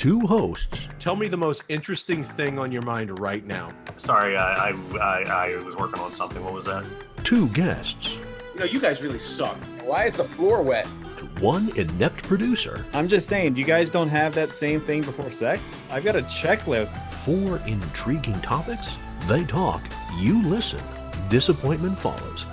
two 0.00 0.20
hosts, 0.20 0.88
Tell 0.98 1.14
me 1.14 1.28
the 1.28 1.36
most 1.36 1.64
interesting 1.68 2.24
thing 2.24 2.58
on 2.58 2.72
your 2.72 2.80
mind 2.80 3.18
right 3.18 3.44
now. 3.46 3.70
Sorry, 3.98 4.34
I, 4.34 4.70
I, 4.70 4.74
I, 4.98 5.22
I 5.28 5.56
was 5.62 5.76
working 5.76 6.00
on 6.00 6.10
something. 6.10 6.42
What 6.42 6.54
was 6.54 6.64
that? 6.64 6.86
two 7.22 7.48
guests, 7.48 8.16
You 8.54 8.60
know, 8.60 8.64
you 8.64 8.80
guys 8.80 9.02
really 9.02 9.18
suck. 9.18 9.58
Why 9.84 10.06
is 10.06 10.16
the 10.16 10.24
floor 10.24 10.62
wet? 10.62 10.86
one 11.38 11.68
inept 11.76 12.22
producer. 12.22 12.86
I'm 12.94 13.08
just 13.08 13.28
saying, 13.28 13.56
you 13.56 13.64
guys 13.64 13.90
don't 13.90 14.08
have 14.08 14.34
that 14.36 14.48
same 14.48 14.80
thing 14.80 15.02
before 15.02 15.30
sex? 15.30 15.84
I've 15.90 16.04
got 16.04 16.16
a 16.16 16.22
checklist. 16.22 16.98
Four 17.12 17.58
intriguing 17.66 18.40
topics. 18.40 18.96
They 19.28 19.44
talk, 19.44 19.82
you 20.18 20.42
listen. 20.42 20.80
Disappointment 21.28 21.98
follows. 21.98 22.46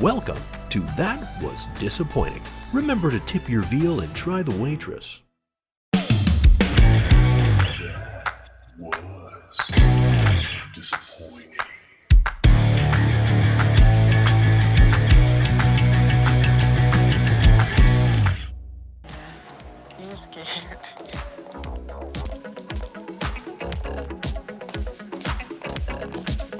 Welcome 0.00 0.38
to 0.70 0.80
That 0.96 1.20
Was 1.42 1.66
Disappointing. 1.78 2.42
Remember 2.72 3.10
to 3.10 3.20
tip 3.20 3.50
your 3.50 3.62
veal 3.64 4.00
and 4.00 4.14
try 4.14 4.42
the 4.42 4.56
waitress. 4.62 5.20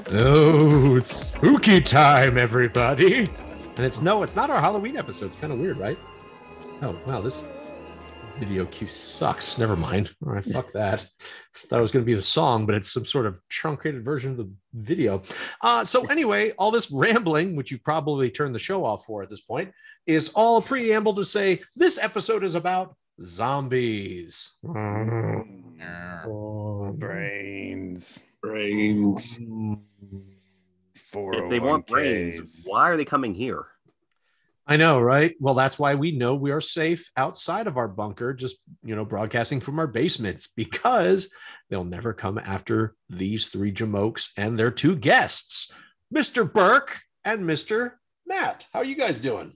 Oh, 0.09 0.95
it's 0.95 1.27
spooky 1.27 1.81
time, 1.81 2.37
everybody. 2.37 3.29
And 3.75 3.85
it's 3.85 4.01
no, 4.01 4.23
it's 4.23 4.37
not 4.37 4.49
our 4.49 4.61
Halloween 4.61 4.95
episode. 4.95 5.25
It's 5.25 5.35
kind 5.35 5.51
of 5.51 5.59
weird, 5.59 5.77
right? 5.77 5.99
Oh, 6.81 6.97
wow, 7.05 7.19
this 7.19 7.43
video 8.39 8.65
cue 8.65 8.87
sucks. 8.87 9.57
Never 9.57 9.75
mind. 9.75 10.13
All 10.25 10.31
right, 10.31 10.45
fuck 10.45 10.71
that. 10.71 11.05
Thought 11.55 11.79
it 11.79 11.81
was 11.81 11.91
going 11.91 12.05
to 12.05 12.09
be 12.09 12.13
the 12.13 12.23
song, 12.23 12.65
but 12.65 12.73
it's 12.73 12.91
some 12.91 13.03
sort 13.03 13.25
of 13.25 13.41
truncated 13.49 14.05
version 14.05 14.31
of 14.31 14.37
the 14.37 14.49
video. 14.73 15.21
Uh, 15.61 15.83
so, 15.83 16.05
anyway, 16.05 16.51
all 16.51 16.71
this 16.71 16.89
rambling, 16.89 17.57
which 17.57 17.69
you 17.69 17.77
probably 17.77 18.29
turned 18.29 18.55
the 18.55 18.59
show 18.59 18.85
off 18.85 19.05
for 19.05 19.23
at 19.23 19.29
this 19.29 19.41
point, 19.41 19.73
is 20.05 20.29
all 20.29 20.61
preamble 20.61 21.15
to 21.15 21.25
say 21.25 21.61
this 21.75 21.97
episode 21.97 22.45
is 22.45 22.55
about 22.55 22.95
zombies. 23.21 24.53
Mm-hmm. 24.63 26.29
Oh, 26.29 26.91
brains. 26.97 28.19
Brains. 28.41 29.39
If 31.13 31.49
they 31.49 31.59
want 31.59 31.87
brains, 31.87 32.63
why 32.65 32.89
are 32.89 32.97
they 32.97 33.05
coming 33.05 33.33
here? 33.33 33.65
I 34.69 34.75
know, 34.75 34.99
right? 34.99 35.33
Well, 35.39 35.53
that's 35.53 35.79
why 35.79 35.95
we 35.95 36.11
know 36.11 36.35
we 36.35 36.51
are 36.51 36.59
safe 36.59 37.09
outside 37.15 37.67
of 37.67 37.77
our 37.77 37.87
bunker, 37.87 38.33
just 38.33 38.57
you 38.83 38.95
know, 38.95 39.05
broadcasting 39.05 39.61
from 39.61 39.79
our 39.79 39.87
basements 39.87 40.47
because 40.47 41.29
they'll 41.69 41.85
never 41.85 42.13
come 42.13 42.37
after 42.37 42.93
these 43.09 43.47
three 43.47 43.71
jamokes 43.71 44.31
and 44.35 44.59
their 44.59 44.71
two 44.71 44.97
guests, 44.97 45.71
Mr. 46.13 46.51
Burke 46.51 46.99
and 47.23 47.43
Mr. 47.43 47.93
Matt. 48.25 48.67
How 48.73 48.79
are 48.79 48.85
you 48.85 48.95
guys 48.95 49.19
doing? 49.19 49.53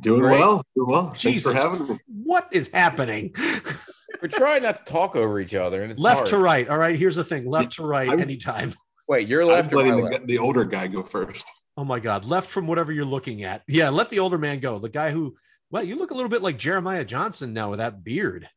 Doing 0.00 0.20
Great. 0.20 0.38
well. 0.40 0.64
Doing 0.74 0.88
well. 0.88 1.14
Thanks 1.16 1.42
for 1.42 1.52
having 1.52 1.88
me. 1.88 1.98
What 2.06 2.48
is 2.52 2.70
happening? 2.70 3.34
We're 4.22 4.28
trying 4.28 4.62
not 4.62 4.76
to 4.76 4.84
talk 4.84 5.16
over 5.16 5.40
each 5.40 5.54
other, 5.54 5.82
and 5.82 5.92
it's 5.92 6.00
left 6.00 6.18
hard. 6.18 6.28
to 6.30 6.38
right. 6.38 6.68
All 6.68 6.78
right, 6.78 6.96
here's 6.96 7.16
the 7.16 7.24
thing 7.24 7.46
left 7.46 7.72
to 7.72 7.86
right 7.86 8.08
I'm- 8.08 8.20
anytime. 8.20 8.74
Wait, 9.08 9.28
you're 9.28 9.44
left. 9.44 9.58
I'm 9.58 9.64
left 9.64 9.72
or 9.72 9.76
my 9.76 9.82
letting 9.82 10.04
the, 10.04 10.10
left? 10.10 10.26
the 10.26 10.38
older 10.38 10.64
guy 10.64 10.86
go 10.88 11.02
first. 11.02 11.46
Oh 11.76 11.84
my 11.84 12.00
God, 12.00 12.24
left 12.24 12.48
from 12.48 12.66
whatever 12.66 12.90
you're 12.90 13.04
looking 13.04 13.44
at. 13.44 13.62
Yeah, 13.68 13.90
let 13.90 14.08
the 14.08 14.18
older 14.18 14.38
man 14.38 14.60
go. 14.60 14.78
The 14.78 14.88
guy 14.88 15.10
who, 15.10 15.36
well, 15.70 15.84
you 15.84 15.96
look 15.96 16.10
a 16.10 16.14
little 16.14 16.30
bit 16.30 16.42
like 16.42 16.58
Jeremiah 16.58 17.04
Johnson 17.04 17.52
now 17.52 17.70
with 17.70 17.78
that 17.78 18.02
beard. 18.02 18.48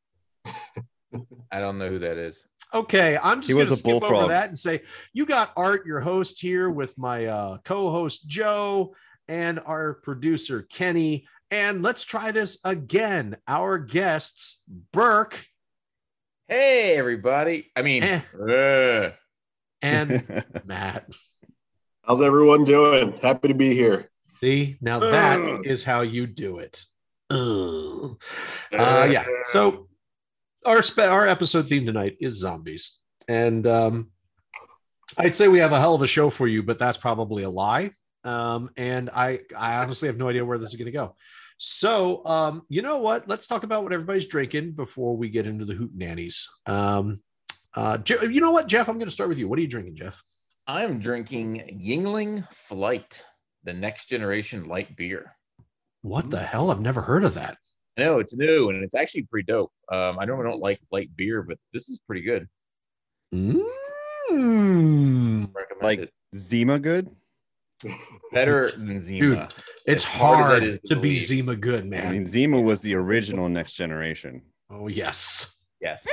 I 0.46 1.60
don't 1.60 1.78
know 1.78 1.88
who 1.88 1.98
that 2.00 2.16
is. 2.16 2.46
Okay, 2.74 3.18
I'm 3.22 3.42
just 3.42 3.52
going 3.52 3.66
to 3.66 3.74
a 3.74 3.76
skip 3.76 4.02
over 4.02 4.28
that 4.28 4.48
and 4.48 4.58
say 4.58 4.82
you 5.12 5.26
got 5.26 5.52
Art, 5.56 5.84
your 5.84 6.00
host 6.00 6.40
here, 6.40 6.70
with 6.70 6.96
my 6.96 7.26
uh, 7.26 7.58
co-host 7.58 8.26
Joe 8.26 8.94
and 9.28 9.60
our 9.60 9.94
producer 9.94 10.62
Kenny. 10.62 11.26
And 11.50 11.82
let's 11.82 12.04
try 12.04 12.32
this 12.32 12.58
again. 12.64 13.36
Our 13.46 13.78
guests, 13.78 14.62
Burke 14.92 15.46
Hey, 16.48 16.96
everybody. 16.98 17.70
I 17.74 17.80
mean, 17.82 18.02
Eh. 18.02 18.20
uh, 18.34 19.12
and 19.80 20.44
Matt. 20.66 21.08
How's 22.02 22.20
everyone 22.20 22.64
doing? 22.64 23.16
Happy 23.22 23.48
to 23.48 23.54
be 23.54 23.72
here. 23.74 24.10
See, 24.40 24.76
now 24.82 24.98
that 24.98 25.38
Ugh. 25.38 25.60
is 25.64 25.84
how 25.84 26.02
you 26.02 26.26
do 26.26 26.58
it. 26.58 26.84
Ugh. 27.30 28.20
Uh, 28.70 29.08
yeah. 29.10 29.24
So 29.52 29.88
our 30.66 30.82
spe- 30.82 30.98
our 30.98 31.26
episode 31.26 31.68
theme 31.68 31.86
tonight 31.86 32.16
is 32.20 32.38
zombies, 32.38 32.98
and 33.28 33.66
um, 33.66 34.10
I'd 35.16 35.34
say 35.34 35.48
we 35.48 35.60
have 35.60 35.72
a 35.72 35.80
hell 35.80 35.94
of 35.94 36.02
a 36.02 36.06
show 36.06 36.28
for 36.28 36.46
you, 36.48 36.62
but 36.62 36.78
that's 36.78 36.98
probably 36.98 37.44
a 37.44 37.50
lie. 37.50 37.92
Um, 38.24 38.70
and 38.76 39.10
I 39.10 39.40
I 39.56 39.76
honestly 39.78 40.08
have 40.08 40.16
no 40.16 40.28
idea 40.28 40.44
where 40.44 40.58
this 40.58 40.70
is 40.70 40.76
going 40.76 40.86
to 40.86 40.92
go. 40.92 41.16
So 41.58 42.24
um, 42.26 42.62
you 42.68 42.82
know 42.82 42.98
what? 42.98 43.28
Let's 43.28 43.46
talk 43.46 43.62
about 43.62 43.82
what 43.84 43.92
everybody's 43.92 44.26
drinking 44.26 44.72
before 44.72 45.16
we 45.16 45.28
get 45.28 45.46
into 45.46 45.64
the 45.64 45.74
hoot 45.74 45.92
nannies. 45.94 46.48
Um, 46.66 47.20
uh, 47.74 47.98
you 48.06 48.40
know 48.40 48.50
what, 48.50 48.66
Jeff? 48.66 48.88
I'm 48.88 48.98
going 48.98 49.06
to 49.08 49.12
start 49.12 49.28
with 49.28 49.38
you. 49.38 49.48
What 49.48 49.58
are 49.58 49.62
you 49.62 49.68
drinking, 49.68 49.96
Jeff? 49.96 50.20
I'm 50.66 50.98
drinking 50.98 51.80
Yuengling 51.82 52.46
Flight, 52.52 53.24
the 53.64 53.72
next 53.72 54.08
generation 54.08 54.64
light 54.64 54.96
beer. 54.96 55.36
What 56.02 56.30
the 56.30 56.40
hell? 56.40 56.70
I've 56.70 56.80
never 56.80 57.00
heard 57.00 57.24
of 57.24 57.34
that. 57.34 57.56
I 57.96 58.02
know 58.02 58.18
it's 58.18 58.34
new 58.34 58.70
and 58.70 58.82
it's 58.82 58.94
actually 58.94 59.22
pretty 59.24 59.46
dope. 59.46 59.72
Um, 59.90 60.18
I 60.18 60.24
normally 60.24 60.50
don't 60.50 60.60
like 60.60 60.80
light 60.90 61.10
beer, 61.16 61.42
but 61.42 61.58
this 61.72 61.88
is 61.88 61.98
pretty 62.06 62.22
good. 62.22 62.48
Mm. 63.34 63.62
Recommend 65.54 65.82
Like- 65.82 65.98
it. 66.00 66.10
Zima 66.34 66.78
good? 66.78 67.10
Better 68.32 68.70
than 68.76 69.04
Zima. 69.04 69.20
Dude, 69.36 69.54
It's 69.86 70.04
As 70.04 70.10
hard 70.10 70.38
as 70.40 70.46
hard 70.48 70.62
that 70.62 70.68
is 70.68 70.78
to 70.86 70.94
to 70.94 71.00
be. 71.00 71.14
Zima 71.16 71.56
good, 71.56 71.86
man. 71.86 72.06
I 72.06 72.10
mean, 72.12 72.26
Zima 72.26 72.60
was 72.60 72.80
the 72.80 72.94
original 72.94 73.48
next 73.48 73.74
generation. 73.74 74.42
oh, 74.70 74.88
yes. 74.88 75.60
Yes. 75.80 76.06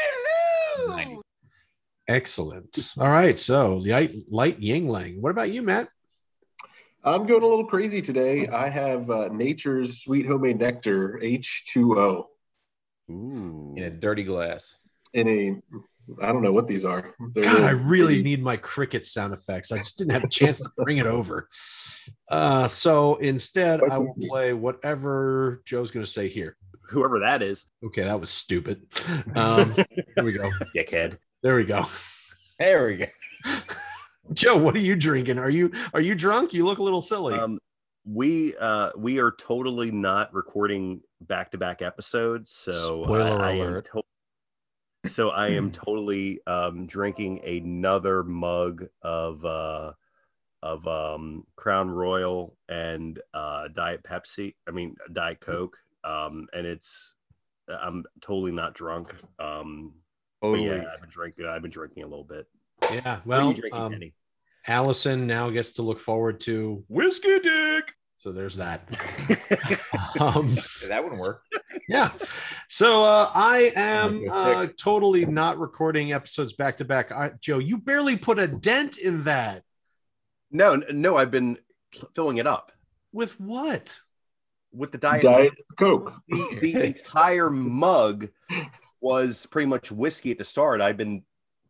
Nice. 0.88 1.18
Excellent. 2.08 2.94
All 2.98 3.10
right. 3.10 3.38
So, 3.38 3.76
light, 3.78 4.16
light 4.30 4.60
Yuengling. 4.60 5.20
What 5.22 5.30
about 5.30 5.52
you, 5.52 5.62
Matt? 5.62 5.90
I'm 7.04 7.26
going 7.28 7.44
a 7.44 7.48
little 7.48 7.66
crazy 7.66 8.02
today. 8.02 8.48
I 8.48 8.68
have 8.68 9.10
uh, 9.10 9.30
Nature's 9.32 10.02
Sweet 10.04 10.26
Homemade 10.26 10.60
Nectar 10.60 11.20
H2O 11.24 12.24
Ooh. 13.12 13.74
In 13.78 13.84
a 13.84 13.90
dirty 13.90 14.24
glass. 14.24 14.78
in 15.14 15.28
a, 15.28 15.56
I 16.22 16.32
don't 16.32 16.42
know 16.42 16.52
what 16.52 16.68
these 16.68 16.86
are. 16.86 17.14
They're 17.34 17.44
God, 17.44 17.62
I 17.62 17.72
really 17.72 18.16
bitty- 18.18 18.24
need 18.24 18.44
my 18.44 18.58
cricket 18.58 19.06
sound 19.06 19.34
effects. 19.34 19.72
I 19.72 19.78
just 19.78 19.98
didn't 19.98 20.12
have 20.14 20.24
a 20.24 20.30
chance 20.30 20.60
to 20.60 20.70
bring 20.78 20.98
it 20.98 21.06
over. 21.06 21.48
Uh, 22.30 22.68
so 22.68 23.16
instead, 23.18 23.82
I 23.84 23.98
will 23.98 24.16
play 24.28 24.54
whatever 24.54 25.62
Joe's 25.66 25.92
going 25.92 26.06
to 26.06 26.12
say 26.12 26.28
here. 26.28 26.56
Whoever 26.90 27.20
that 27.20 27.44
is, 27.44 27.66
Okay, 27.86 28.04
that 28.04 28.20
was 28.20 28.32
stupid. 28.32 28.82
Um, 29.36 29.74
here 29.76 30.24
we 30.24 30.32
go. 30.32 30.50
dickhead. 30.76 31.18
There 31.44 31.56
we 31.56 31.64
go. 31.66 31.86
There 32.58 32.88
we 32.88 32.96
go. 32.98 33.06
Joe, 34.34 34.58
what 34.58 34.76
are 34.76 34.80
you 34.80 34.96
drinking? 34.96 35.38
Are 35.40 35.50
you 35.50 35.72
are 35.94 36.02
you 36.02 36.16
drunk? 36.16 36.54
You 36.54 36.66
look 36.66 36.80
a 36.80 36.84
little 36.84 37.02
silly. 37.02 37.36
Um, 37.38 37.60
we 38.06 38.56
uh, 38.58 38.92
we 38.98 39.20
are 39.20 39.32
totally 39.32 39.92
not 39.92 40.34
recording 40.34 41.02
back 41.22 41.52
to 41.52 41.58
back 41.58 41.82
episodes, 41.82 42.52
so 42.52 43.04
Spoiler 43.04 43.42
I, 43.42 43.50
I 43.50 43.52
am 43.54 43.60
alert. 43.60 43.90
to- 43.94 44.02
so 45.06 45.30
I 45.30 45.50
am 45.50 45.72
totally 45.72 46.40
um, 46.46 46.86
drinking 46.86 47.44
another 47.46 48.24
mug 48.24 48.88
of 49.02 49.44
uh, 49.46 49.94
of 50.62 50.88
um, 50.88 51.46
Crown 51.56 51.90
Royal 51.90 52.58
and 52.68 53.20
uh, 53.34 53.70
Diet 53.70 54.04
Pepsi. 54.04 54.56
I 54.68 54.72
mean 54.72 54.96
Diet 55.14 55.40
Coke, 55.40 55.78
um, 56.04 56.48
and 56.54 56.66
it's 56.66 57.16
I'm 57.68 58.04
totally 58.22 58.52
not 58.52 58.74
drunk. 58.74 59.16
Um, 59.40 59.94
but 60.42 60.48
Totally. 60.48 60.68
yeah, 60.68 60.84
I've 60.94 61.02
been 61.02 61.10
drinking. 61.10 61.46
I've 61.46 61.62
been 61.62 61.72
drinking 61.72 62.04
a 62.04 62.08
little 62.08 62.24
bit. 62.24 62.48
yeah. 62.94 63.20
What 63.26 63.38
are 63.38 63.40
Well, 63.40 63.50
you 63.50 63.56
drinking, 63.56 63.80
um, 63.82 64.12
Allison 64.68 65.28
now 65.28 65.50
gets 65.50 65.74
to 65.74 65.82
look 65.82 66.00
forward 66.00 66.40
to 66.42 66.84
Whiskey 66.88 67.40
dick. 67.40 67.94
So 68.20 68.32
there's 68.32 68.58
that. 68.58 68.82
um, 70.20 70.56
That 70.88 71.02
wouldn't 71.04 71.20
work. 71.22 71.42
yeah. 71.88 72.12
So 72.68 73.04
uh, 73.04 73.32
I 73.34 73.72
am 73.76 74.26
uh, 74.30 74.68
totally 74.78 75.26
not 75.26 75.58
recording 75.58 76.14
episodes 76.14 76.54
back 76.54 76.78
to 76.78 76.86
back. 76.86 77.12
I- 77.12 77.32
Joe, 77.42 77.58
you 77.60 77.78
barely 77.78 78.18
put 78.18 78.38
a 78.38 78.48
dent 78.48 78.98
in 78.98 79.24
that. 79.24 79.64
No, 80.52 80.76
no, 80.92 81.16
I've 81.16 81.32
been 81.32 81.58
filling 82.14 82.38
it 82.38 82.46
up 82.48 82.72
With 83.12 83.40
what? 83.40 84.00
with 84.72 84.92
the 84.92 84.98
diet. 85.00 85.24
Diet 85.24 85.54
Coke. 85.78 86.14
The, 86.28 86.60
the 86.62 86.84
entire 86.84 87.50
mug 87.50 88.30
was 89.02 89.46
pretty 89.48 89.66
much 89.68 89.92
whiskey 89.92 90.30
at 90.32 90.38
the 90.38 90.46
start. 90.46 90.80
I've 90.82 90.98
been 90.98 91.24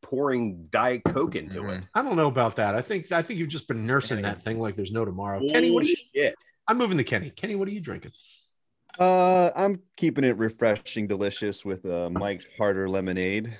pouring 0.09 0.67
diet 0.71 1.03
coke 1.05 1.35
into 1.35 1.69
it. 1.69 1.83
I 1.93 2.01
don't 2.01 2.15
know 2.15 2.27
about 2.27 2.55
that. 2.55 2.73
I 2.73 2.81
think 2.81 3.11
I 3.11 3.21
think 3.21 3.39
you've 3.39 3.49
just 3.49 3.67
been 3.67 3.85
nursing 3.85 4.23
that 4.23 4.41
thing 4.43 4.59
like 4.59 4.75
there's 4.75 4.91
no 4.91 5.05
tomorrow. 5.05 5.39
Kenny, 5.47 5.69
what 5.69 5.83
are 5.83 5.87
you, 5.87 5.95
Bullshit. 6.13 6.35
I'm 6.67 6.77
moving 6.77 6.97
to 6.97 7.03
Kenny. 7.03 7.29
Kenny, 7.29 7.55
what 7.55 7.67
are 7.67 7.71
you 7.71 7.79
drinking? 7.79 8.11
Uh, 8.99 9.51
I'm 9.55 9.81
keeping 9.95 10.23
it 10.23 10.35
refreshing, 10.37 11.07
delicious 11.07 11.63
with 11.63 11.85
uh, 11.85 12.09
Mike's 12.09 12.47
Harder 12.57 12.89
Lemonade. 12.89 13.55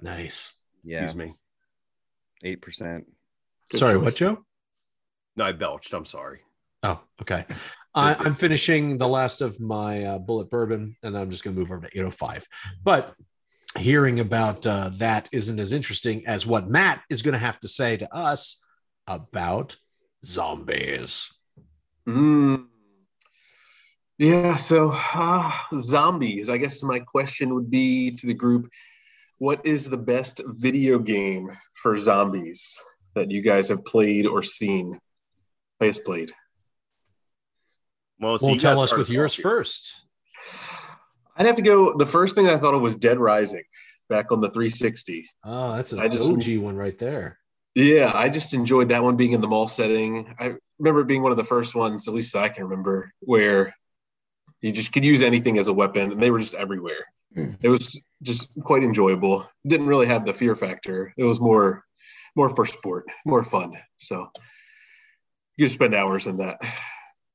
Nice. 0.00 0.52
Yeah, 0.82 1.04
Excuse 1.04 1.28
me. 1.28 1.34
eight 2.44 2.62
percent. 2.62 3.06
Sorry, 3.72 3.94
choice. 3.94 4.04
what, 4.04 4.16
Joe? 4.16 4.44
No, 5.36 5.44
I 5.44 5.52
belched. 5.52 5.92
I'm 5.92 6.06
sorry. 6.06 6.40
Oh, 6.82 7.00
okay. 7.20 7.44
I, 7.94 8.14
I'm 8.14 8.34
finishing 8.34 8.96
the 8.96 9.06
last 9.06 9.42
of 9.42 9.60
my 9.60 10.04
uh, 10.04 10.18
Bulleit 10.18 10.48
bourbon, 10.48 10.96
and 11.02 11.16
I'm 11.16 11.30
just 11.30 11.44
going 11.44 11.54
to 11.54 11.60
move 11.60 11.70
over 11.70 11.82
to 11.82 11.88
805. 11.88 12.48
But 12.82 13.14
hearing 13.78 14.20
about 14.20 14.66
uh, 14.66 14.90
that 14.94 15.28
isn't 15.32 15.58
as 15.58 15.72
interesting 15.72 16.26
as 16.26 16.46
what 16.46 16.68
Matt 16.68 17.02
is 17.10 17.22
going 17.22 17.32
to 17.32 17.38
have 17.38 17.60
to 17.60 17.68
say 17.68 17.96
to 17.96 18.14
us 18.14 18.64
about 19.06 19.76
zombies. 20.24 21.30
Mm. 22.06 22.66
Yeah, 24.18 24.56
so 24.56 24.92
uh, 24.94 25.52
zombies. 25.80 26.48
I 26.48 26.58
guess 26.58 26.82
my 26.82 27.00
question 27.00 27.54
would 27.54 27.70
be 27.70 28.12
to 28.12 28.26
the 28.26 28.34
group 28.34 28.68
what 29.42 29.66
is 29.66 29.90
the 29.90 29.96
best 29.96 30.40
video 30.46 31.00
game 31.00 31.50
for 31.74 31.96
zombies 31.96 32.78
that 33.16 33.32
you 33.32 33.42
guys 33.42 33.68
have 33.70 33.84
played 33.84 34.24
or 34.24 34.40
seen? 34.40 35.00
Has 35.80 35.98
played. 35.98 36.30
Well, 38.20 38.38
so 38.38 38.46
well, 38.46 38.54
you 38.54 38.60
tell 38.60 38.78
us 38.78 38.96
with 38.96 39.10
yours 39.10 39.34
here. 39.34 39.42
first. 39.42 40.04
I'd 41.36 41.46
have 41.46 41.56
to 41.56 41.62
go. 41.62 41.96
The 41.96 42.06
first 42.06 42.34
thing 42.34 42.48
I 42.48 42.56
thought 42.56 42.74
of 42.74 42.82
was 42.82 42.94
Dead 42.94 43.18
Rising 43.18 43.64
back 44.08 44.30
on 44.30 44.40
the 44.40 44.50
360. 44.50 45.28
Oh, 45.44 45.50
ah, 45.52 45.76
that's 45.76 45.92
an 45.92 46.00
I 46.00 46.08
just- 46.08 46.30
OG 46.30 46.58
one 46.58 46.76
right 46.76 46.98
there. 46.98 47.38
Yeah, 47.74 48.12
I 48.14 48.28
just 48.28 48.52
enjoyed 48.52 48.90
that 48.90 49.02
one 49.02 49.16
being 49.16 49.32
in 49.32 49.40
the 49.40 49.48
mall 49.48 49.66
setting. 49.66 50.34
I 50.38 50.56
remember 50.78 51.00
it 51.00 51.06
being 51.06 51.22
one 51.22 51.32
of 51.32 51.38
the 51.38 51.44
first 51.44 51.74
ones, 51.74 52.06
at 52.06 52.12
least 52.12 52.34
that 52.34 52.42
I 52.42 52.50
can 52.50 52.64
remember, 52.64 53.14
where 53.20 53.74
you 54.60 54.72
just 54.72 54.92
could 54.92 55.06
use 55.06 55.22
anything 55.22 55.56
as 55.56 55.68
a 55.68 55.72
weapon 55.72 56.12
and 56.12 56.22
they 56.22 56.30
were 56.30 56.38
just 56.38 56.54
everywhere. 56.54 57.06
Hmm. 57.34 57.52
It 57.62 57.70
was 57.70 57.98
just 58.22 58.48
quite 58.62 58.82
enjoyable. 58.82 59.48
Didn't 59.66 59.86
really 59.86 60.06
have 60.06 60.26
the 60.26 60.34
fear 60.34 60.54
factor. 60.54 61.14
It 61.16 61.24
was 61.24 61.40
more 61.40 61.84
more 62.36 62.50
for 62.50 62.66
sport, 62.66 63.06
more 63.24 63.42
fun. 63.44 63.72
So 63.96 64.30
you 65.56 65.64
could 65.66 65.72
spend 65.72 65.94
hours 65.94 66.26
in 66.26 66.36
that. 66.38 66.60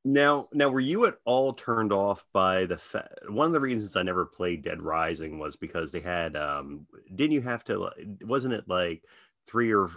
Now, 0.10 0.48
now, 0.54 0.70
were 0.70 0.80
you 0.80 1.06
at 1.06 1.18
all 1.26 1.52
turned 1.52 1.92
off 1.92 2.26
by 2.32 2.66
the 2.66 2.78
fa- 2.78 3.10
one 3.28 3.48
of 3.48 3.52
the 3.52 3.60
reasons 3.60 3.98
I 3.98 4.04
never 4.04 4.26
played 4.26 4.62
Dead 4.62 4.82
Rising 4.82 5.38
was 5.38 5.58
because 5.58 5.92
they 5.92 6.00
had 6.00 6.38
um 6.38 6.88
didn't 7.14 7.34
you 7.34 7.42
have 7.42 7.66
to 7.66 7.90
wasn't 8.22 8.54
it 8.54 8.70
like 8.70 9.04
three 9.48 9.74
or 9.74 9.90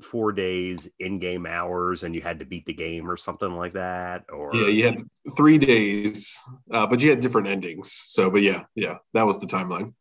four 0.00 0.32
days 0.32 0.88
in-game 0.98 1.46
hours 1.46 2.02
and 2.02 2.12
you 2.14 2.20
had 2.20 2.40
to 2.40 2.44
beat 2.44 2.66
the 2.66 2.72
game 2.74 3.08
or 3.08 3.16
something 3.16 3.52
like 3.52 3.74
that 3.74 4.24
or 4.32 4.52
Yeah, 4.54 4.66
you 4.66 4.84
had 4.84 5.02
three 5.36 5.58
days, 5.58 6.36
uh, 6.72 6.86
but 6.86 7.00
you 7.00 7.10
had 7.10 7.20
different 7.20 7.46
endings. 7.48 8.04
So, 8.06 8.30
but 8.30 8.42
yeah, 8.42 8.64
yeah, 8.74 8.96
that 9.14 9.26
was 9.26 9.38
the 9.38 9.46
timeline. 9.46 9.92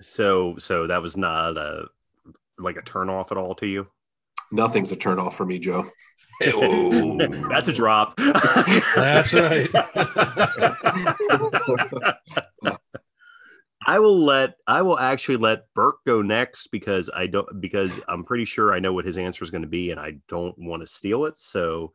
so 0.00 0.56
so 0.58 0.86
that 0.86 1.02
was 1.02 1.16
not 1.16 1.56
a 1.56 1.86
like 2.58 2.76
a 2.76 2.82
turn 2.82 3.08
off 3.10 3.32
at 3.32 3.38
all 3.38 3.54
to 3.56 3.66
you 3.66 3.86
Nothing's 4.52 4.92
a 4.92 4.96
turn 4.96 5.18
off 5.18 5.36
for 5.36 5.46
me, 5.46 5.58
Joe. 5.58 5.90
that's 6.40 7.68
a 7.68 7.72
drop 7.72 8.14
That's 8.94 9.32
right. 9.32 9.70
I 13.86 14.00
will 14.00 14.18
let 14.18 14.56
I 14.66 14.82
will 14.82 14.98
actually 14.98 15.36
let 15.36 15.72
Burke 15.74 16.04
go 16.04 16.20
next 16.20 16.68
because 16.68 17.08
I 17.14 17.28
don't 17.28 17.60
because 17.60 18.00
I'm 18.08 18.24
pretty 18.24 18.44
sure 18.44 18.74
I 18.74 18.80
know 18.80 18.92
what 18.92 19.04
his 19.04 19.16
answer 19.16 19.44
is 19.44 19.50
going 19.50 19.62
to 19.62 19.68
be 19.68 19.92
and 19.92 20.00
I 20.00 20.14
don't 20.28 20.58
want 20.58 20.82
to 20.82 20.86
steal 20.86 21.24
it. 21.24 21.38
So 21.38 21.92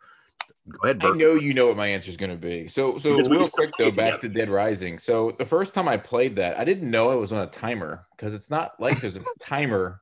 go 0.69 0.79
ahead, 0.83 1.03
I 1.03 1.11
know 1.11 1.35
you 1.35 1.53
know 1.53 1.67
what 1.67 1.75
my 1.75 1.87
answer 1.87 2.09
is 2.09 2.17
going 2.17 2.31
to 2.31 2.37
be. 2.37 2.67
So, 2.67 2.97
so 2.97 3.17
Because 3.17 3.29
real 3.29 3.49
quick 3.49 3.71
though, 3.77 3.87
it 3.87 3.95
back 3.95 4.21
to 4.21 4.29
Dead 4.29 4.49
Rising. 4.49 4.97
So 4.97 5.35
the 5.37 5.45
first 5.45 5.73
time 5.73 5.87
I 5.87 5.97
played 5.97 6.37
that, 6.37 6.57
I 6.57 6.63
didn't 6.63 6.89
know 6.89 7.11
it 7.11 7.17
was 7.17 7.33
on 7.33 7.43
a 7.43 7.47
timer 7.47 8.07
because 8.15 8.33
it's 8.33 8.49
not 8.49 8.79
like 8.79 9.01
there's 9.01 9.17
a 9.17 9.23
timer 9.41 10.00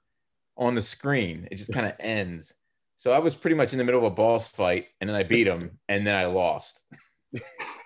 on 0.59 0.75
the 0.75 0.81
screen. 0.81 1.47
It 1.49 1.55
just 1.55 1.73
kind 1.73 1.87
of 1.87 1.93
ends. 1.99 2.53
So 2.97 3.11
I 3.11 3.19
was 3.19 3.33
pretty 3.33 3.55
much 3.55 3.71
in 3.71 3.79
the 3.79 3.85
middle 3.85 4.05
of 4.05 4.11
a 4.11 4.15
boss 4.15 4.49
fight, 4.49 4.87
and 4.99 5.09
then 5.09 5.15
I 5.15 5.23
beat 5.23 5.47
him, 5.47 5.79
and 5.87 6.05
then 6.05 6.13
I 6.13 6.25
lost. 6.25 6.83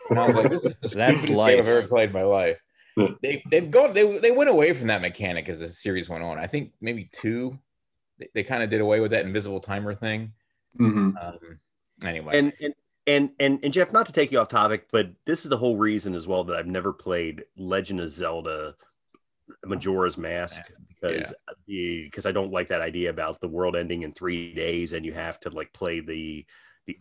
And 0.10 0.20
I 0.20 0.26
was 0.26 0.36
like, 0.36 0.50
"This 0.50 0.66
is 0.66 0.76
the 0.82 0.88
That's 0.96 1.22
stupidest 1.22 1.28
game 1.28 1.38
life. 1.38 1.60
I've 1.60 1.68
ever 1.68 1.88
played 1.88 2.10
in 2.10 2.14
my 2.14 2.24
life." 2.24 2.58
They 3.22 3.44
they've 3.50 3.70
gone 3.70 3.94
they 3.94 4.20
they 4.20 4.32
went 4.32 4.50
away 4.50 4.74
from 4.74 4.88
that 4.88 5.02
mechanic 5.02 5.50
as 5.50 5.60
the 5.60 5.68
series 5.68 6.10
went 6.10 6.24
on. 6.24 6.38
I 6.38 6.48
think 6.48 6.74
maybe 6.82 7.10
two, 7.12 7.58
they, 8.18 8.30
they 8.34 8.44
kind 8.44 8.64
of 8.64 8.70
did 8.70 8.82
away 8.82 9.00
with 9.00 9.12
that 9.12 9.26
invisible 9.26 9.60
timer 9.60 9.94
thing. 9.94 10.34
Mhm. 10.80 11.16
Um, 11.24 11.60
anyway, 12.04 12.38
And 12.38 12.54
and 12.60 12.74
and 13.06 13.32
and 13.40 13.60
and 13.64 13.74
Jeff, 13.74 13.92
not 13.92 14.06
to 14.08 14.12
take 14.12 14.32
you 14.32 14.40
off 14.40 14.48
topic, 14.50 14.88
but 14.92 15.12
this 15.26 15.44
is 15.44 15.50
the 15.50 15.58
whole 15.58 15.78
reason 15.78 16.16
as 16.16 16.28
well 16.28 16.44
that 16.46 16.56
I've 16.56 16.68
never 16.68 16.94
played 16.94 17.44
Legend 17.56 18.00
of 18.00 18.10
Zelda 18.10 18.76
Majora's 19.66 20.18
Mask 20.18 20.62
because 21.02 21.34
because 21.68 22.26
I 22.26 22.32
don't 22.32 22.52
like 22.52 22.68
that 22.70 22.82
idea 22.82 23.10
about 23.10 23.40
the 23.40 23.48
world 23.48 23.76
ending 23.76 24.04
in 24.04 24.14
three 24.14 24.54
days 24.54 24.94
and 24.94 25.06
you 25.06 25.14
have 25.14 25.40
to 25.42 25.50
like 25.50 25.72
play 25.74 26.00
the 26.00 26.46
the 26.88 26.98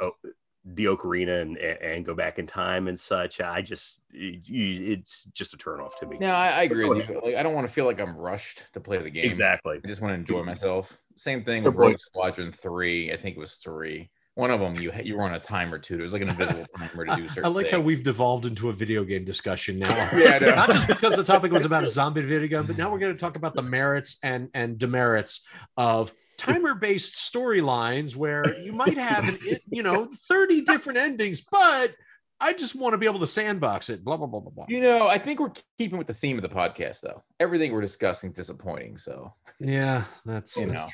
the 0.65 0.85
ocarina 0.85 1.43
and 1.43 1.57
and 1.57 2.05
go 2.05 2.15
back 2.15 2.39
in 2.39 2.47
time 2.47 2.89
and 2.89 2.99
such. 2.99 3.41
I 3.41 3.63
just 3.63 4.01
it's 4.13 5.25
just 5.35 5.55
a 5.55 5.57
turn 5.57 5.81
off 5.81 5.99
to 6.01 6.07
me. 6.07 6.19
No, 6.19 6.33
I, 6.33 6.49
I 6.49 6.63
agree 6.63 6.89
with 6.89 7.09
you. 7.09 7.21
Like, 7.23 7.35
I 7.35 7.43
don't 7.43 7.55
want 7.55 7.67
to 7.67 7.73
feel 7.73 7.85
like 7.85 8.01
I'm 8.01 8.17
rushed 8.17 8.73
to 8.73 8.81
play 8.81 8.99
the 8.99 9.11
game. 9.11 9.25
Exactly. 9.25 9.81
I 9.83 9.87
just 9.87 10.01
want 10.01 10.13
to 10.13 10.17
enjoy 10.17 10.43
myself. 10.43 10.99
Same 11.17 11.43
thing 11.43 11.63
Good 11.65 11.75
with 11.75 11.89
Rogue. 11.89 12.01
Squadron 12.01 12.53
Three. 12.53 13.13
I 13.13 13.17
think 13.17 13.37
it 13.37 13.41
was 13.41 13.55
three. 13.57 14.11
One 14.35 14.51
of 14.51 14.61
them, 14.61 14.77
you 14.77 14.93
you 15.03 15.17
were 15.17 15.25
on 15.25 15.35
a 15.35 15.39
timer 15.39 15.79
too. 15.79 15.97
There 15.97 16.05
was 16.05 16.15
like 16.15 16.23
an 16.23 16.31
invisible 16.31 16.65
timer 16.77 17.05
to 17.05 17.17
do 17.17 17.29
certain. 17.29 17.45
I 17.45 17.49
like 17.49 17.71
how 17.71 17.81
we've 17.81 18.03
devolved 18.03 18.47
into 18.47 18.71
a 18.71 18.73
video 18.73 19.05
game 19.05 19.25
discussion 19.25 19.79
now. 19.79 19.93
Yeah. 20.17 20.39
Not 20.39 20.71
just 20.71 20.87
because 20.87 21.17
the 21.17 21.25
topic 21.25 21.53
was 21.53 21.65
about 21.67 21.85
a 21.85 21.89
zombie 21.99 22.23
video 22.23 22.49
game, 22.49 22.67
but 22.67 22.79
now 22.79 22.91
we're 22.91 22.99
going 22.99 23.13
to 23.15 23.19
talk 23.19 23.37
about 23.37 23.55
the 23.55 23.63
merits 23.63 24.19
and 24.23 24.49
and 24.55 24.79
demerits 24.79 25.47
of 25.77 26.13
timer-based 26.39 27.15
storylines 27.15 28.17
where 28.17 28.43
you 28.61 28.73
might 28.73 28.97
have 28.97 29.29
an 29.29 29.39
you 29.71 29.83
know 29.83 30.09
30 30.29 30.63
different 30.63 30.99
endings, 30.99 31.43
but 31.51 31.95
I 32.41 32.53
just 32.55 32.75
want 32.75 32.95
to 32.95 32.99
be 32.99 33.07
able 33.07 33.21
to 33.21 33.27
sandbox 33.27 33.89
it. 33.91 34.03
Blah 34.03 34.17
blah 34.17 34.27
blah 34.27 34.41
blah 34.41 34.51
blah. 34.51 34.67
You 34.69 34.81
know, 34.81 35.07
I 35.07 35.19
think 35.19 35.39
we're 35.41 35.53
keeping 35.79 35.99
with 35.99 36.09
the 36.09 36.15
theme 36.15 36.37
of 36.39 36.43
the 36.43 36.49
podcast, 36.49 37.01
though. 37.01 37.23
Everything 37.39 37.73
we're 37.73 37.81
discussing 37.83 38.31
is 38.31 38.37
disappointing. 38.37 38.97
So, 38.97 39.33
Yeah, 39.61 40.05
that's, 40.25 40.57
You 40.57 40.67
that's 40.67 40.75
know. 40.75 40.89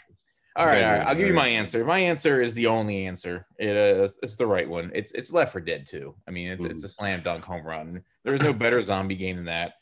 All 0.59 0.67
right, 0.67 0.83
all 0.83 0.93
right. 0.93 1.07
I'll 1.07 1.15
give 1.15 1.29
you 1.29 1.35
my 1.35 1.47
answer. 1.47 1.85
My 1.85 2.01
answer 2.01 2.43
is 2.43 2.53
the 2.53 2.67
only 2.67 3.07
answer. 3.07 3.47
It 3.61 3.77
is 3.77 4.19
it's 4.25 4.35
the 4.35 4.47
right 4.47 4.69
one. 4.69 4.91
It's 4.93 5.13
it's 5.13 5.33
Left 5.33 5.53
4 5.53 5.61
Dead 5.61 5.87
2. 5.87 6.13
I 6.27 6.33
mean, 6.33 6.51
it's 6.51 6.65
it's 6.65 6.83
a 6.83 6.89
slam 6.89 7.21
dunk 7.23 7.45
home 7.45 7.65
run. 7.65 8.03
There 8.25 8.35
is 8.35 8.43
no 8.43 8.53
better 8.65 8.83
zombie 8.83 9.15
game 9.15 9.37
than 9.37 9.45
that, 9.45 9.75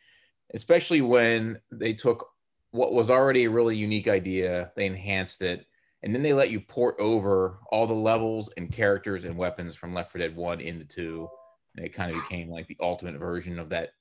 especially 0.52 1.00
when 1.00 1.58
they 1.72 1.94
took 1.94 2.28
what 2.72 2.92
was 2.92 3.10
already 3.10 3.44
a 3.44 3.50
really 3.50 3.74
unique 3.74 4.06
idea, 4.06 4.70
they 4.76 4.84
enhanced 4.84 5.40
it, 5.40 5.66
and 6.02 6.14
then 6.14 6.22
they 6.22 6.34
let 6.34 6.50
you 6.50 6.60
port 6.60 6.96
over 6.98 7.58
all 7.72 7.86
the 7.86 7.94
levels 7.94 8.50
and 8.58 8.70
characters 8.70 9.24
and 9.24 9.36
weapons 9.36 9.74
from 9.74 9.94
Left 9.94 10.12
4 10.12 10.20
Dead 10.20 10.36
1 10.36 10.60
into 10.60 10.84
2. 10.84 11.28
And 11.76 11.86
it 11.86 11.94
kind 11.94 12.12
of 12.12 12.20
became 12.20 12.50
like 12.50 12.66
the 12.66 12.76
ultimate 12.80 13.18
version 13.18 13.58
of 13.58 13.70
that 13.70 13.92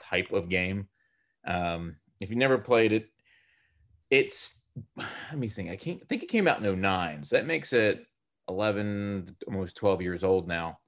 type 0.00 0.32
of 0.32 0.48
game. 0.48 0.86
Um, 1.44 1.96
if 2.20 2.30
you 2.30 2.36
never 2.36 2.58
played 2.58 2.92
it, 2.92 3.08
it's 4.08 4.61
let 4.96 5.38
me 5.38 5.48
think. 5.48 5.70
I 5.70 5.76
can't 5.76 6.00
I 6.02 6.06
think 6.06 6.22
it 6.22 6.28
came 6.28 6.48
out 6.48 6.64
in 6.64 6.80
09. 6.80 7.24
So 7.24 7.36
that 7.36 7.46
makes 7.46 7.72
it 7.72 8.06
11, 8.48 9.36
almost 9.46 9.76
12 9.76 10.02
years 10.02 10.24
old 10.24 10.48
now. 10.48 10.78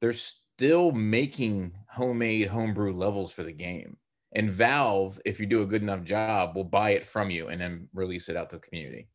They're 0.00 0.12
still 0.12 0.92
making 0.92 1.76
homemade 1.88 2.48
homebrew 2.48 2.94
levels 2.94 3.32
for 3.32 3.42
the 3.42 3.52
game. 3.52 3.98
And 4.32 4.50
Valve, 4.50 5.20
if 5.24 5.40
you 5.40 5.46
do 5.46 5.62
a 5.62 5.66
good 5.66 5.82
enough 5.82 6.02
job, 6.02 6.56
will 6.56 6.64
buy 6.64 6.90
it 6.90 7.06
from 7.06 7.30
you 7.30 7.48
and 7.48 7.60
then 7.60 7.88
release 7.94 8.28
it 8.28 8.36
out 8.36 8.50
to 8.50 8.56
the 8.56 8.62
community. 8.66 9.08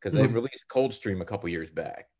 Because 0.00 0.14
they 0.14 0.26
Mhm. 0.26 0.34
released 0.34 0.64
Coldstream 0.68 1.20
a 1.20 1.24
couple 1.24 1.48
years 1.48 1.70
back. 1.70 2.10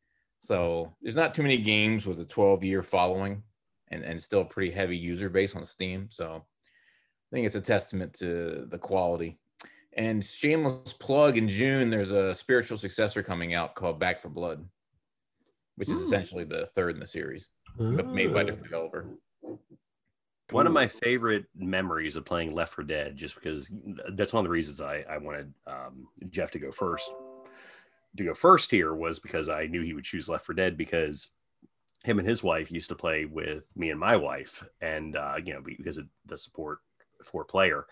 So 0.41 0.97
there's 1.03 1.17
not 1.17 1.35
too 1.35 1.43
many 1.43 1.59
games 1.59 2.07
with 2.07 2.21
a 2.21 2.25
12 2.25 2.65
year 2.65 2.83
following 2.83 3.43
and, 3.89 4.05
and 4.05 4.23
still 4.23 4.43
a 4.43 4.45
pretty 4.45 4.71
heavy 4.71 4.97
user 4.97 5.29
base 5.29 5.55
on 5.55 5.65
Steam. 5.65 6.09
So 6.11 6.37
I 6.37 7.37
think 7.37 7.47
it's 7.47 7.57
a 7.57 7.61
testament 7.61 8.15
to 8.15 8.67
the 8.71 8.79
quality. 8.79 9.39
And 10.01 10.25
shameless 10.25 10.95
plug 10.95 11.37
in 11.37 11.47
June, 11.47 11.91
there's 11.91 12.11
a 12.11 12.35
spiritual 12.35 12.79
successor 12.79 13.23
coming 13.23 13.53
out 13.53 13.75
called 13.75 13.99
Back 13.99 14.19
4 14.19 14.31
Blood, 14.31 14.67
which 15.77 15.91
is 15.91 16.01
Ooh. 16.01 16.05
essentially 16.05 16.45
the 16.45 16.65
third 16.75 16.95
in 16.95 17.01
the 17.01 17.07
series, 17.07 17.49
but 17.77 18.09
made 18.09 18.33
by 18.33 18.41
a 18.41 18.45
different 18.45 18.65
developer. 18.65 19.11
One 20.53 20.67
of 20.67 20.73
my 20.73 20.87
favorite 20.87 21.45
memories 21.55 22.17
of 22.17 22.25
playing 22.25 22.55
Left 22.55 22.73
4 22.73 22.85
Dead, 22.85 23.15
just 23.15 23.35
because 23.35 23.71
that's 24.15 24.33
one 24.33 24.43
of 24.43 24.49
the 24.49 24.53
reasons 24.53 24.81
I, 24.81 25.05
I 25.07 25.19
wanted 25.19 25.53
um, 25.67 26.09
Jeff 26.31 26.51
to 26.53 26.59
go 26.59 26.73
first. 26.73 27.13
To 28.17 28.25
go 28.25 28.33
first 28.33 28.71
here 28.71 28.95
was 28.95 29.19
because 29.19 29.51
I 29.51 29.67
knew 29.67 29.83
he 29.83 29.93
would 29.93 30.05
choose 30.05 30.31
Left 30.31 30.47
4 30.47 30.55
Dead 30.55 30.79
because 30.79 31.29
him 32.05 32.19
and 32.19 32.27
his 32.27 32.43
wife 32.43 32.73
used 32.73 32.89
to 32.89 32.95
play 32.95 33.27
with 33.27 33.65
me 33.77 33.91
and 33.91 34.01
my 34.01 34.17
wife, 34.17 34.65
and 34.81 35.15
uh, 35.15 35.35
you 35.45 35.53
know 35.53 35.61
because 35.61 35.99
of 35.99 36.07
the 36.25 36.39
support 36.39 36.79
for 37.23 37.45
player. 37.45 37.85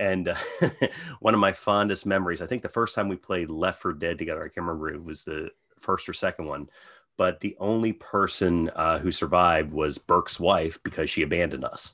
And 0.00 0.28
uh, 0.28 0.36
one 1.20 1.34
of 1.34 1.40
my 1.40 1.52
fondest 1.52 2.06
memories, 2.06 2.40
I 2.40 2.46
think 2.46 2.62
the 2.62 2.68
first 2.70 2.94
time 2.94 3.08
we 3.08 3.16
played 3.16 3.50
Left 3.50 3.82
4 3.82 3.92
Dead 3.92 4.18
together, 4.18 4.40
I 4.40 4.48
can't 4.48 4.66
remember 4.66 4.88
it 4.88 5.04
was 5.04 5.24
the 5.24 5.50
first 5.78 6.08
or 6.08 6.14
second 6.14 6.46
one, 6.46 6.70
but 7.18 7.40
the 7.40 7.54
only 7.60 7.92
person 7.92 8.70
uh, 8.70 8.98
who 8.98 9.12
survived 9.12 9.72
was 9.72 9.98
Burke's 9.98 10.40
wife 10.40 10.82
because 10.82 11.10
she 11.10 11.20
abandoned 11.20 11.66
us. 11.66 11.92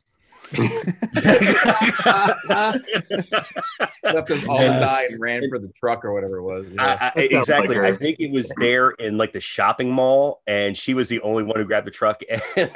Left 4.03 4.31
us 4.31 4.45
all 4.49 4.61
Yes. 4.61 4.81
die 4.81 5.03
and 5.13 5.21
ran 5.21 5.49
for 5.49 5.59
the 5.59 5.69
truck 5.75 6.05
or 6.05 6.13
whatever 6.13 6.39
it 6.39 6.43
was. 6.43 6.73
Yeah. 6.73 7.11
I, 7.15 7.21
I, 7.21 7.23
exactly. 7.23 7.77
like 7.77 7.95
I 7.95 7.97
think 7.97 8.21
it 8.21 8.31
was 8.31 8.53
there 8.59 8.91
in 8.91 9.19
like 9.19 9.33
the 9.33 9.41
shopping 9.41 9.91
mall, 9.91 10.43
and 10.47 10.77
she 10.77 10.95
was 10.95 11.09
the 11.09 11.21
only 11.21 11.43
one 11.43 11.57
who 11.57 11.65
grabbed 11.65 11.87
the 11.87 11.91
truck, 11.91 12.21
and 12.57 12.71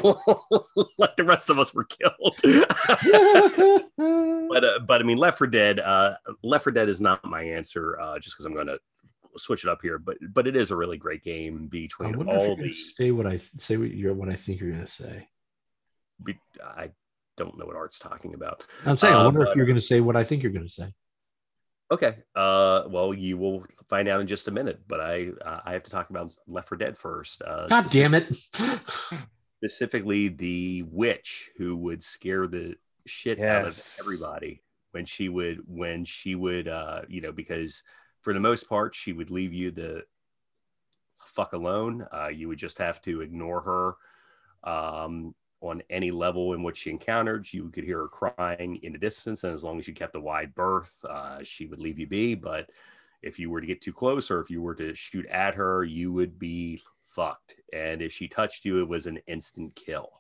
like 0.98 1.16
the 1.16 1.24
rest 1.24 1.50
of 1.50 1.58
us 1.58 1.74
were 1.74 1.84
killed. 1.84 2.36
but 4.48 4.64
uh, 4.64 4.78
but 4.86 5.00
I 5.00 5.04
mean, 5.04 5.18
Left 5.18 5.38
4 5.38 5.46
Dead. 5.46 5.80
Uh, 5.80 6.14
Left 6.42 6.64
4 6.64 6.72
Dead 6.72 6.88
is 6.88 7.00
not 7.00 7.24
my 7.24 7.42
answer, 7.42 7.98
uh, 8.00 8.18
just 8.18 8.36
because 8.36 8.46
I'm 8.46 8.54
going 8.54 8.66
to 8.66 8.78
switch 9.36 9.64
it 9.64 9.70
up 9.70 9.80
here. 9.82 9.98
But 9.98 10.18
but 10.32 10.46
it 10.46 10.56
is 10.56 10.70
a 10.70 10.76
really 10.76 10.98
great 10.98 11.22
game 11.22 11.62
I 11.64 11.68
between 11.68 12.16
wonder 12.16 12.34
if 12.34 12.40
all 12.40 12.46
you're 12.58 12.68
the. 12.68 12.72
say 12.72 13.10
what 13.10 13.26
I 13.26 13.40
say 13.56 13.76
what 13.76 13.90
you're 13.90 14.14
what 14.14 14.28
I 14.28 14.34
think 14.34 14.60
you're 14.60 14.72
gonna 14.72 14.86
say. 14.88 15.28
Be, 16.22 16.38
I 16.62 16.90
don't 17.40 17.58
know 17.58 17.66
what 17.66 17.76
Art's 17.76 17.98
talking 17.98 18.34
about. 18.34 18.64
I'm 18.86 18.96
saying 18.96 19.14
I 19.14 19.20
Uh, 19.20 19.24
wonder 19.24 19.42
if 19.42 19.56
you're 19.56 19.66
gonna 19.66 19.80
say 19.80 20.00
what 20.00 20.14
I 20.16 20.24
think 20.24 20.42
you're 20.42 20.52
gonna 20.52 20.68
say. 20.68 20.92
Okay. 21.92 22.18
Uh, 22.36 22.84
well, 22.88 23.12
you 23.12 23.36
will 23.36 23.64
find 23.88 24.06
out 24.08 24.20
in 24.20 24.26
just 24.28 24.46
a 24.46 24.50
minute. 24.52 24.80
But 24.86 25.00
I 25.00 25.30
uh, 25.44 25.60
I 25.64 25.72
have 25.72 25.82
to 25.84 25.90
talk 25.90 26.10
about 26.10 26.32
Left 26.46 26.68
4 26.68 26.78
Dead 26.78 26.96
first. 26.96 27.42
Uh, 27.42 27.66
God 27.66 27.90
damn 27.90 28.14
it. 28.14 28.36
specifically 29.58 30.28
the 30.28 30.82
witch 30.84 31.50
who 31.58 31.76
would 31.76 32.02
scare 32.02 32.46
the 32.46 32.74
shit 33.06 33.38
out 33.40 33.66
of 33.66 33.78
everybody 34.00 34.62
when 34.92 35.04
she 35.04 35.28
would 35.28 35.60
when 35.66 36.04
she 36.04 36.34
would 36.34 36.66
uh 36.68 37.02
you 37.08 37.20
know 37.20 37.30
because 37.32 37.82
for 38.22 38.32
the 38.32 38.40
most 38.40 38.68
part 38.68 38.94
she 38.94 39.12
would 39.12 39.30
leave 39.30 39.52
you 39.52 39.70
the 39.70 40.02
fuck 41.26 41.52
alone 41.52 42.06
uh 42.12 42.28
you 42.28 42.48
would 42.48 42.58
just 42.58 42.78
have 42.78 43.02
to 43.02 43.20
ignore 43.20 43.60
her 43.60 44.70
um 44.72 45.34
on 45.60 45.82
any 45.90 46.10
level 46.10 46.54
in 46.54 46.62
which 46.62 46.78
she 46.78 46.90
encountered. 46.90 47.52
You 47.52 47.68
could 47.68 47.84
hear 47.84 47.98
her 47.98 48.08
crying 48.08 48.76
in 48.82 48.92
the 48.92 48.98
distance 48.98 49.44
and 49.44 49.52
as 49.52 49.62
long 49.62 49.78
as 49.78 49.86
you 49.86 49.94
kept 49.94 50.16
a 50.16 50.20
wide 50.20 50.54
berth 50.54 51.04
uh 51.08 51.42
she 51.42 51.66
would 51.66 51.78
leave 51.78 51.98
you 51.98 52.06
be. 52.06 52.34
But 52.34 52.70
if 53.22 53.38
you 53.38 53.50
were 53.50 53.60
to 53.60 53.66
get 53.66 53.80
too 53.80 53.92
close 53.92 54.30
or 54.30 54.40
if 54.40 54.50
you 54.50 54.62
were 54.62 54.74
to 54.76 54.94
shoot 54.94 55.26
at 55.26 55.54
her 55.54 55.84
you 55.84 56.12
would 56.12 56.38
be 56.38 56.80
fucked. 57.04 57.56
And 57.72 58.00
if 58.00 58.12
she 58.12 58.28
touched 58.28 58.64
you 58.64 58.80
it 58.80 58.88
was 58.88 59.06
an 59.06 59.18
instant 59.26 59.74
kill. 59.74 60.10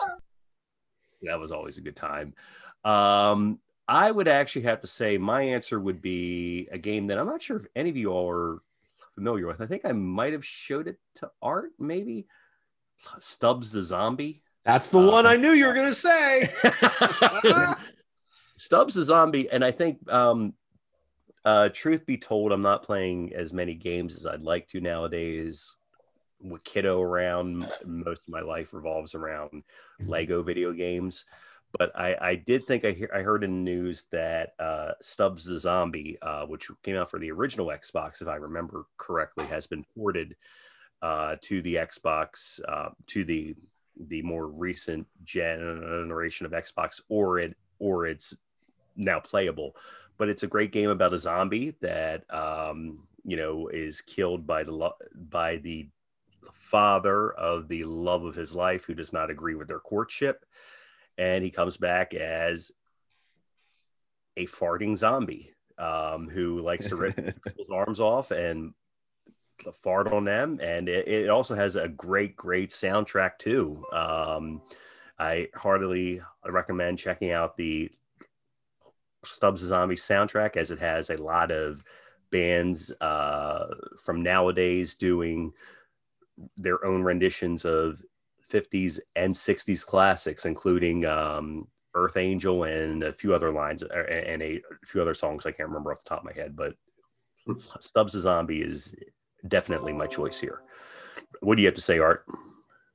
So, 0.00 1.26
that 1.28 1.38
was 1.38 1.52
always 1.52 1.78
a 1.78 1.82
good 1.82 1.96
time. 1.96 2.34
Um 2.84 3.58
i 3.88 4.12
would 4.12 4.28
actually 4.28 4.62
have 4.62 4.80
to 4.80 4.86
say 4.86 5.18
my 5.18 5.42
answer 5.42 5.80
would 5.80 6.00
be 6.00 6.68
a 6.70 6.78
game 6.78 7.08
that 7.08 7.18
i'm 7.18 7.26
not 7.26 7.42
sure 7.42 7.56
if 7.56 7.66
any 7.74 7.90
of 7.90 7.96
you 7.96 8.10
all 8.12 8.30
are 8.30 8.62
familiar 9.12 9.46
with. 9.48 9.60
I 9.60 9.66
think 9.66 9.84
i 9.84 9.92
might 9.92 10.32
have 10.32 10.44
showed 10.44 10.86
it 10.86 10.98
to 11.16 11.30
art 11.42 11.72
maybe 11.80 12.26
stubbs 13.18 13.72
the 13.72 13.82
zombie 13.82 14.42
That's 14.64 14.90
the 14.90 15.00
Uh, 15.00 15.10
one 15.10 15.26
I 15.26 15.36
knew 15.36 15.52
you 15.52 15.66
were 15.66 15.74
gonna 15.74 15.94
say. 15.94 16.52
Stubbs 18.56 18.94
the 18.94 19.02
zombie, 19.02 19.50
and 19.50 19.64
I 19.64 19.72
think, 19.72 19.98
um, 20.12 20.54
uh, 21.44 21.68
truth 21.70 22.06
be 22.06 22.16
told, 22.16 22.52
I'm 22.52 22.62
not 22.62 22.84
playing 22.84 23.34
as 23.34 23.52
many 23.52 23.74
games 23.74 24.14
as 24.16 24.24
I'd 24.24 24.42
like 24.42 24.68
to 24.68 24.80
nowadays. 24.80 25.74
With 26.40 26.62
kiddo 26.64 27.00
around, 27.00 27.68
most 27.84 28.22
of 28.22 28.28
my 28.28 28.40
life 28.40 28.72
revolves 28.72 29.14
around 29.14 29.64
Lego 30.00 30.42
video 30.42 30.72
games. 30.72 31.24
But 31.78 31.90
I, 31.98 32.16
I 32.20 32.34
did 32.34 32.64
think 32.66 32.84
I, 32.84 32.92
hear, 32.92 33.10
I 33.14 33.22
heard 33.22 33.44
in 33.44 33.50
the 33.50 33.70
news 33.70 34.06
that 34.12 34.54
uh, 34.58 34.92
Stubbs 35.00 35.44
the 35.44 35.58
Zombie, 35.58 36.18
uh, 36.20 36.44
which 36.46 36.70
came 36.82 36.96
out 36.96 37.10
for 37.10 37.18
the 37.18 37.30
original 37.30 37.68
Xbox, 37.68 38.20
if 38.20 38.28
I 38.28 38.36
remember 38.36 38.84
correctly, 38.96 39.46
has 39.46 39.66
been 39.66 39.84
ported 39.96 40.36
uh, 41.02 41.36
to 41.42 41.60
the 41.62 41.74
Xbox, 41.74 42.60
uh, 42.66 42.90
to 43.08 43.24
the 43.24 43.54
the 44.08 44.22
more 44.22 44.46
recent 44.46 45.06
generation 45.24 46.46
of 46.46 46.52
Xbox, 46.52 47.00
or 47.08 47.38
it 47.38 47.56
or 47.78 48.06
it's 48.06 48.34
now 48.96 49.20
playable. 49.20 49.76
But 50.16 50.28
it's 50.28 50.44
a 50.44 50.48
great 50.48 50.72
game 50.72 50.90
about 50.90 51.12
a 51.12 51.18
zombie 51.18 51.74
that 51.80 52.24
um, 52.32 53.06
you 53.24 53.36
know 53.36 53.68
is 53.68 54.00
killed 54.00 54.46
by 54.46 54.62
the 54.62 54.72
lo- 54.72 54.96
by 55.14 55.56
the 55.56 55.88
father 56.52 57.32
of 57.32 57.68
the 57.68 57.84
love 57.84 58.24
of 58.24 58.34
his 58.34 58.54
life 58.54 58.84
who 58.84 58.94
does 58.94 59.12
not 59.12 59.30
agree 59.30 59.54
with 59.54 59.68
their 59.68 59.80
courtship, 59.80 60.44
and 61.18 61.42
he 61.42 61.50
comes 61.50 61.76
back 61.76 62.14
as 62.14 62.70
a 64.36 64.46
farting 64.46 64.96
zombie 64.96 65.52
um, 65.78 66.28
who 66.28 66.60
likes 66.60 66.88
to 66.88 66.96
rip 66.96 67.16
people's 67.44 67.70
arms 67.70 68.00
off 68.00 68.30
and 68.30 68.72
fart 69.82 70.12
on 70.12 70.24
them 70.24 70.58
and 70.62 70.88
it, 70.88 71.06
it 71.06 71.28
also 71.28 71.54
has 71.54 71.76
a 71.76 71.88
great 71.88 72.36
great 72.36 72.70
soundtrack 72.70 73.38
too. 73.38 73.84
Um 73.92 74.62
i 75.18 75.46
heartily 75.54 76.20
recommend 76.46 76.98
checking 76.98 77.30
out 77.30 77.56
the 77.56 77.90
stubbs 79.24 79.60
the 79.60 79.66
zombie 79.66 79.94
soundtrack 79.94 80.56
as 80.56 80.70
it 80.70 80.78
has 80.78 81.10
a 81.10 81.16
lot 81.16 81.50
of 81.50 81.84
bands 82.30 82.90
uh 83.00 83.66
from 84.02 84.22
nowadays 84.22 84.94
doing 84.94 85.52
their 86.56 86.84
own 86.84 87.02
renditions 87.02 87.64
of 87.64 88.02
50s 88.50 88.98
and 89.16 89.32
60s 89.32 89.86
classics 89.86 90.44
including 90.44 91.04
um 91.06 91.68
earth 91.94 92.16
angel 92.16 92.64
and 92.64 93.02
a 93.02 93.12
few 93.12 93.34
other 93.34 93.52
lines 93.52 93.82
uh, 93.82 94.04
and 94.08 94.42
a, 94.42 94.56
a 94.56 94.86
few 94.86 95.00
other 95.00 95.14
songs 95.14 95.44
i 95.46 95.52
can't 95.52 95.68
remember 95.68 95.92
off 95.92 96.02
the 96.02 96.08
top 96.08 96.20
of 96.20 96.24
my 96.24 96.32
head 96.32 96.56
but 96.56 96.74
stubbs 97.80 98.14
the 98.14 98.20
zombie 98.20 98.62
is 98.62 98.94
definitely 99.46 99.92
my 99.92 100.06
choice 100.06 100.38
here. 100.38 100.62
What 101.40 101.56
do 101.56 101.62
you 101.62 101.68
have 101.68 101.74
to 101.74 101.82
say, 101.82 101.98
Art? 101.98 102.24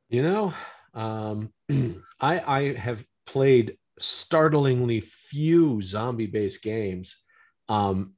You 0.09 0.23
know, 0.23 0.53
um, 0.93 1.53
I 2.19 2.39
I 2.39 2.73
have 2.73 3.05
played 3.25 3.77
startlingly 3.99 5.01
few 5.01 5.81
zombie-based 5.81 6.61
games. 6.61 7.17
Um, 7.67 8.13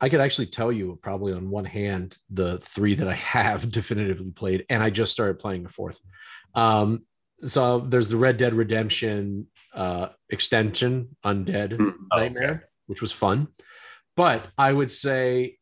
I 0.00 0.08
could 0.08 0.20
actually 0.20 0.46
tell 0.46 0.72
you 0.72 0.98
probably 1.02 1.32
on 1.32 1.48
one 1.48 1.64
hand 1.64 2.18
the 2.28 2.58
three 2.58 2.94
that 2.96 3.08
I 3.08 3.14
have 3.14 3.70
definitively 3.70 4.32
played, 4.32 4.66
and 4.68 4.82
I 4.82 4.90
just 4.90 5.12
started 5.12 5.38
playing 5.38 5.64
a 5.66 5.68
fourth. 5.68 6.00
Um, 6.54 7.04
so 7.42 7.80
there's 7.80 8.08
the 8.08 8.16
Red 8.16 8.36
Dead 8.38 8.54
Redemption 8.54 9.46
uh, 9.74 10.08
extension, 10.30 11.16
Undead. 11.24 11.76
Oh, 11.78 12.18
Nightmare, 12.18 12.68
which 12.86 13.02
was 13.02 13.12
fun. 13.12 13.48
But 14.16 14.46
I 14.56 14.72
would 14.72 14.90
say 14.90 15.58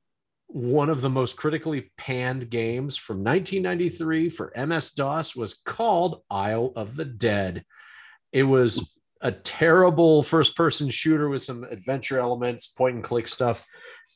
one 0.55 0.89
of 0.89 1.01
the 1.01 1.11
most 1.11 1.35
critically 1.35 1.91
panned 1.99 2.49
games 2.49 2.97
from 2.97 3.25
1993 3.25 4.29
for 4.29 4.53
MS 4.57 4.93
DOS 4.93 5.35
was 5.35 5.55
called 5.55 6.23
Isle 6.31 6.73
of 6.77 6.95
the 6.95 7.05
Dead. 7.05 7.65
It 8.31 8.45
was 8.45 8.95
a 9.21 9.33
terrible 9.33 10.23
first 10.23 10.57
person 10.57 10.91
shooter 10.91 11.29
with 11.29 11.43
some 11.43 11.65
adventure 11.65 12.21
elements, 12.21 12.69
point 12.69 12.95
and 12.95 13.03
click 13.03 13.27
stuff. 13.27 13.67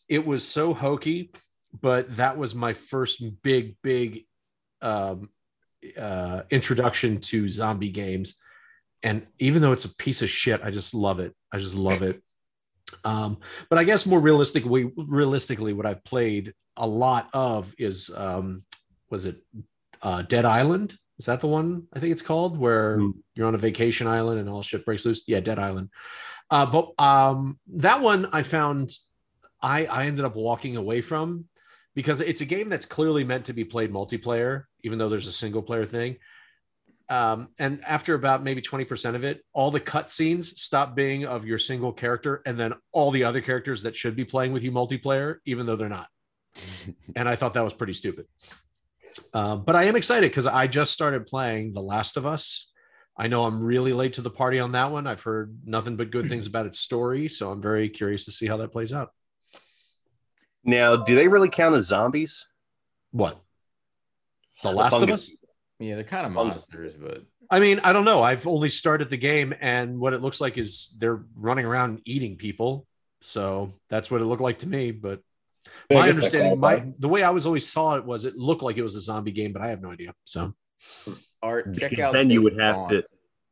It 0.08 0.24
was 0.24 0.46
so 0.46 0.74
hokey, 0.74 1.32
but 1.80 2.14
that 2.14 2.38
was 2.38 2.54
my 2.54 2.72
first 2.72 3.20
big, 3.42 3.74
big 3.82 4.24
um, 4.80 5.30
uh, 5.98 6.42
introduction 6.52 7.20
to 7.22 7.48
zombie 7.48 7.90
games. 7.90 8.38
And 9.02 9.26
even 9.40 9.60
though 9.60 9.72
it's 9.72 9.86
a 9.86 9.96
piece 9.96 10.22
of 10.22 10.30
shit, 10.30 10.60
I 10.62 10.70
just 10.70 10.94
love 10.94 11.18
it. 11.18 11.34
I 11.50 11.58
just 11.58 11.74
love 11.74 12.02
it. 12.02 12.22
Um, 13.04 13.38
but 13.68 13.78
I 13.78 13.84
guess 13.84 14.06
more 14.06 14.20
realistically, 14.20 14.90
realistically, 14.96 15.72
what 15.72 15.86
I've 15.86 16.04
played 16.04 16.54
a 16.76 16.86
lot 16.86 17.28
of 17.32 17.74
is 17.78 18.10
um, 18.16 18.64
was 19.10 19.26
it 19.26 19.36
uh, 20.02 20.22
Dead 20.22 20.44
Island? 20.44 20.96
Is 21.18 21.26
that 21.26 21.40
the 21.40 21.48
one 21.48 21.86
I 21.92 21.98
think 21.98 22.12
it's 22.12 22.22
called 22.22 22.56
where 22.58 22.98
Mm. 22.98 23.14
you're 23.34 23.46
on 23.48 23.54
a 23.54 23.58
vacation 23.58 24.06
island 24.06 24.38
and 24.40 24.48
all 24.48 24.62
shit 24.62 24.84
breaks 24.84 25.04
loose? 25.04 25.24
Yeah, 25.26 25.40
Dead 25.40 25.58
Island. 25.58 25.90
Uh, 26.50 26.66
but 26.66 26.92
um, 26.98 27.58
that 27.74 28.00
one 28.00 28.26
I 28.32 28.42
found 28.42 28.90
I 29.60 29.86
I 29.86 30.06
ended 30.06 30.24
up 30.24 30.36
walking 30.36 30.76
away 30.76 31.00
from 31.00 31.46
because 31.94 32.20
it's 32.20 32.40
a 32.40 32.46
game 32.46 32.68
that's 32.68 32.86
clearly 32.86 33.24
meant 33.24 33.46
to 33.46 33.52
be 33.52 33.64
played 33.64 33.92
multiplayer, 33.92 34.64
even 34.84 34.98
though 34.98 35.08
there's 35.08 35.26
a 35.26 35.32
single 35.32 35.62
player 35.62 35.84
thing. 35.84 36.16
Um, 37.10 37.48
and 37.58 37.82
after 37.86 38.14
about 38.14 38.42
maybe 38.42 38.60
20% 38.60 39.14
of 39.14 39.24
it, 39.24 39.42
all 39.54 39.70
the 39.70 39.80
cutscenes 39.80 40.44
stop 40.44 40.94
being 40.94 41.24
of 41.24 41.46
your 41.46 41.58
single 41.58 41.92
character, 41.92 42.42
and 42.44 42.58
then 42.58 42.74
all 42.92 43.10
the 43.10 43.24
other 43.24 43.40
characters 43.40 43.82
that 43.82 43.96
should 43.96 44.14
be 44.14 44.24
playing 44.24 44.52
with 44.52 44.62
you 44.62 44.72
multiplayer, 44.72 45.36
even 45.46 45.66
though 45.66 45.76
they're 45.76 45.88
not. 45.88 46.08
and 47.16 47.28
I 47.28 47.36
thought 47.36 47.54
that 47.54 47.64
was 47.64 47.72
pretty 47.72 47.94
stupid. 47.94 48.26
Um, 49.32 49.64
but 49.64 49.74
I 49.74 49.84
am 49.84 49.96
excited 49.96 50.30
because 50.30 50.46
I 50.46 50.66
just 50.66 50.92
started 50.92 51.26
playing 51.26 51.72
The 51.72 51.82
Last 51.82 52.16
of 52.16 52.26
Us. 52.26 52.70
I 53.16 53.26
know 53.26 53.44
I'm 53.44 53.62
really 53.62 53.92
late 53.92 54.12
to 54.14 54.22
the 54.22 54.30
party 54.30 54.60
on 54.60 54.72
that 54.72 54.92
one. 54.92 55.06
I've 55.06 55.22
heard 55.22 55.58
nothing 55.64 55.96
but 55.96 56.10
good 56.10 56.28
things 56.28 56.46
about 56.46 56.66
its 56.66 56.78
story, 56.78 57.28
so 57.28 57.50
I'm 57.50 57.60
very 57.60 57.88
curious 57.88 58.26
to 58.26 58.30
see 58.30 58.46
how 58.46 58.58
that 58.58 58.70
plays 58.70 58.92
out. 58.92 59.12
Now, 60.62 60.96
do 60.96 61.14
they 61.14 61.26
really 61.26 61.48
count 61.48 61.74
as 61.74 61.86
zombies? 61.86 62.46
What? 63.10 63.40
The 64.62 64.70
Last 64.70 64.94
of. 64.94 65.10
Us? 65.10 65.30
Yeah, 65.78 65.94
they're 65.94 66.04
kind 66.04 66.26
of 66.26 66.32
monsters, 66.32 66.94
but 66.94 67.22
I 67.50 67.60
mean, 67.60 67.80
I 67.84 67.92
don't 67.92 68.04
know. 68.04 68.22
I've 68.22 68.46
only 68.46 68.68
started 68.68 69.10
the 69.10 69.16
game, 69.16 69.54
and 69.60 69.98
what 69.98 70.12
it 70.12 70.20
looks 70.20 70.40
like 70.40 70.58
is 70.58 70.96
they're 70.98 71.22
running 71.36 71.64
around 71.64 72.02
eating 72.04 72.36
people. 72.36 72.86
So 73.22 73.70
that's 73.88 74.10
what 74.10 74.20
it 74.20 74.24
looked 74.26 74.42
like 74.42 74.58
to 74.60 74.68
me. 74.68 74.90
But 74.90 75.20
My 75.90 75.96
I 76.00 76.06
guess 76.06 76.14
that 76.16 76.18
understanding, 76.24 76.60
my 76.60 76.74
qualifies. 76.74 76.94
the 76.98 77.08
way 77.08 77.22
I 77.22 77.30
was 77.30 77.46
always 77.46 77.70
saw 77.70 77.96
it 77.96 78.04
was 78.04 78.24
it 78.24 78.36
looked 78.36 78.62
like 78.62 78.76
it 78.76 78.82
was 78.82 78.96
a 78.96 79.00
zombie 79.00 79.32
game, 79.32 79.52
but 79.52 79.62
I 79.62 79.68
have 79.68 79.80
no 79.80 79.90
idea. 79.90 80.14
So 80.24 80.54
Art, 81.42 81.74
check 81.76 81.90
because 81.90 82.06
out. 82.06 82.12
then 82.12 82.30
you 82.30 82.42
would 82.42 82.58
have 82.58 82.74
Gone. 82.74 82.90
to 82.90 83.04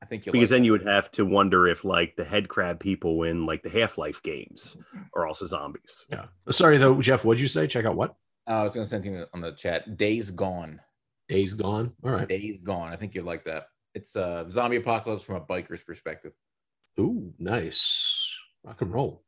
I 0.03 0.07
think 0.07 0.25
because 0.25 0.39
like 0.41 0.49
then 0.51 0.65
you 0.65 0.73
would 0.73 0.87
have 0.87 1.11
to 1.13 1.25
wonder 1.25 1.67
if 1.67 1.85
like 1.85 2.17
the 2.17 2.25
head 2.25 2.49
crab 2.49 2.79
people 2.81 3.23
in 3.23 3.47
like 3.47 3.63
the 3.63 3.71
Half-Life 3.71 4.23
games 4.23 4.77
are 5.15 5.27
also 5.27 5.47
zombies. 5.47 6.07
yeah. 6.11 6.27
Sorry 6.51 6.77
though, 6.77 7.01
Jeff. 7.01 7.25
What'd 7.25 7.41
you 7.41 7.49
say? 7.49 7.67
Check 7.67 7.87
out 7.87 7.97
what? 7.97 8.15
Uh, 8.49 8.53
I 8.61 8.63
was 8.65 8.75
going 8.75 8.85
to 8.85 8.89
send 8.91 9.05
you 9.05 9.25
on 9.35 9.41
the 9.41 9.53
chat. 9.53 9.97
Days 9.97 10.31
Gone. 10.31 10.81
Days 11.29 11.55
Gone. 11.55 11.93
All 12.05 12.11
right. 12.13 12.29
Days 12.29 12.61
Gone. 12.61 12.93
I 12.93 12.97
think 12.97 13.15
you'd 13.15 13.25
like 13.25 13.45
that. 13.45 13.69
It's 13.95 14.15
a 14.17 14.47
zombie 14.51 14.77
apocalypse 14.77 15.23
from 15.23 15.37
a 15.37 15.41
biker's 15.41 15.83
perspective. 15.83 16.33
Ooh, 17.01 17.33
nice. 17.39 18.35
Rock 18.65 18.83
and 18.83 18.93
roll. 18.93 19.23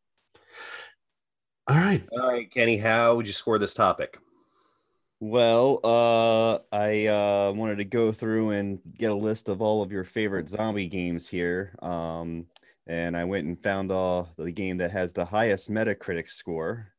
All 1.68 1.76
right. 1.76 2.06
All 2.12 2.28
right, 2.28 2.50
Kenny, 2.50 2.76
how 2.76 3.14
would 3.14 3.26
you 3.26 3.32
score 3.32 3.58
this 3.58 3.74
topic? 3.74 4.18
Well, 5.20 5.80
uh, 5.82 6.58
I 6.74 7.06
uh, 7.06 7.52
wanted 7.54 7.78
to 7.78 7.84
go 7.84 8.12
through 8.12 8.50
and 8.50 8.78
get 8.96 9.10
a 9.10 9.14
list 9.14 9.48
of 9.48 9.60
all 9.60 9.82
of 9.82 9.90
your 9.90 10.04
favorite 10.04 10.48
zombie 10.48 10.86
games 10.86 11.28
here. 11.28 11.74
Um, 11.82 12.46
and 12.86 13.16
I 13.16 13.24
went 13.24 13.46
and 13.46 13.60
found 13.62 13.90
uh, 13.90 14.24
the 14.38 14.52
game 14.52 14.78
that 14.78 14.92
has 14.92 15.12
the 15.12 15.24
highest 15.24 15.70
Metacritic 15.70 16.30
score. 16.30 16.92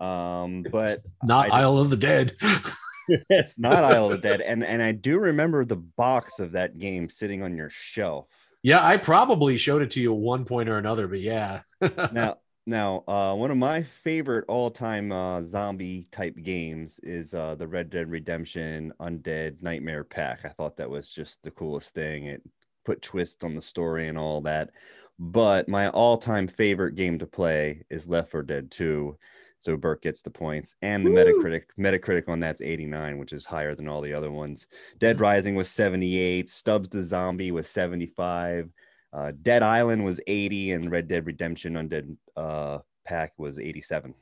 Um, 0.00 0.64
but 0.70 0.96
Not 1.22 1.52
I- 1.52 1.60
Isle 1.60 1.78
of 1.78 1.90
the 1.90 1.96
Dead. 1.96 2.36
it's 3.08 3.58
not 3.58 3.84
Isle 3.84 4.06
of 4.06 4.10
the 4.12 4.18
Dead. 4.18 4.40
And, 4.40 4.64
and 4.64 4.82
I 4.82 4.92
do 4.92 5.18
remember 5.18 5.64
the 5.64 5.76
box 5.76 6.38
of 6.38 6.52
that 6.52 6.78
game 6.78 7.08
sitting 7.08 7.42
on 7.42 7.56
your 7.56 7.70
shelf. 7.70 8.28
yeah, 8.62 8.84
I 8.84 8.96
probably 8.96 9.56
showed 9.56 9.82
it 9.82 9.90
to 9.92 10.00
you 10.00 10.12
at 10.12 10.18
one 10.18 10.44
point 10.44 10.68
or 10.68 10.78
another, 10.78 11.06
but 11.08 11.20
yeah. 11.20 11.60
now 12.12 12.36
now 12.66 13.04
uh 13.06 13.32
one 13.32 13.50
of 13.50 13.56
my 13.56 13.82
favorite 13.82 14.44
all-time 14.48 15.12
uh 15.12 15.40
zombie 15.44 16.08
type 16.10 16.34
games 16.42 16.98
is 17.04 17.32
uh 17.32 17.54
the 17.54 17.66
red 17.66 17.88
dead 17.90 18.10
redemption 18.10 18.92
undead 19.00 19.62
nightmare 19.62 20.02
pack 20.02 20.40
i 20.44 20.48
thought 20.48 20.76
that 20.76 20.90
was 20.90 21.12
just 21.12 21.40
the 21.42 21.50
coolest 21.52 21.94
thing 21.94 22.24
it 22.26 22.42
put 22.84 23.00
twist 23.02 23.44
on 23.44 23.54
the 23.54 23.62
story 23.62 24.08
and 24.08 24.18
all 24.18 24.40
that 24.40 24.70
but 25.18 25.68
my 25.68 25.88
all-time 25.90 26.48
favorite 26.48 26.96
game 26.96 27.18
to 27.18 27.26
play 27.26 27.82
is 27.88 28.08
left 28.08 28.32
4 28.32 28.42
dead 28.42 28.70
2 28.70 29.16
so 29.58 29.76
Burke 29.76 30.02
gets 30.02 30.22
the 30.22 30.30
points, 30.30 30.74
and 30.82 31.04
the 31.04 31.10
Metacritic 31.10 31.62
Metacritic 31.78 32.28
on 32.28 32.40
that's 32.40 32.60
89, 32.60 33.18
which 33.18 33.32
is 33.32 33.44
higher 33.44 33.74
than 33.74 33.88
all 33.88 34.00
the 34.00 34.14
other 34.14 34.30
ones. 34.30 34.66
Dead 34.98 35.20
Rising 35.20 35.54
was 35.54 35.68
78, 35.68 36.50
Stubbs 36.50 36.88
the 36.88 37.02
Zombie 37.02 37.52
was 37.52 37.68
75, 37.68 38.70
uh, 39.12 39.32
Dead 39.42 39.62
Island 39.62 40.04
was 40.04 40.20
80, 40.26 40.72
and 40.72 40.90
Red 40.90 41.08
Dead 41.08 41.26
Redemption 41.26 41.74
Undead 41.74 42.16
uh, 42.36 42.78
Pack 43.04 43.32
was 43.38 43.58
87. 43.58 44.14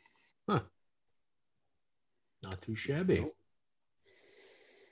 Not 2.45 2.61
too 2.61 2.77
shabby. 2.77 3.27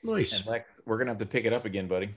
Nice. 0.02 0.38
And 0.38 0.46
Lex, 0.46 0.80
we're 0.87 0.96
going 0.96 1.06
to 1.06 1.12
have 1.12 1.18
to 1.18 1.26
pick 1.26 1.44
it 1.44 1.52
up 1.52 1.64
again, 1.64 1.87
buddy. 1.87 2.14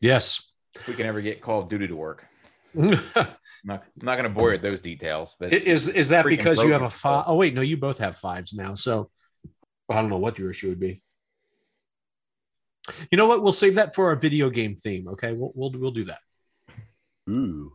Yes. 0.00 0.52
If 0.74 0.86
we 0.86 0.94
can 0.94 1.06
ever 1.06 1.20
get 1.20 1.40
Call 1.40 1.60
of 1.60 1.68
Duty 1.68 1.88
to 1.88 1.96
work. 1.96 2.26
I'm 2.74 2.88
not, 3.64 3.82
I'm 3.82 4.06
not 4.06 4.16
going 4.16 4.24
to 4.24 4.30
bore 4.30 4.48
you 4.48 4.52
with 4.54 4.62
those 4.62 4.80
details, 4.80 5.36
but 5.38 5.52
is 5.52 5.88
is 5.88 6.10
that 6.10 6.24
because 6.24 6.58
you 6.58 6.72
have 6.72 6.82
a 6.82 6.84
broken. 6.84 6.98
five? 6.98 7.24
Oh 7.26 7.36
wait, 7.36 7.54
no, 7.54 7.60
you 7.60 7.76
both 7.76 7.98
have 7.98 8.16
fives 8.16 8.54
now. 8.54 8.74
So 8.74 9.10
I 9.88 10.00
don't 10.00 10.08
know 10.10 10.18
what 10.18 10.38
your 10.38 10.50
issue 10.50 10.68
would 10.68 10.80
be. 10.80 11.02
You 13.10 13.18
know 13.18 13.26
what? 13.26 13.42
We'll 13.42 13.52
save 13.52 13.74
that 13.74 13.94
for 13.94 14.08
our 14.08 14.16
video 14.16 14.50
game 14.50 14.76
theme. 14.76 15.08
Okay, 15.08 15.32
we'll 15.32 15.52
we'll, 15.54 15.72
we'll 15.72 15.90
do 15.90 16.04
that. 16.04 16.20
Ooh. 17.28 17.72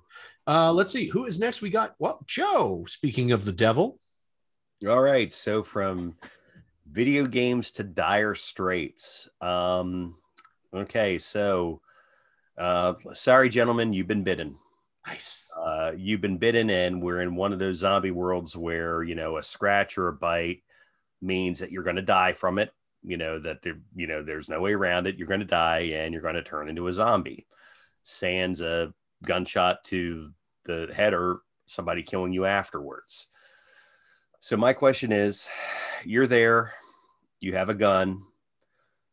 Uh, 0.48 0.72
let's 0.72 0.94
see 0.94 1.08
who 1.08 1.26
is 1.26 1.40
next. 1.40 1.62
We 1.62 1.70
got 1.70 1.96
well, 2.00 2.24
Joe. 2.28 2.86
Speaking 2.88 3.32
of 3.32 3.46
the 3.46 3.52
devil, 3.52 4.00
All 4.88 5.02
right. 5.02 5.32
So 5.32 5.64
from 5.64 6.16
video 6.90 7.26
games 7.26 7.72
to 7.72 7.84
dire 7.84 8.36
straits. 8.36 9.30
Um, 9.42 10.16
okay. 10.74 11.18
So, 11.18 11.82
uh, 12.58 12.94
sorry, 13.14 13.50
gentlemen, 13.50 13.94
you've 13.94 14.08
been 14.08 14.24
bitten. 14.24 14.58
Nice. 15.06 15.50
Uh, 15.56 15.92
you've 15.96 16.22
been 16.22 16.38
bitten, 16.38 16.70
in. 16.70 17.00
we're 17.00 17.22
in 17.22 17.36
one 17.36 17.54
of 17.54 17.60
those 17.60 17.78
zombie 17.78 18.12
worlds 18.12 18.56
where 18.56 19.04
you 19.04 19.16
know 19.16 19.38
a 19.38 19.44
scratch 19.44 19.98
or 19.98 20.08
a 20.08 20.14
bite 20.14 20.64
means 21.22 21.60
that 21.60 21.72
you're 21.72 21.84
going 21.84 21.96
to 21.96 22.02
die 22.02 22.32
from 22.32 22.60
it. 22.60 22.74
You 23.04 23.18
know 23.18 23.40
that 23.40 23.62
there, 23.62 23.78
you 23.96 24.08
know, 24.08 24.24
there's 24.24 24.50
no 24.50 24.62
way 24.62 24.74
around 24.74 25.08
it. 25.08 25.18
You're 25.18 25.28
going 25.28 25.40
to 25.40 25.46
die, 25.46 25.92
and 25.94 26.14
you're 26.14 26.22
going 26.22 26.36
to 26.36 26.44
turn 26.44 26.70
into 26.70 26.88
a 26.88 26.94
zombie. 26.94 27.46
Sans 28.04 28.62
a 28.62 28.94
gunshot 29.24 29.84
to 29.86 30.32
the 30.66 30.92
head 30.96 31.14
or 31.14 31.42
somebody 31.68 32.04
killing 32.04 32.34
you 32.34 32.46
afterwards. 32.46 33.28
So 34.40 34.58
my 34.58 34.74
question 34.74 35.12
is, 35.12 35.50
you're 36.04 36.28
there, 36.28 36.74
you 37.40 37.56
have 37.56 37.70
a 37.70 37.74
gun, 37.74 38.22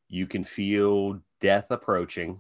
you 0.08 0.26
can 0.26 0.44
feel 0.44 1.22
death 1.40 1.70
approaching. 1.70 2.38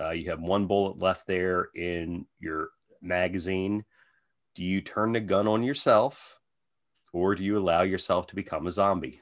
Uh, 0.00 0.10
you 0.10 0.30
have 0.30 0.40
one 0.40 0.66
bullet 0.66 0.98
left 0.98 1.26
there 1.26 1.68
in 1.74 2.24
your 2.38 2.70
magazine. 3.02 3.84
Do 4.54 4.64
you 4.64 4.80
turn 4.80 5.12
the 5.12 5.20
gun 5.20 5.46
on 5.46 5.62
yourself, 5.62 6.40
or 7.12 7.34
do 7.34 7.42
you 7.42 7.58
allow 7.58 7.82
yourself 7.82 8.26
to 8.28 8.34
become 8.34 8.66
a 8.66 8.70
zombie? 8.70 9.20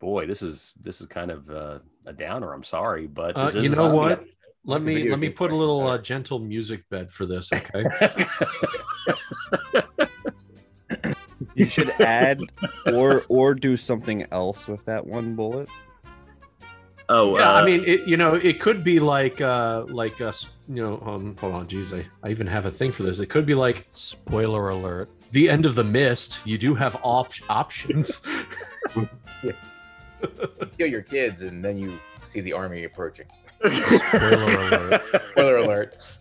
Boy, 0.00 0.26
this 0.26 0.42
is 0.42 0.72
this 0.80 1.00
is 1.00 1.06
kind 1.06 1.30
of 1.30 1.50
uh, 1.50 1.78
a 2.06 2.12
downer. 2.12 2.52
I'm 2.52 2.62
sorry, 2.62 3.06
but 3.06 3.36
Uh, 3.36 3.50
you 3.54 3.68
know 3.70 3.74
zombie 3.74 3.96
what? 3.96 4.24
Let 4.66 4.76
Like 4.76 4.82
me 4.82 5.10
let 5.10 5.18
me 5.18 5.28
put 5.28 5.50
a 5.52 5.56
little 5.56 5.86
uh, 5.86 5.98
gentle 5.98 6.38
music 6.38 6.88
bed 6.88 7.10
for 7.10 7.26
this. 7.26 7.50
Okay. 7.74 8.26
You 11.56 11.66
should 11.66 11.90
add 12.00 12.40
or 12.86 13.22
or 13.28 13.54
do 13.54 13.76
something 13.76 14.26
else 14.32 14.66
with 14.66 14.84
that 14.86 15.06
one 15.06 15.36
bullet. 15.36 15.68
oh, 17.08 17.38
yeah, 17.38 17.48
uh, 17.50 17.60
I 17.60 17.64
mean, 17.64 17.84
it, 17.86 18.08
you 18.08 18.16
know, 18.16 18.34
it 18.34 18.58
could 18.60 18.82
be 18.82 18.98
like, 18.98 19.40
uh, 19.40 19.84
like 19.88 20.20
us, 20.20 20.46
you 20.68 20.82
know, 20.82 21.02
um, 21.04 21.36
hold 21.38 21.54
on, 21.54 21.68
geez, 21.68 21.92
I, 21.92 22.06
I 22.22 22.30
even 22.30 22.46
have 22.46 22.64
a 22.66 22.70
thing 22.70 22.92
for 22.92 23.02
this. 23.02 23.18
It 23.18 23.26
could 23.26 23.46
be 23.46 23.54
like 23.54 23.86
Spoiler 23.92 24.68
alert. 24.70 25.10
the 25.32 25.48
end 25.50 25.66
of 25.66 25.74
the 25.74 25.84
mist. 25.84 26.40
You 26.44 26.56
do 26.58 26.74
have 26.74 26.96
op- 27.02 27.32
options. 27.48 28.22
kill 30.78 30.86
your 30.86 31.02
kids 31.02 31.42
and 31.42 31.64
then 31.64 31.76
you 31.76 31.98
see 32.24 32.40
the 32.40 32.52
army 32.52 32.84
approaching. 32.84 33.26
Spoiler 33.70 34.42
alert. 34.42 35.02
Spoiler 35.30 35.56
alert. 35.58 36.18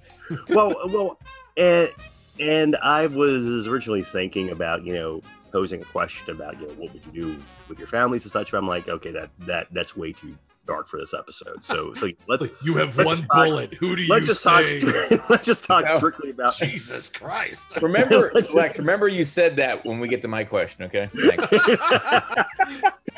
well, 0.50 0.76
well, 0.88 1.20
and 1.58 1.90
and 2.40 2.76
I 2.78 3.08
was 3.08 3.68
originally 3.68 4.04
thinking 4.04 4.50
about 4.52 4.84
you 4.84 4.94
know 4.94 5.22
posing 5.52 5.82
a 5.82 5.86
question 5.86 6.30
about 6.36 6.60
you 6.60 6.68
know 6.68 6.74
what 6.74 6.94
would 6.94 7.02
you 7.14 7.24
do 7.36 7.38
with 7.70 7.80
your 7.80 7.88
families 7.88 8.24
and 8.24 8.32
such. 8.32 8.52
But 8.52 8.58
I'm 8.58 8.68
like, 8.68 8.90
okay, 8.90 9.12
that 9.12 9.30
that 9.40 9.68
that's 9.72 9.96
way 9.96 10.14
too 10.14 10.38
dark 10.66 10.88
for 10.88 10.98
this 11.00 11.14
episode. 11.14 11.64
So 11.64 11.94
so 11.94 12.10
let's 12.28 12.46
you 12.64 12.76
have 12.76 12.96
Let's 12.98 13.06
one 13.08 13.18
just 13.18 13.30
talk- 13.32 13.46
bullet. 13.48 13.74
Who 13.76 13.96
do 13.96 14.06
let's 14.08 14.28
you 14.28 14.34
just 14.34 14.44
talk 14.44 14.66
let's 15.30 15.46
just 15.46 15.66
talk 15.66 15.86
No. 15.86 15.98
strictly 15.98 16.30
about. 16.32 16.56
Jesus 16.58 17.10
Christ. 17.10 17.82
Remember, 17.82 18.32
Lex, 18.54 18.78
remember 18.78 19.08
you 19.08 19.24
said 19.26 19.56
that 19.58 19.86
when 19.86 20.00
we 20.00 20.08
get 20.08 20.22
to 20.24 20.28
my 20.28 20.44
question, 20.44 20.84
okay? 20.86 21.10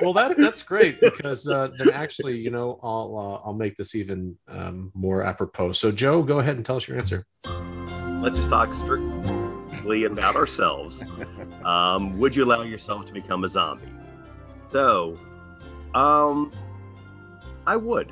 Well, 0.02 0.12
that 0.14 0.36
that's 0.38 0.62
great 0.62 1.00
because 1.00 1.48
uh, 1.48 1.70
then 1.78 1.90
actually, 1.92 2.38
you 2.38 2.50
know, 2.52 2.80
I'll 2.84 3.16
uh, 3.44 3.48
I'll 3.48 3.54
make 3.54 3.78
this 3.78 3.96
even 3.96 4.36
um, 4.50 4.92
more 4.94 5.24
apropos. 5.24 5.72
So, 5.74 5.90
Joe, 5.92 6.22
go 6.22 6.40
ahead 6.40 6.58
and 6.58 6.66
tell 6.66 6.76
us 6.76 6.88
your 6.88 6.98
answer. 6.98 7.26
let's 8.22 8.36
just 8.38 8.50
talk 8.50 8.74
strictly 8.74 10.04
about 10.04 10.36
ourselves. 10.36 11.02
Um, 11.64 12.18
would 12.20 12.36
you 12.36 12.44
allow 12.44 12.64
yourself 12.64 13.06
to 13.06 13.14
become 13.14 13.46
a 13.46 13.48
zombie? 13.48 13.88
So, 14.72 15.18
um, 15.94 16.52
I 17.68 17.76
would. 17.76 18.12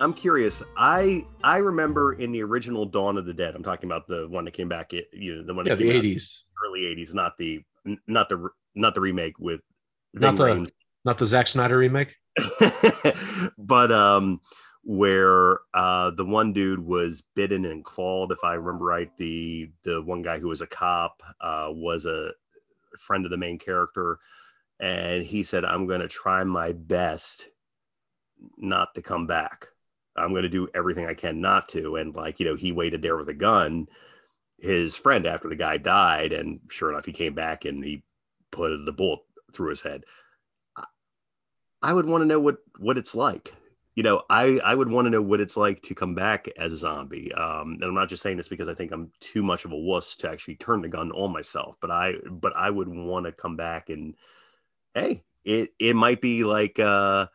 I'm 0.00 0.12
curious. 0.12 0.62
I 0.76 1.24
I 1.44 1.58
remember 1.58 2.14
in 2.14 2.32
the 2.32 2.42
original 2.42 2.84
Dawn 2.86 3.16
of 3.16 3.24
the 3.24 3.32
Dead. 3.34 3.54
I'm 3.54 3.62
talking 3.62 3.88
about 3.88 4.08
the 4.08 4.26
one 4.28 4.44
that 4.46 4.52
came 4.54 4.68
back. 4.68 4.92
You 4.92 5.36
know, 5.36 5.42
the 5.46 5.54
one 5.54 5.64
Yeah, 5.66 5.74
that 5.74 5.82
the 5.82 5.90
came 5.90 5.98
out 5.98 6.04
'80s, 6.04 6.40
the 6.54 6.68
early 6.68 6.80
'80s, 6.96 7.14
not 7.14 7.36
the 7.38 7.60
not 8.08 8.28
the 8.28 8.48
not 8.74 8.94
the 8.94 9.00
remake 9.00 9.38
with 9.38 9.60
Not 10.14 10.36
the- 10.36 10.70
not 11.04 11.18
the 11.18 11.26
Zack 11.26 11.46
Snyder 11.48 11.76
remake. 11.78 12.16
But 13.58 13.92
um, 13.92 14.40
where 14.84 15.58
uh, 15.74 16.10
the 16.10 16.24
one 16.24 16.52
dude 16.52 16.80
was 16.80 17.22
bitten 17.36 17.64
and 17.64 17.84
clawed, 17.84 18.32
if 18.32 18.42
I 18.44 18.54
remember 18.54 18.84
right. 18.84 19.10
The 19.18 19.70
the 19.84 20.02
one 20.02 20.22
guy 20.22 20.38
who 20.40 20.48
was 20.48 20.60
a 20.62 20.66
cop 20.66 21.22
uh, 21.40 21.68
was 21.70 22.06
a 22.06 22.32
friend 22.98 23.24
of 23.24 23.30
the 23.30 23.36
main 23.36 23.58
character, 23.58 24.18
and 24.80 25.22
he 25.22 25.42
said, 25.44 25.64
"I'm 25.64 25.86
going 25.86 26.00
to 26.00 26.08
try 26.08 26.42
my 26.44 26.72
best 26.72 27.46
not 28.56 28.94
to 28.94 29.02
come 29.02 29.26
back. 29.26 29.68
I'm 30.16 30.30
going 30.30 30.42
to 30.42 30.48
do 30.48 30.68
everything 30.74 31.06
I 31.06 31.14
can 31.14 31.40
not 31.40 31.68
to." 31.70 31.96
And 31.96 32.14
like 32.14 32.40
you 32.40 32.46
know, 32.46 32.54
he 32.54 32.72
waited 32.72 33.02
there 33.02 33.16
with 33.16 33.28
a 33.28 33.34
gun. 33.34 33.88
His 34.58 34.96
friend, 34.96 35.26
after 35.26 35.48
the 35.48 35.56
guy 35.56 35.76
died, 35.78 36.32
and 36.32 36.60
sure 36.70 36.90
enough, 36.90 37.06
he 37.06 37.12
came 37.12 37.34
back 37.34 37.64
and 37.64 37.84
he 37.84 38.04
put 38.50 38.84
the 38.84 38.92
bullet 38.92 39.20
through 39.52 39.70
his 39.70 39.82
head. 39.82 40.04
I 41.82 41.92
would 41.92 42.06
want 42.06 42.22
to 42.22 42.26
know 42.26 42.40
what 42.40 42.58
what 42.78 42.98
it's 42.98 43.14
like 43.14 43.52
you 43.94 44.02
know, 44.02 44.22
I 44.30 44.58
I 44.64 44.74
would 44.74 44.90
want 44.90 45.06
to 45.06 45.10
know 45.10 45.20
what 45.20 45.40
it's 45.40 45.56
like 45.56 45.82
to 45.82 45.94
come 45.94 46.14
back 46.14 46.48
as 46.56 46.72
a 46.72 46.76
zombie. 46.76 47.32
Um, 47.34 47.72
and 47.74 47.84
I'm 47.84 47.94
not 47.94 48.08
just 48.08 48.22
saying 48.22 48.38
this 48.38 48.48
because 48.48 48.68
I 48.68 48.74
think 48.74 48.90
I'm 48.90 49.12
too 49.20 49.42
much 49.42 49.64
of 49.64 49.72
a 49.72 49.76
wuss 49.76 50.16
to 50.16 50.30
actually 50.30 50.56
turn 50.56 50.80
the 50.80 50.88
gun 50.88 51.12
on 51.12 51.32
myself, 51.32 51.76
but 51.80 51.90
I 51.90 52.14
but 52.30 52.56
I 52.56 52.70
would 52.70 52.88
want 52.88 53.26
to 53.26 53.32
come 53.32 53.56
back 53.56 53.90
and 53.90 54.14
hey, 54.94 55.24
it 55.44 55.74
it 55.78 55.94
might 55.94 56.22
be 56.22 56.44
like 56.44 56.78
uh 56.78 57.26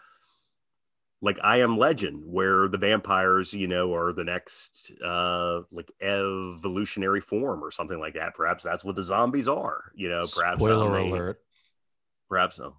like 1.22 1.40
I 1.44 1.62
Am 1.62 1.78
Legend, 1.78 2.24
where 2.26 2.68
the 2.68 2.78
vampires, 2.78 3.54
you 3.54 3.68
know, 3.68 3.94
are 3.96 4.14
the 4.14 4.24
next 4.24 4.92
uh 5.04 5.62
like 5.72 5.92
evolutionary 6.02 7.22
form 7.22 7.64
or 7.64 7.72
something 7.72 8.00
like 8.00 8.14
that. 8.16 8.36
Perhaps 8.36 8.64
that's 8.64 8.84
what 8.84 8.96
the 8.96 9.04
zombies 9.04 9.48
are, 9.48 9.92
you 9.96 10.10
know. 10.10 10.24
Perhaps 10.36 10.60
Spoiler 10.60 10.98
I'm 11.00 11.06
a- 11.08 11.10
alert. 11.16 11.42
perhaps 12.30 12.60
oh, 12.60 12.76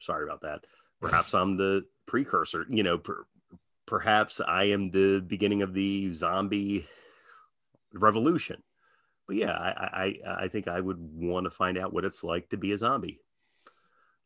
sorry 0.00 0.24
about 0.24 0.40
that 0.42 0.64
perhaps 1.00 1.32
i'm 1.34 1.56
the 1.56 1.84
precursor 2.06 2.66
you 2.68 2.82
know 2.82 2.98
per, 2.98 3.24
perhaps 3.86 4.40
i 4.40 4.64
am 4.64 4.90
the 4.90 5.20
beginning 5.20 5.62
of 5.62 5.72
the 5.74 6.12
zombie 6.12 6.86
revolution 7.92 8.60
but 9.26 9.36
yeah 9.36 9.52
i 9.52 10.14
i 10.26 10.42
i 10.44 10.48
think 10.48 10.66
i 10.68 10.80
would 10.80 10.98
want 10.98 11.44
to 11.44 11.50
find 11.50 11.76
out 11.78 11.92
what 11.92 12.04
it's 12.04 12.24
like 12.24 12.48
to 12.48 12.56
be 12.56 12.72
a 12.72 12.78
zombie 12.78 13.20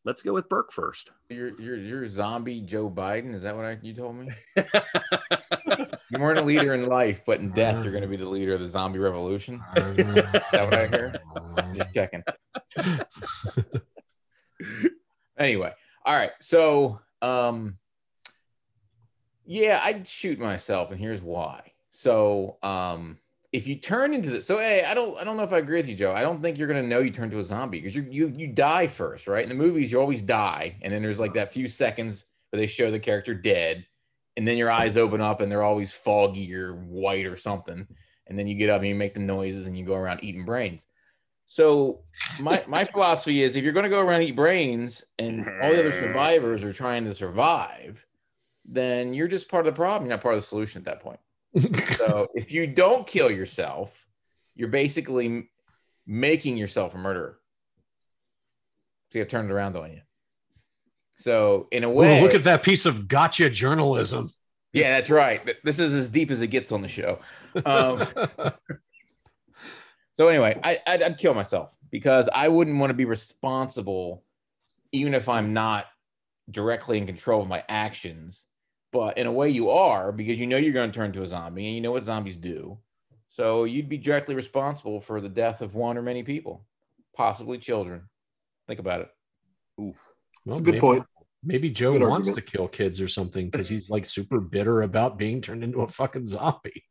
let's 0.07 0.23
go 0.23 0.33
with 0.33 0.47
burke 0.47 0.71
first 0.71 1.11
You're 1.29 1.59
you're 1.59 1.77
you're 1.77 2.07
zombie 2.07 2.61
Joe 2.61 2.89
Biden. 2.89 3.35
Is 3.35 3.43
that 3.43 3.55
what 3.55 3.65
I, 3.65 3.77
you 3.81 3.93
told 3.93 4.15
me? 4.15 4.29
You 6.09 6.19
weren't 6.19 6.39
a 6.39 6.43
leader 6.43 6.73
in 6.73 6.87
life, 6.87 7.23
but 7.25 7.41
in 7.41 7.51
death, 7.51 7.83
you're 7.83 7.91
going 7.91 8.03
to 8.03 8.07
be 8.07 8.15
the 8.15 8.29
leader 8.29 8.53
of 8.53 8.61
the 8.61 8.67
zombie 8.67 8.99
revolution. 8.99 9.61
Is 9.75 9.97
that 9.97 10.45
what 10.53 10.73
I 10.73 10.87
heard? 10.87 11.19
Just 11.75 11.93
checking. 11.93 12.23
anyway, 15.37 15.73
all 16.05 16.15
right. 16.15 16.31
So, 16.39 17.01
um, 17.21 17.77
yeah, 19.45 19.81
I'd 19.83 20.07
shoot 20.07 20.39
myself, 20.39 20.91
and 20.91 20.99
here's 20.99 21.21
why. 21.21 21.73
So, 21.91 22.57
um, 22.63 23.17
if 23.53 23.65
you 23.65 23.75
turn 23.75 24.13
into 24.13 24.29
the 24.29 24.41
so 24.41 24.57
hey, 24.57 24.83
I 24.85 24.93
don't 24.93 25.17
I 25.17 25.23
don't 25.23 25.37
know 25.37 25.43
if 25.43 25.53
I 25.53 25.59
agree 25.59 25.77
with 25.77 25.87
you, 25.87 25.95
Joe. 25.95 26.11
I 26.11 26.21
don't 26.21 26.41
think 26.41 26.57
you're 26.57 26.67
gonna 26.67 26.83
know 26.83 26.99
you 26.99 27.11
turn 27.11 27.29
to 27.31 27.39
a 27.39 27.43
zombie 27.43 27.79
because 27.79 27.95
you 27.95 28.05
you 28.09 28.33
you 28.35 28.47
die 28.47 28.87
first, 28.87 29.27
right? 29.27 29.43
In 29.43 29.49
the 29.49 29.55
movies, 29.55 29.91
you 29.91 29.99
always 29.99 30.21
die, 30.21 30.77
and 30.81 30.91
then 30.91 31.01
there's 31.01 31.19
like 31.19 31.33
that 31.33 31.51
few 31.51 31.67
seconds 31.67 32.25
where 32.49 32.59
they 32.59 32.67
show 32.67 32.91
the 32.91 32.99
character 32.99 33.33
dead, 33.33 33.85
and 34.35 34.47
then 34.47 34.57
your 34.57 34.71
eyes 34.71 34.97
open 34.97 35.21
up 35.21 35.41
and 35.41 35.51
they're 35.51 35.63
always 35.63 35.93
foggy 35.93 36.53
or 36.53 36.75
white 36.75 37.25
or 37.25 37.37
something, 37.37 37.87
and 38.27 38.37
then 38.37 38.47
you 38.47 38.55
get 38.55 38.69
up 38.69 38.81
and 38.81 38.89
you 38.89 38.95
make 38.95 39.13
the 39.13 39.19
noises 39.21 39.65
and 39.65 39.77
you 39.77 39.85
go 39.85 39.95
around 39.95 40.23
eating 40.23 40.45
brains. 40.45 40.85
So 41.45 42.01
my 42.39 42.63
my 42.67 42.83
philosophy 42.93 43.43
is 43.43 43.55
if 43.55 43.63
you're 43.63 43.73
gonna 43.73 43.89
go 43.89 44.01
around 44.01 44.21
and 44.21 44.29
eat 44.29 44.35
brains 44.35 45.05
and 45.19 45.47
all 45.61 45.71
the 45.71 45.79
other 45.79 45.91
mm-hmm. 45.91 46.03
survivors 46.03 46.65
are 46.65 46.73
trying 46.73 47.05
to 47.05 47.13
survive, 47.13 48.05
then 48.65 49.13
you're 49.13 49.29
just 49.29 49.49
part 49.49 49.65
of 49.65 49.73
the 49.73 49.77
problem. 49.77 50.07
You're 50.07 50.17
not 50.17 50.21
part 50.21 50.35
of 50.35 50.41
the 50.41 50.47
solution 50.47 50.81
at 50.81 50.85
that 50.85 50.99
point. 50.99 51.19
So 51.55 52.27
if 52.35 52.51
you 52.51 52.67
don't 52.67 53.05
kill 53.05 53.31
yourself, 53.31 54.05
you're 54.55 54.69
basically 54.69 55.49
making 56.05 56.57
yourself 56.57 56.95
a 56.95 56.97
murderer. 56.97 57.39
So 59.11 59.19
you 59.19 59.21
have 59.21 59.29
turned 59.29 59.51
around 59.51 59.75
on 59.75 59.91
you. 59.91 60.01
So 61.17 61.67
in 61.71 61.83
a 61.83 61.89
way, 61.89 62.19
Ooh, 62.19 62.23
look 62.23 62.35
at 62.35 62.43
that 62.43 62.63
piece 62.63 62.85
of 62.85 63.07
gotcha 63.07 63.49
journalism. 63.49 64.29
yeah, 64.73 64.97
that's 64.97 65.09
right. 65.09 65.41
This 65.63 65.79
is 65.79 65.93
as 65.93 66.09
deep 66.09 66.29
as 66.29 66.41
it 66.41 66.47
gets 66.47 66.71
on 66.71 66.81
the 66.81 66.87
show. 66.87 67.19
Um, 67.65 68.03
so 70.13 70.27
anyway, 70.27 70.59
I, 70.63 70.77
I'd, 70.85 71.03
I'd 71.03 71.17
kill 71.17 71.33
myself 71.33 71.75
because 71.89 72.29
I 72.33 72.49
wouldn't 72.49 72.77
want 72.77 72.91
to 72.91 72.95
be 72.95 73.05
responsible, 73.05 74.23
even 74.91 75.13
if 75.13 75.27
I'm 75.27 75.53
not 75.53 75.85
directly 76.49 76.97
in 76.97 77.05
control 77.05 77.41
of 77.41 77.47
my 77.47 77.63
actions. 77.67 78.43
But 78.93 79.17
in 79.17 79.27
a 79.27 79.31
way, 79.31 79.49
you 79.49 79.69
are 79.69 80.11
because 80.11 80.39
you 80.39 80.47
know 80.47 80.57
you're 80.57 80.73
going 80.73 80.91
to 80.91 80.95
turn 80.95 81.11
to 81.13 81.21
a 81.23 81.27
zombie, 81.27 81.65
and 81.67 81.75
you 81.75 81.81
know 81.81 81.91
what 81.91 82.03
zombies 82.05 82.37
do. 82.37 82.79
So 83.27 83.65
you'd 83.65 83.89
be 83.89 83.97
directly 83.97 84.33
responsible 84.35 85.01
for 85.01 85.19
the 85.21 85.29
death 85.29 85.61
of 85.61 85.75
one 85.75 85.97
or 85.97 86.01
many 86.01 86.23
people, 86.23 86.65
possibly 87.15 87.57
children. 87.57 88.03
Think 88.67 88.79
about 88.79 89.01
it. 89.01 89.09
Well, 89.77 89.93
That's 90.45 90.61
a 90.61 90.63
good 90.63 90.73
maybe- 90.75 90.81
point. 90.81 91.05
Maybe 91.43 91.69
Joe 91.69 91.91
wants 91.91 92.27
argument. 92.27 92.35
to 92.37 92.41
kill 92.41 92.67
kids 92.67 92.99
or 92.99 93.07
something 93.07 93.49
because 93.49 93.69
he's 93.69 93.91
like 93.91 94.05
super 94.05 94.39
bitter 94.55 94.81
about 94.81 95.17
being 95.19 95.39
turned 95.39 95.63
into 95.63 95.81
a 95.81 95.87
fucking 95.87 96.25
zombie. 96.25 96.83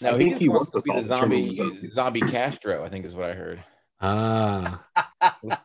No, 0.00 0.16
he 0.16 0.30
just 0.30 0.40
he 0.40 0.48
wants, 0.48 0.72
wants 0.72 0.86
to 0.86 0.92
be 0.92 0.98
us 0.98 1.06
the 1.08 1.14
all 1.14 1.20
zombie, 1.20 1.90
zombie 1.90 2.20
Castro. 2.20 2.84
I 2.84 2.88
think 2.88 3.04
is 3.04 3.14
what 3.16 3.28
I 3.30 3.34
heard. 3.34 3.62
Ah. 4.00 4.84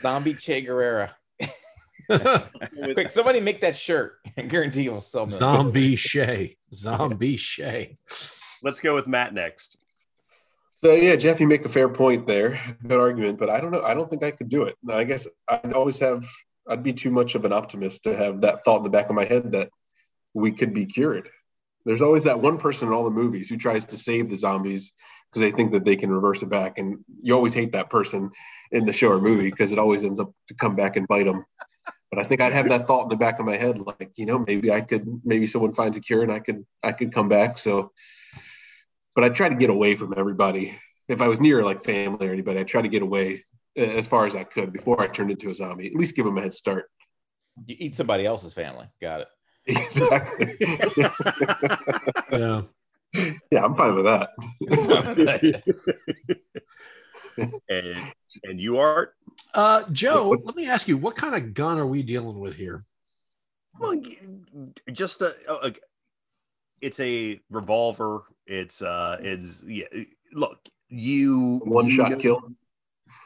Zombie 0.00 0.34
Che 0.34 0.60
Guevara. 0.60 1.16
Quick, 2.94 3.10
somebody 3.10 3.40
make 3.40 3.60
that 3.60 3.74
shirt. 3.76 4.18
I 4.36 4.42
guarantee 4.42 4.82
you'll 4.82 5.00
sell 5.00 5.26
millions. 5.26 5.38
Zombie 5.38 5.96
Che. 5.96 6.56
Zombie 6.72 7.36
Che. 7.36 7.98
let's 8.62 8.80
go 8.80 8.94
with 8.94 9.06
matt 9.06 9.34
next 9.34 9.76
So 10.74 10.92
yeah, 10.92 11.16
Jeff, 11.16 11.40
you 11.40 11.46
make 11.46 11.64
a 11.64 11.68
fair 11.68 11.88
point 11.88 12.26
there. 12.26 12.60
Good 12.86 13.00
argument, 13.00 13.38
but 13.38 13.50
I 13.50 13.60
don't 13.60 13.70
know. 13.70 13.82
I 13.82 13.94
don't 13.94 14.08
think 14.08 14.22
I 14.22 14.30
could 14.30 14.48
do 14.48 14.64
it. 14.64 14.76
I 14.90 15.04
guess 15.04 15.26
I'd 15.48 15.72
always 15.72 15.98
have. 16.00 16.26
I'd 16.68 16.82
be 16.82 16.92
too 16.92 17.10
much 17.10 17.34
of 17.34 17.44
an 17.44 17.52
optimist 17.52 18.04
to 18.04 18.16
have 18.16 18.40
that 18.40 18.64
thought 18.64 18.78
in 18.78 18.82
the 18.82 18.90
back 18.90 19.08
of 19.08 19.14
my 19.14 19.24
head 19.24 19.52
that 19.52 19.70
we 20.34 20.50
could 20.50 20.74
be 20.74 20.84
cured. 20.84 21.30
There's 21.84 22.02
always 22.02 22.24
that 22.24 22.40
one 22.40 22.58
person 22.58 22.88
in 22.88 22.94
all 22.94 23.04
the 23.04 23.10
movies 23.10 23.48
who 23.48 23.56
tries 23.56 23.84
to 23.86 23.96
save 23.96 24.28
the 24.28 24.36
zombies 24.36 24.92
because 25.30 25.40
they 25.40 25.54
think 25.56 25.72
that 25.72 25.84
they 25.84 25.96
can 25.96 26.10
reverse 26.10 26.42
it 26.42 26.50
back, 26.50 26.78
and 26.78 26.98
you 27.22 27.34
always 27.34 27.54
hate 27.54 27.72
that 27.72 27.90
person 27.90 28.30
in 28.70 28.84
the 28.84 28.92
show 28.92 29.08
or 29.08 29.20
movie 29.20 29.50
because 29.50 29.72
it 29.72 29.78
always 29.78 30.02
ends 30.04 30.18
up 30.20 30.32
to 30.48 30.54
come 30.54 30.74
back 30.76 30.96
and 30.96 31.06
bite 31.08 31.26
them. 31.26 31.44
But 32.10 32.20
I 32.20 32.24
think 32.24 32.40
I'd 32.40 32.52
have 32.52 32.68
that 32.68 32.86
thought 32.86 33.04
in 33.04 33.08
the 33.08 33.16
back 33.16 33.40
of 33.40 33.46
my 33.46 33.56
head, 33.56 33.78
like 33.78 34.12
you 34.16 34.26
know, 34.26 34.38
maybe 34.38 34.70
I 34.70 34.80
could, 34.80 35.20
maybe 35.24 35.46
someone 35.46 35.74
finds 35.74 35.96
a 35.96 36.00
cure 36.00 36.22
and 36.22 36.32
I 36.32 36.38
could, 36.38 36.64
I 36.82 36.92
could 36.92 37.12
come 37.12 37.28
back. 37.28 37.58
So 37.58 37.92
but 39.16 39.24
I 39.24 39.30
try 39.30 39.48
to 39.48 39.56
get 39.56 39.70
away 39.70 39.96
from 39.96 40.14
everybody. 40.16 40.78
If 41.08 41.22
I 41.22 41.28
was 41.28 41.40
near 41.40 41.64
like 41.64 41.82
family 41.82 42.28
or 42.28 42.32
anybody, 42.32 42.60
I 42.60 42.64
try 42.64 42.82
to 42.82 42.88
get 42.88 43.02
away 43.02 43.44
uh, 43.76 43.82
as 43.82 44.06
far 44.06 44.26
as 44.26 44.36
I 44.36 44.44
could 44.44 44.72
before 44.72 45.00
I 45.00 45.08
turned 45.08 45.30
into 45.30 45.48
a 45.48 45.54
zombie. 45.54 45.86
At 45.86 45.94
least 45.94 46.14
give 46.14 46.26
them 46.26 46.36
a 46.36 46.42
head 46.42 46.52
start. 46.52 46.90
You 47.66 47.76
eat 47.78 47.94
somebody 47.94 48.26
else's 48.26 48.52
family. 48.52 48.86
Got 49.00 49.22
it. 49.22 49.28
Exactly. 49.68 50.54
Yeah. 52.30 52.62
yeah, 53.50 53.64
I'm 53.64 53.74
fine 53.74 53.94
with 53.94 54.04
that. 54.04 54.30
and 57.68 58.12
and 58.44 58.60
you 58.60 58.78
are 58.78 59.14
Uh, 59.54 59.84
Joe, 59.92 60.36
let 60.44 60.56
me 60.56 60.66
ask 60.66 60.88
you, 60.88 60.96
what 60.96 61.16
kind 61.16 61.34
of 61.34 61.54
gun 61.54 61.78
are 61.78 61.86
we 61.86 62.02
dealing 62.02 62.38
with 62.40 62.54
here? 62.54 62.84
well, 63.78 63.94
just 64.92 65.20
a, 65.22 65.34
a 65.66 65.72
it's 66.80 66.98
a 67.00 67.38
revolver 67.50 68.22
it's 68.46 68.80
uh 68.80 69.18
it's 69.20 69.64
yeah 69.66 69.84
look 70.32 70.58
you 70.88 71.60
One 71.64 71.86
you 71.86 71.90
shot 71.96 72.10
know, 72.12 72.16
kill. 72.16 72.42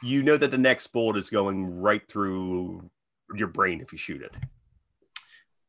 you 0.03 0.23
know 0.23 0.35
that 0.35 0.51
the 0.51 0.57
next 0.57 0.87
bullet 0.87 1.15
is 1.17 1.29
going 1.29 1.79
right 1.79 2.01
through 2.07 2.89
your 3.35 3.47
brain 3.47 3.79
if 3.81 3.91
you 3.93 3.97
shoot 3.97 4.21
it 4.21 4.33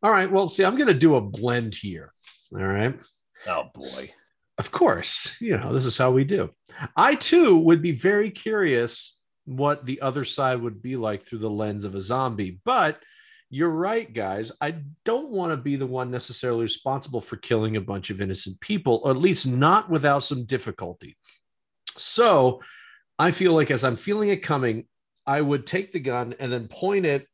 All 0.02 0.10
right. 0.10 0.28
Well, 0.30 0.48
see, 0.48 0.64
I'm 0.64 0.74
going 0.76 0.88
to 0.88 0.94
do 0.94 1.14
a 1.14 1.20
blend 1.20 1.76
here. 1.76 2.12
All 2.52 2.58
right. 2.66 2.98
oh 3.46 3.70
boy 3.74 4.04
Of 4.58 4.70
course, 4.70 5.36
you 5.40 5.56
know, 5.56 5.72
this 5.72 5.86
is 5.86 5.96
how 5.96 6.10
we 6.10 6.24
do. 6.24 6.50
I 6.94 7.14
too 7.14 7.56
would 7.56 7.82
be 7.82 7.92
very 7.92 8.30
curious 8.30 9.20
what 9.44 9.86
the 9.86 10.00
other 10.00 10.24
side 10.24 10.60
would 10.60 10.82
be 10.82 10.96
like 10.96 11.24
through 11.24 11.38
the 11.38 11.50
lens 11.50 11.84
of 11.84 11.94
a 11.94 12.00
zombie. 12.00 12.60
But 12.64 13.00
you're 13.50 13.70
right, 13.70 14.12
guys. 14.12 14.52
I 14.60 14.76
don't 15.04 15.30
want 15.30 15.52
to 15.52 15.56
be 15.56 15.76
the 15.76 15.86
one 15.86 16.10
necessarily 16.10 16.62
responsible 16.62 17.20
for 17.20 17.36
killing 17.36 17.76
a 17.76 17.80
bunch 17.80 18.10
of 18.10 18.20
innocent 18.20 18.60
people, 18.60 19.02
or 19.04 19.10
at 19.10 19.16
least 19.16 19.46
not 19.46 19.90
without 19.90 20.20
some 20.20 20.44
difficulty. 20.44 21.16
So 21.96 22.62
I 23.18 23.30
feel 23.30 23.52
like 23.52 23.70
as 23.70 23.84
I'm 23.84 23.96
feeling 23.96 24.30
it 24.30 24.42
coming, 24.42 24.86
I 25.26 25.40
would 25.40 25.66
take 25.66 25.92
the 25.92 26.00
gun 26.00 26.34
and 26.38 26.52
then 26.52 26.68
point 26.68 27.04
it 27.04 27.26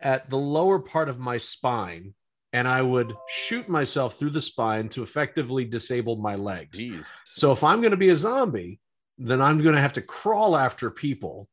at 0.00 0.30
the 0.30 0.38
lower 0.38 0.78
part 0.78 1.08
of 1.08 1.18
my 1.18 1.36
spine 1.36 2.14
and 2.52 2.66
I 2.66 2.82
would 2.82 3.14
shoot 3.28 3.68
myself 3.68 4.18
through 4.18 4.30
the 4.30 4.40
spine 4.40 4.88
to 4.90 5.02
effectively 5.02 5.64
disable 5.64 6.16
my 6.16 6.34
legs. 6.34 6.78
Jeez. 6.78 7.04
So 7.24 7.52
if 7.52 7.62
I'm 7.62 7.80
going 7.80 7.90
to 7.90 7.96
be 7.96 8.08
a 8.08 8.16
zombie, 8.16 8.80
then 9.18 9.42
I'm 9.42 9.60
going 9.60 9.74
to 9.74 9.80
have 9.80 9.94
to 9.94 10.02
crawl 10.02 10.56
after 10.56 10.90
people. 10.90 11.48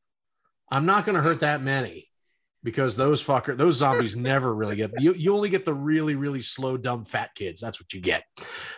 I'm 0.72 0.86
not 0.86 1.06
going 1.06 1.16
to 1.16 1.24
hurt 1.24 1.42
that 1.42 1.62
many 1.62 2.10
because 2.64 2.96
those 2.96 3.24
fucker, 3.24 3.58
those 3.58 3.76
zombies 3.76 4.16
never 4.18 4.54
really 4.54 4.76
get 4.76 4.92
you. 5.00 5.14
You 5.14 5.36
only 5.36 5.50
get 5.50 5.66
the 5.66 5.74
really, 5.74 6.16
really 6.16 6.42
slow, 6.42 6.78
dumb, 6.78 7.06
fat 7.06 7.36
kids. 7.36 7.60
That's 7.60 7.80
what 7.80 7.94
you 7.94 8.02
get. 8.02 8.24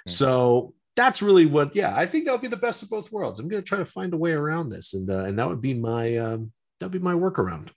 So 0.07 0.73
that's 0.95 1.21
really 1.21 1.45
what. 1.45 1.75
Yeah, 1.75 1.95
I 1.95 2.05
think 2.05 2.25
that'll 2.25 2.39
be 2.39 2.47
the 2.47 2.57
best 2.57 2.81
of 2.81 2.89
both 2.89 3.11
worlds. 3.11 3.39
I'm 3.39 3.47
going 3.47 3.61
to 3.61 3.67
try 3.67 3.77
to 3.77 3.85
find 3.85 4.13
a 4.13 4.17
way 4.17 4.31
around 4.31 4.69
this, 4.69 4.93
and 4.93 5.09
uh, 5.09 5.23
and 5.23 5.37
that 5.37 5.47
would 5.47 5.61
be 5.61 5.73
my 5.73 6.17
um, 6.17 6.51
that'd 6.79 6.91
be 6.91 6.99
my 6.99 7.13
workaround. 7.13 7.69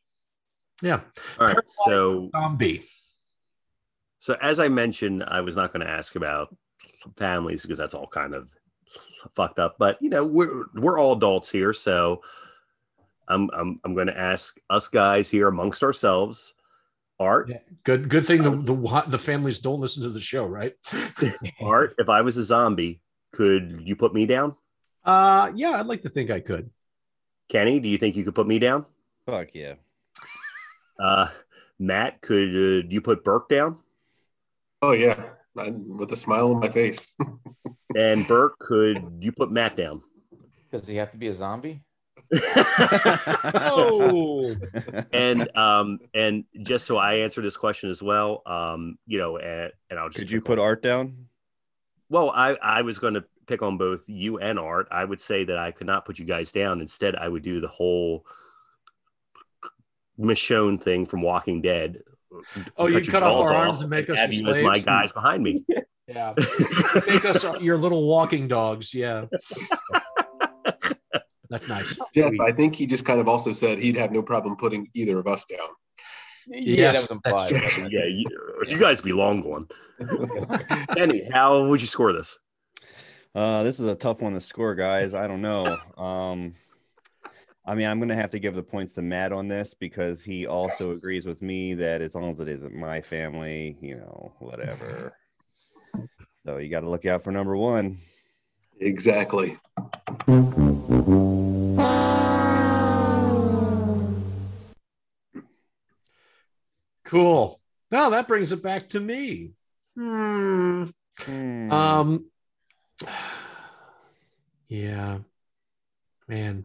Yeah, 0.82 1.00
all 1.38 1.46
right 1.46 1.58
so 1.66 2.30
zombie. 2.34 2.88
So 4.20 4.36
as 4.40 4.60
i 4.60 4.68
mentioned 4.68 5.24
i 5.26 5.40
was 5.40 5.56
not 5.56 5.72
going 5.72 5.84
to 5.84 5.92
ask 5.92 6.14
about 6.14 6.54
families 7.16 7.62
because 7.62 7.78
that's 7.78 7.94
all 7.94 8.06
kind 8.06 8.34
of 8.34 8.48
fucked 9.34 9.58
up 9.58 9.74
but 9.78 10.00
you 10.00 10.08
know 10.08 10.24
we're 10.24 10.66
we're 10.74 10.98
all 10.98 11.14
adults 11.14 11.50
here 11.50 11.72
so 11.72 12.22
i'm 13.28 13.50
i'm, 13.52 13.80
I'm 13.84 13.94
going 13.94 14.06
to 14.06 14.18
ask 14.18 14.56
us 14.70 14.86
guys 14.86 15.28
here 15.28 15.48
amongst 15.48 15.82
ourselves 15.82 16.54
Art, 17.20 17.50
Yeah. 17.50 17.58
Good 17.84 18.08
good 18.08 18.26
thing 18.26 18.42
the, 18.42 18.50
the 18.50 19.04
the 19.08 19.18
families 19.18 19.58
don't 19.58 19.78
listen 19.78 20.02
to 20.04 20.08
the 20.08 20.18
show, 20.18 20.46
right? 20.46 20.74
Art. 21.60 21.94
If 21.98 22.08
I 22.08 22.22
was 22.22 22.38
a 22.38 22.44
zombie, 22.44 23.02
could 23.32 23.82
you 23.84 23.94
put 23.94 24.14
me 24.14 24.24
down? 24.24 24.56
Uh 25.04 25.52
yeah, 25.54 25.72
I'd 25.72 25.84
like 25.84 26.00
to 26.04 26.08
think 26.08 26.30
I 26.30 26.40
could. 26.40 26.70
Kenny, 27.50 27.78
do 27.78 27.90
you 27.90 27.98
think 27.98 28.16
you 28.16 28.24
could 28.24 28.34
put 28.34 28.46
me 28.46 28.58
down? 28.58 28.86
Fuck 29.26 29.48
yeah. 29.52 29.74
Uh, 30.98 31.28
Matt, 31.78 32.20
could 32.22 32.48
uh, 32.48 32.86
you 32.88 33.00
put 33.00 33.24
Burke 33.24 33.48
down? 33.48 33.78
Oh 34.82 34.92
yeah, 34.92 35.22
I, 35.58 35.70
with 35.70 36.10
a 36.12 36.16
smile 36.16 36.52
on 36.52 36.60
my 36.60 36.68
face. 36.68 37.14
And 37.96 38.24
Burke, 38.28 38.56
could 38.60 39.18
you 39.18 39.32
put 39.32 39.50
Matt 39.50 39.76
down? 39.76 40.00
Does 40.70 40.86
he 40.86 40.94
have 40.94 41.10
to 41.10 41.18
be 41.18 41.26
a 41.26 41.34
zombie? 41.34 41.82
Oh 43.52 44.54
and 45.12 45.56
um 45.56 45.98
and 46.14 46.44
just 46.62 46.86
so 46.86 46.98
I 46.98 47.14
answer 47.14 47.42
this 47.42 47.56
question 47.56 47.90
as 47.90 48.00
well, 48.00 48.42
um, 48.46 48.96
you 49.06 49.18
know, 49.18 49.38
and, 49.38 49.72
and 49.90 49.98
I'll 49.98 50.08
just 50.08 50.18
Could 50.20 50.30
you 50.30 50.40
put 50.40 50.60
on- 50.60 50.64
art 50.64 50.82
down? 50.82 51.26
Well, 52.08 52.30
I 52.30 52.50
I 52.62 52.82
was 52.82 53.00
going 53.00 53.14
to 53.14 53.24
pick 53.48 53.60
on 53.62 53.76
both 53.76 54.02
you 54.06 54.38
and 54.38 54.56
Art. 54.58 54.86
I 54.92 55.04
would 55.04 55.20
say 55.20 55.44
that 55.44 55.58
I 55.58 55.72
could 55.72 55.88
not 55.88 56.04
put 56.04 56.18
you 56.20 56.24
guys 56.24 56.52
down. 56.52 56.80
Instead, 56.80 57.16
I 57.16 57.26
would 57.26 57.42
do 57.42 57.60
the 57.60 57.66
whole 57.68 58.24
Michonne 60.18 60.80
thing 60.80 61.06
from 61.06 61.22
Walking 61.22 61.60
Dead. 61.62 62.02
Oh, 62.76 62.86
you 62.86 63.00
Cut 63.00 63.08
cut 63.08 63.22
off 63.22 63.46
our 63.46 63.52
arms 63.52 63.80
and 63.80 63.90
make 63.90 64.08
us 64.08 64.18
have 64.18 64.32
your 64.32 64.42
you 64.42 64.50
as 64.50 64.62
my 64.62 64.78
guys 64.78 65.12
behind 65.12 65.42
me. 65.42 65.64
yeah. 66.06 66.34
Make 67.06 67.24
us 67.24 67.44
your 67.60 67.76
little 67.76 68.06
walking 68.06 68.48
dogs, 68.48 68.94
yeah. 68.94 69.26
That's 71.48 71.68
nice. 71.68 71.98
Jeff, 72.14 72.32
I 72.40 72.52
think 72.52 72.76
he 72.76 72.86
just 72.86 73.04
kind 73.04 73.20
of 73.20 73.28
also 73.28 73.52
said 73.52 73.78
he'd 73.80 73.96
have 73.96 74.12
no 74.12 74.22
problem 74.22 74.56
putting 74.56 74.88
either 74.94 75.18
of 75.18 75.26
us 75.26 75.44
down. 75.44 75.68
Yeah, 76.46 76.92
Yes, 76.92 76.94
that 76.94 77.00
was 77.02 77.10
implied. 77.10 77.90
yeah, 77.92 78.04
you, 78.06 78.24
you 78.66 78.78
guys 78.78 79.00
be 79.00 79.12
long 79.12 79.40
gone. 79.42 79.68
Kenny, 80.94 81.28
how 81.32 81.64
would 81.66 81.80
you 81.80 81.86
score 81.86 82.12
this? 82.12 82.38
Uh, 83.34 83.62
this 83.62 83.78
is 83.78 83.86
a 83.86 83.94
tough 83.94 84.20
one 84.22 84.32
to 84.34 84.40
score, 84.40 84.74
guys. 84.74 85.14
I 85.14 85.26
don't 85.26 85.42
know. 85.42 85.76
Um, 85.96 86.54
I 87.64 87.74
mean, 87.74 87.86
I'm 87.86 88.00
gonna 88.00 88.14
have 88.14 88.30
to 88.30 88.38
give 88.38 88.54
the 88.54 88.62
points 88.62 88.94
to 88.94 89.02
Matt 89.02 89.32
on 89.32 89.48
this 89.48 89.74
because 89.74 90.24
he 90.24 90.46
also 90.46 90.92
agrees 90.92 91.26
with 91.26 91.42
me 91.42 91.74
that 91.74 92.00
as 92.00 92.14
long 92.14 92.30
as 92.32 92.40
it 92.40 92.48
isn't 92.48 92.74
my 92.74 93.00
family, 93.00 93.76
you 93.80 93.96
know, 93.96 94.32
whatever. 94.38 95.14
So 96.46 96.56
you 96.56 96.70
got 96.70 96.80
to 96.80 96.88
look 96.88 97.04
out 97.04 97.22
for 97.22 97.30
number 97.32 97.56
one. 97.56 97.98
Exactly. 98.80 99.58
Cool. 107.04 107.60
Now 107.90 108.08
that 108.10 108.26
brings 108.26 108.52
it 108.52 108.62
back 108.62 108.88
to 108.90 109.00
me. 109.00 109.52
Hmm. 109.96 110.84
Hmm. 111.18 111.72
Um 111.72 112.30
Yeah. 114.68 115.18
Man, 116.30 116.64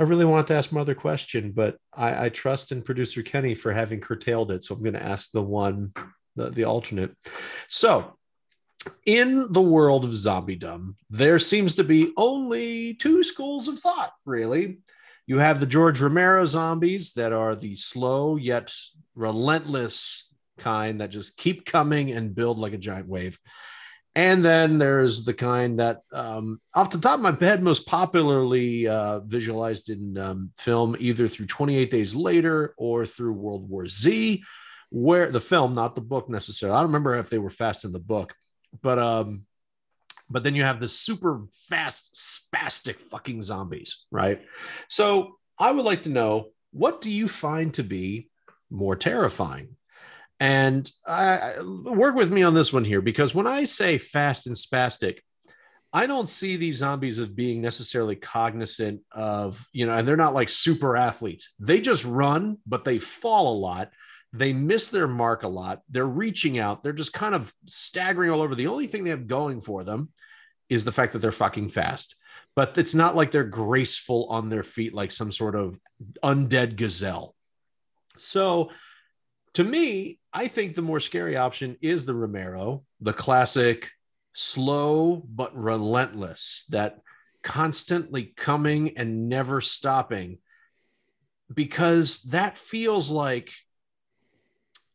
I 0.00 0.02
really 0.02 0.24
want 0.24 0.48
to 0.48 0.54
ask 0.54 0.72
my 0.72 0.80
other 0.80 0.96
question, 0.96 1.52
but 1.52 1.76
I, 1.94 2.24
I 2.24 2.28
trust 2.28 2.72
in 2.72 2.82
producer 2.82 3.22
Kenny 3.22 3.54
for 3.54 3.72
having 3.72 4.00
curtailed 4.00 4.50
it. 4.50 4.64
So 4.64 4.74
I'm 4.74 4.82
going 4.82 4.94
to 4.94 5.02
ask 5.02 5.30
the 5.30 5.42
one, 5.42 5.92
the, 6.34 6.50
the 6.50 6.64
alternate. 6.64 7.12
So, 7.68 8.16
in 9.04 9.52
the 9.52 9.62
world 9.62 10.04
of 10.04 10.10
zombiedom, 10.10 10.96
there 11.08 11.38
seems 11.38 11.76
to 11.76 11.84
be 11.84 12.12
only 12.16 12.94
two 12.94 13.22
schools 13.22 13.68
of 13.68 13.78
thought, 13.78 14.10
really. 14.24 14.78
You 15.24 15.38
have 15.38 15.60
the 15.60 15.66
George 15.66 16.00
Romero 16.00 16.44
zombies 16.44 17.12
that 17.12 17.32
are 17.32 17.54
the 17.54 17.76
slow 17.76 18.34
yet 18.34 18.74
relentless 19.14 20.34
kind 20.58 21.00
that 21.00 21.10
just 21.10 21.36
keep 21.36 21.64
coming 21.64 22.10
and 22.10 22.34
build 22.34 22.58
like 22.58 22.72
a 22.72 22.78
giant 22.78 23.06
wave. 23.06 23.38
And 24.16 24.42
then 24.42 24.78
there's 24.78 25.26
the 25.26 25.34
kind 25.34 25.78
that, 25.78 26.00
um, 26.10 26.58
off 26.74 26.88
the 26.88 26.96
top 26.96 27.16
of 27.16 27.20
my 27.20 27.36
head, 27.38 27.62
most 27.62 27.86
popularly 27.86 28.88
uh, 28.88 29.20
visualized 29.20 29.90
in 29.90 30.16
um, 30.16 30.52
film, 30.56 30.96
either 30.98 31.28
through 31.28 31.48
28 31.48 31.90
Days 31.90 32.16
Later 32.16 32.74
or 32.78 33.04
through 33.04 33.34
World 33.34 33.68
War 33.68 33.86
Z, 33.86 34.42
where 34.88 35.30
the 35.30 35.40
film, 35.40 35.74
not 35.74 35.94
the 35.94 36.00
book 36.00 36.30
necessarily. 36.30 36.74
I 36.74 36.80
don't 36.80 36.86
remember 36.86 37.16
if 37.16 37.28
they 37.28 37.36
were 37.36 37.50
fast 37.50 37.84
in 37.84 37.92
the 37.92 37.98
book, 37.98 38.34
but 38.82 38.98
um, 38.98 39.42
but 40.30 40.42
then 40.42 40.54
you 40.54 40.64
have 40.64 40.80
the 40.80 40.88
super 40.88 41.42
fast, 41.68 42.14
spastic 42.14 42.96
fucking 42.96 43.42
zombies, 43.42 44.06
right? 44.10 44.40
So 44.88 45.36
I 45.58 45.72
would 45.72 45.84
like 45.84 46.04
to 46.04 46.08
know 46.08 46.52
what 46.72 47.02
do 47.02 47.10
you 47.10 47.28
find 47.28 47.72
to 47.74 47.82
be 47.82 48.30
more 48.70 48.96
terrifying? 48.96 49.76
And 50.38 50.90
I, 51.06 51.54
work 51.60 52.14
with 52.14 52.30
me 52.30 52.42
on 52.42 52.54
this 52.54 52.72
one 52.72 52.84
here 52.84 53.00
because 53.00 53.34
when 53.34 53.46
I 53.46 53.64
say 53.64 53.98
fast 53.98 54.46
and 54.46 54.56
spastic, 54.56 55.18
I 55.92 56.06
don't 56.06 56.28
see 56.28 56.56
these 56.56 56.76
zombies 56.76 57.18
as 57.18 57.28
being 57.28 57.62
necessarily 57.62 58.16
cognizant 58.16 59.00
of, 59.12 59.66
you 59.72 59.86
know, 59.86 59.92
and 59.92 60.06
they're 60.06 60.16
not 60.16 60.34
like 60.34 60.50
super 60.50 60.94
athletes. 60.96 61.54
They 61.58 61.80
just 61.80 62.04
run, 62.04 62.58
but 62.66 62.84
they 62.84 62.98
fall 62.98 63.56
a 63.56 63.58
lot. 63.58 63.92
They 64.32 64.52
miss 64.52 64.88
their 64.88 65.08
mark 65.08 65.44
a 65.44 65.48
lot. 65.48 65.80
They're 65.88 66.04
reaching 66.04 66.58
out. 66.58 66.82
They're 66.82 66.92
just 66.92 67.14
kind 67.14 67.34
of 67.34 67.50
staggering 67.66 68.30
all 68.30 68.42
over. 68.42 68.54
The 68.54 68.66
only 68.66 68.88
thing 68.88 69.04
they 69.04 69.10
have 69.10 69.26
going 69.26 69.62
for 69.62 69.84
them 69.84 70.10
is 70.68 70.84
the 70.84 70.92
fact 70.92 71.14
that 71.14 71.20
they're 71.20 71.32
fucking 71.32 71.70
fast. 71.70 72.16
But 72.54 72.76
it's 72.76 72.94
not 72.94 73.16
like 73.16 73.32
they're 73.32 73.44
graceful 73.44 74.26
on 74.28 74.50
their 74.50 74.62
feet 74.62 74.92
like 74.92 75.12
some 75.12 75.32
sort 75.32 75.54
of 75.54 75.78
undead 76.22 76.76
gazelle. 76.76 77.34
So 78.18 78.70
to 79.54 79.64
me, 79.64 80.18
I 80.36 80.48
think 80.48 80.74
the 80.74 80.82
more 80.82 81.00
scary 81.00 81.34
option 81.34 81.78
is 81.80 82.04
the 82.04 82.12
Romero, 82.12 82.84
the 83.00 83.14
classic 83.14 83.90
slow 84.34 85.16
but 85.16 85.56
relentless, 85.56 86.66
that 86.68 86.98
constantly 87.42 88.34
coming 88.36 88.98
and 88.98 89.30
never 89.30 89.62
stopping, 89.62 90.36
because 91.52 92.24
that 92.24 92.58
feels 92.58 93.10
like 93.10 93.54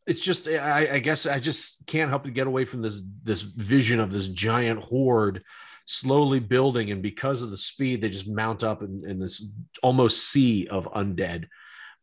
it's 0.06 0.20
just 0.20 0.46
I, 0.46 0.92
I 0.92 0.98
guess 1.00 1.26
I 1.26 1.40
just 1.40 1.88
can't 1.88 2.08
help 2.10 2.22
to 2.22 2.30
get 2.30 2.46
away 2.46 2.64
from 2.64 2.82
this 2.82 3.00
this 3.24 3.42
vision 3.42 3.98
of 3.98 4.12
this 4.12 4.28
giant 4.28 4.80
horde 4.80 5.42
slowly 5.86 6.38
building, 6.38 6.92
and 6.92 7.02
because 7.02 7.42
of 7.42 7.50
the 7.50 7.56
speed, 7.56 8.00
they 8.00 8.10
just 8.10 8.28
mount 8.28 8.62
up 8.62 8.80
in, 8.80 9.02
in 9.04 9.18
this 9.18 9.52
almost 9.82 10.28
sea 10.30 10.68
of 10.68 10.88
undead. 10.92 11.48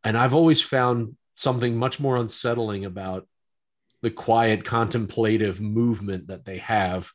And 0.04 0.18
I've 0.18 0.34
always 0.34 0.62
found 0.62 1.16
something 1.36 1.78
much 1.78 2.02
more 2.02 2.18
unsettling 2.18 2.84
about 2.84 3.29
the 4.02 4.12
quiet 4.12 4.64
contemplative 4.64 5.60
movement 5.60 6.28
that 6.28 6.46
they 6.46 6.58
have 6.58 7.12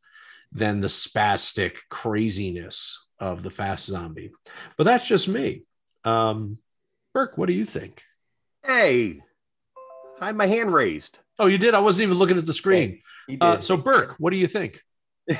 than 0.52 0.80
the 0.80 0.88
spastic 0.88 1.72
craziness 1.90 3.08
of 3.18 3.42
the 3.42 3.50
fast 3.50 3.86
zombie. 3.86 4.32
But 4.76 4.84
that's 4.84 5.06
just 5.06 5.28
me. 5.28 5.62
Um, 6.04 6.58
Burke, 7.12 7.38
what 7.38 7.46
do 7.46 7.54
you 7.54 7.64
think? 7.64 8.02
Hey, 8.64 9.20
I 10.20 10.26
had 10.26 10.36
my 10.36 10.46
hand 10.46 10.72
raised. 10.72 11.18
Oh, 11.38 11.46
you 11.46 11.58
did? 11.58 11.74
I 11.74 11.80
wasn't 11.80 12.04
even 12.04 12.18
looking 12.18 12.38
at 12.38 12.46
the 12.46 12.52
screen. 12.52 13.00
He. 13.26 13.38
Uh, 13.40 13.60
so, 13.60 13.76
Burke, 13.76 14.14
what 14.18 14.30
do 14.30 14.36
you 14.36 14.46
think? 14.46 14.80
he 15.28 15.34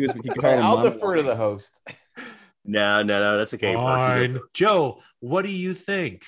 was, 0.00 0.12
he 0.22 0.30
called 0.30 0.60
I'll 0.60 0.76
monologue. 0.76 0.92
defer 0.94 1.16
to 1.16 1.22
the 1.22 1.36
host. 1.36 1.80
No, 2.64 3.02
no, 3.02 3.20
no, 3.20 3.38
that's 3.38 3.52
okay. 3.54 3.74
Mark, 3.74 4.22
you 4.22 4.28
go 4.28 4.34
Fine. 4.34 4.42
Joe, 4.54 5.00
what 5.20 5.42
do 5.42 5.50
you 5.50 5.74
think? 5.74 6.24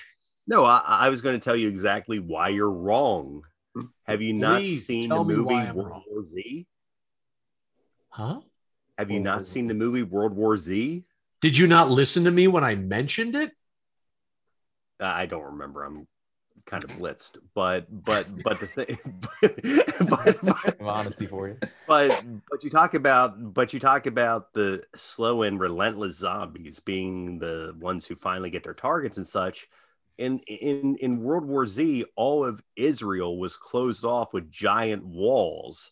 No, 0.47 0.63
I, 0.63 0.81
I 0.85 1.09
was 1.09 1.21
going 1.21 1.39
to 1.39 1.43
tell 1.43 1.55
you 1.55 1.67
exactly 1.67 2.19
why 2.19 2.49
you're 2.49 2.69
wrong. 2.69 3.43
Have 4.03 4.21
you 4.21 4.33
not 4.33 4.59
Please 4.61 4.85
seen 4.85 5.09
the 5.09 5.23
movie 5.23 5.43
World 5.43 5.75
wrong. 5.75 6.03
War 6.07 6.25
Z? 6.29 6.67
Huh? 8.09 8.39
Have 8.97 9.09
you 9.09 9.15
World 9.15 9.25
not 9.25 9.45
seen 9.47 9.67
the 9.67 9.73
movie 9.73 10.03
World 10.03 10.33
War 10.33 10.55
Z? 10.55 11.03
Did 11.41 11.57
you 11.57 11.67
not 11.67 11.89
listen 11.89 12.23
to 12.23 12.31
me 12.31 12.47
when 12.47 12.63
I 12.63 12.75
mentioned 12.75 13.35
it? 13.35 13.51
Uh, 15.01 15.05
I 15.05 15.25
don't 15.25 15.43
remember. 15.43 15.83
I'm 15.83 16.07
kind 16.65 16.83
of 16.83 16.91
blitzed, 16.91 17.37
but 17.53 17.85
but 18.03 18.25
but 18.43 18.59
the 18.59 18.67
thing, 18.67 18.97
but, 20.09 20.39
but, 20.41 20.77
Some 20.77 20.87
honesty 20.87 21.25
for 21.25 21.49
you. 21.49 21.57
but 21.87 22.23
but 22.49 22.63
you 22.63 22.69
talk 22.69 22.93
about 22.93 23.53
but 23.53 23.73
you 23.73 23.79
talk 23.79 24.05
about 24.05 24.53
the 24.53 24.83
slow 24.95 25.43
and 25.43 25.59
relentless 25.59 26.17
zombies 26.17 26.79
being 26.79 27.39
the 27.39 27.75
ones 27.79 28.05
who 28.05 28.15
finally 28.15 28.49
get 28.49 28.63
their 28.63 28.73
targets 28.73 29.17
and 29.17 29.27
such 29.27 29.67
in 30.17 30.39
in 30.47 30.95
in 30.97 31.21
world 31.21 31.45
war 31.45 31.65
z 31.67 32.05
all 32.15 32.45
of 32.45 32.61
israel 32.75 33.37
was 33.37 33.57
closed 33.57 34.05
off 34.05 34.33
with 34.33 34.49
giant 34.51 35.03
walls 35.05 35.91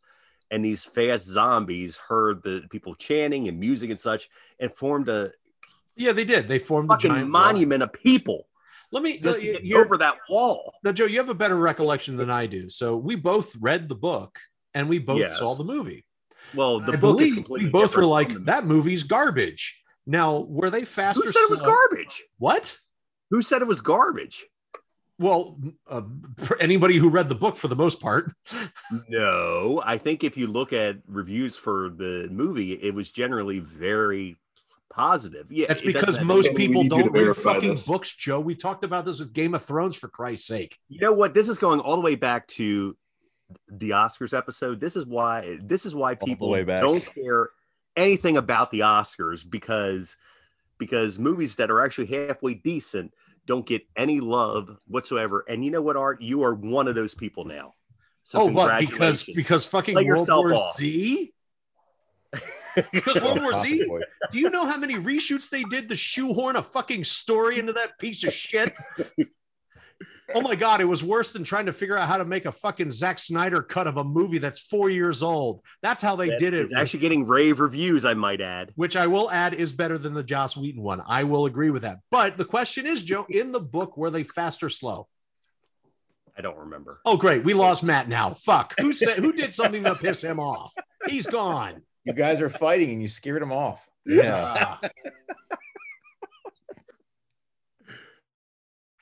and 0.52 0.64
these 0.64 0.86
fast 0.86 1.26
zombies 1.26 1.98
heard 1.98 2.42
the 2.44 2.62
people 2.70 2.94
chanting 2.96 3.48
and 3.48 3.60
music 3.60 3.90
and 3.90 4.00
such 4.00 4.30
and 4.60 4.74
formed 4.74 5.10
a 5.10 5.32
Yeah, 5.96 6.12
they 6.12 6.26
did. 6.26 6.48
They 6.48 6.60
formed 6.60 6.92
a 6.92 6.98
giant 6.98 7.26
wall. 7.26 7.42
monument 7.42 7.84
of 7.84 7.92
people 7.94 8.48
Let 8.92 9.04
me 9.04 9.20
just 9.20 9.44
uh, 9.44 9.78
over 9.78 9.98
that 9.98 10.18
wall 10.30 10.74
Now, 10.84 10.92
Joe, 10.92 11.06
you 11.06 11.18
have 11.20 11.30
a 11.30 11.36
better 11.36 11.58
recollection 11.58 12.18
than 12.18 12.30
I 12.30 12.46
do. 12.46 12.70
So 12.70 12.96
we 12.96 13.16
both 13.16 13.56
read 13.60 13.90
the 13.90 13.96
book 13.96 14.40
and 14.74 14.88
we 14.90 15.00
both 15.00 15.20
Yes. 15.20 15.38
saw 15.38 15.56
the 15.56 15.64
movie. 15.64 16.06
well 16.54 16.80
the 16.80 16.94
I 16.94 16.96
book 16.96 17.22
is 17.22 17.34
completely 17.34 17.66
we 17.68 17.72
both 17.72 17.96
were 17.96 18.06
like, 18.06 18.32
that 18.46 18.66
movie's 18.66 19.04
garbage. 19.04 19.82
Now, 20.06 20.40
were 20.42 20.70
they 20.70 20.84
faster? 20.86 21.24
who 21.24 21.32
said 21.32 21.42
it 21.44 21.50
was 21.50 21.62
garbage 21.62 22.24
What? 22.38 22.78
Who 23.34 23.41
said 23.41 23.63
it 23.63 23.67
was 23.67 23.82
garbage 23.82 24.46
Well, 25.17 25.58
uh, 25.88 26.04
for 26.43 26.56
anybody 26.62 26.98
who 26.98 27.10
read 27.10 27.30
the 27.30 27.36
book 27.36 27.56
for 27.58 27.67
the 27.67 27.76
most 27.76 28.00
part. 28.00 28.32
No, 29.10 29.82
I 29.84 29.98
think 29.98 30.24
if 30.24 30.38
you 30.38 30.46
look 30.46 30.72
at 30.72 30.98
reviews 31.08 31.58
for 31.58 31.89
the 31.89 32.28
movie, 32.30 32.74
it 32.74 32.93
was 32.93 33.10
generally 33.10 33.58
very 33.58 34.38
positive. 34.91 35.52
Yeah, 35.52 35.65
That's 35.67 35.82
because 35.82 36.22
most 36.22 36.56
people 36.56 36.84
need 36.84 36.91
you 36.91 36.98
to 36.98 37.10
don't 37.10 37.28
read 37.28 37.36
fucking 37.36 37.69
this. 37.72 37.88
books, 37.88 38.15
Joe. 38.15 38.39
We 38.39 38.54
talked 38.54 38.84
about 38.84 39.06
this 39.06 39.17
with 39.19 39.34
Game 39.34 39.56
of 39.56 39.65
Thrones 39.65 39.96
for 39.96 40.10
Christ's 40.10 40.48
sake. 40.48 40.78
You 40.89 41.00
know 41.00 41.13
what? 41.13 41.34
This 41.34 41.50
is 41.50 41.58
going 41.58 41.80
all 41.80 41.96
the 41.96 42.02
way 42.02 42.15
back 42.15 42.48
to 42.60 42.96
the 43.67 43.91
Oscars 43.91 44.38
episode. 44.38 44.80
This 44.80 44.96
is 44.96 45.08
why 45.08 45.58
this 45.62 45.88
is 45.88 45.96
why 45.96 46.15
people 46.15 46.50
way 46.50 46.63
don't 46.63 47.04
care 47.04 47.50
anything 47.96 48.38
about 48.38 48.69
the 48.69 48.82
Oscars 48.82 49.48
because 49.48 50.17
because 50.78 51.19
movies 51.19 51.56
that 51.56 51.72
are 51.72 51.82
actually 51.82 52.08
halfway 52.08 52.54
decent 52.56 53.13
don't 53.45 53.65
get 53.65 53.84
any 53.95 54.19
love 54.19 54.77
whatsoever. 54.88 55.45
And 55.47 55.63
you 55.63 55.71
know 55.71 55.82
what, 55.82 55.97
Art? 55.97 56.21
You 56.21 56.43
are 56.43 56.53
one 56.53 56.88
of 56.88 56.95
those 56.95 57.13
people 57.13 57.45
now. 57.45 57.73
So 58.23 58.41
oh, 58.41 58.45
what? 58.45 58.79
Because 58.79 59.23
because 59.23 59.65
fucking 59.65 59.95
Play 59.95 60.06
World 60.06 60.27
War 60.29 60.53
off. 60.53 60.75
Z. 60.75 61.34
Because 62.91 63.21
World 63.21 63.41
War 63.41 63.53
Z. 63.62 63.86
Do 64.32 64.39
you 64.39 64.49
know 64.49 64.65
how 64.65 64.77
many 64.77 64.95
reshoots 64.95 65.49
they 65.49 65.63
did 65.63 65.89
to 65.89 65.95
shoehorn 65.95 66.56
a 66.56 66.63
fucking 66.63 67.03
story 67.03 67.60
into 67.60 67.73
that 67.73 67.99
piece 67.99 68.23
of 68.23 68.34
shit? 68.34 68.73
Oh 70.36 70.41
my 70.41 70.56
god, 70.56 70.82
it 70.82 70.86
was 70.86 71.04
worse 71.04 71.32
than 71.32 71.43
trying 71.43 71.65
to 71.67 71.74
figure 71.74 71.98
out 71.98 72.08
how 72.08 72.17
to 72.17 72.26
make 72.26 72.46
a 72.46 72.52
fucking 72.52 72.91
Zack 72.91 73.19
Snyder 73.19 73.62
cut 73.62 73.88
of 73.88 73.98
a 73.98 74.04
movie 74.04 74.38
that's 74.39 74.60
four 74.60 74.89
years 74.89 75.22
old. 75.24 75.62
That's 75.82 76.02
how 76.02 76.15
they 76.15 76.30
That 76.30 76.39
did 76.39 76.54
it. 76.54 76.60
it. 76.60 76.63
is 76.63 76.74
actually 76.74 77.02
getting 77.02 77.26
rave 77.28 77.60
reviews, 77.60 78.06
I 78.06 78.13
might 78.13 78.41
add. 78.41 78.72
which 78.76 78.96
I 78.96 79.08
will 79.08 79.30
add 79.32 79.54
is 79.54 79.72
better 79.74 79.98
than 79.98 80.13
the 80.13 80.24
Joss 80.24 80.58
Whedon 80.58 80.82
one. 80.82 81.02
I 81.06 81.24
will 81.24 81.46
agree 81.46 81.69
with 81.69 81.82
that. 81.84 82.00
But 82.12 82.38
the 82.38 82.46
question 82.46 82.86
is, 82.86 83.04
Joe, 83.04 83.26
in 83.30 83.52
the 83.52 83.60
book, 83.60 83.98
were 83.98 84.10
they 84.10 84.24
fast 84.24 84.63
or 84.63 84.69
slow? 84.69 85.08
I 86.38 86.41
don't 86.41 86.58
remember. 86.58 87.00
Oh, 87.06 87.15
great. 87.17 87.43
We 87.43 87.54
lost 87.54 87.84
Matt 87.84 88.10
now. 88.10 88.34
Fuck. 88.34 88.74
Who 88.80 88.93
said 88.93 89.17
who 89.19 89.34
did 89.34 89.54
something 89.54 89.84
to 89.84 89.93
piss 89.96 90.24
him 90.24 90.39
off? 90.39 90.74
He's 91.08 91.28
gone. 91.28 91.84
You 92.06 92.13
guys 92.13 92.41
are 92.41 92.50
fighting 92.50 92.89
and 92.91 93.02
you 93.02 93.08
scared 93.08 93.41
him 93.43 93.52
off. 93.52 93.88
Yeah. 94.06 94.78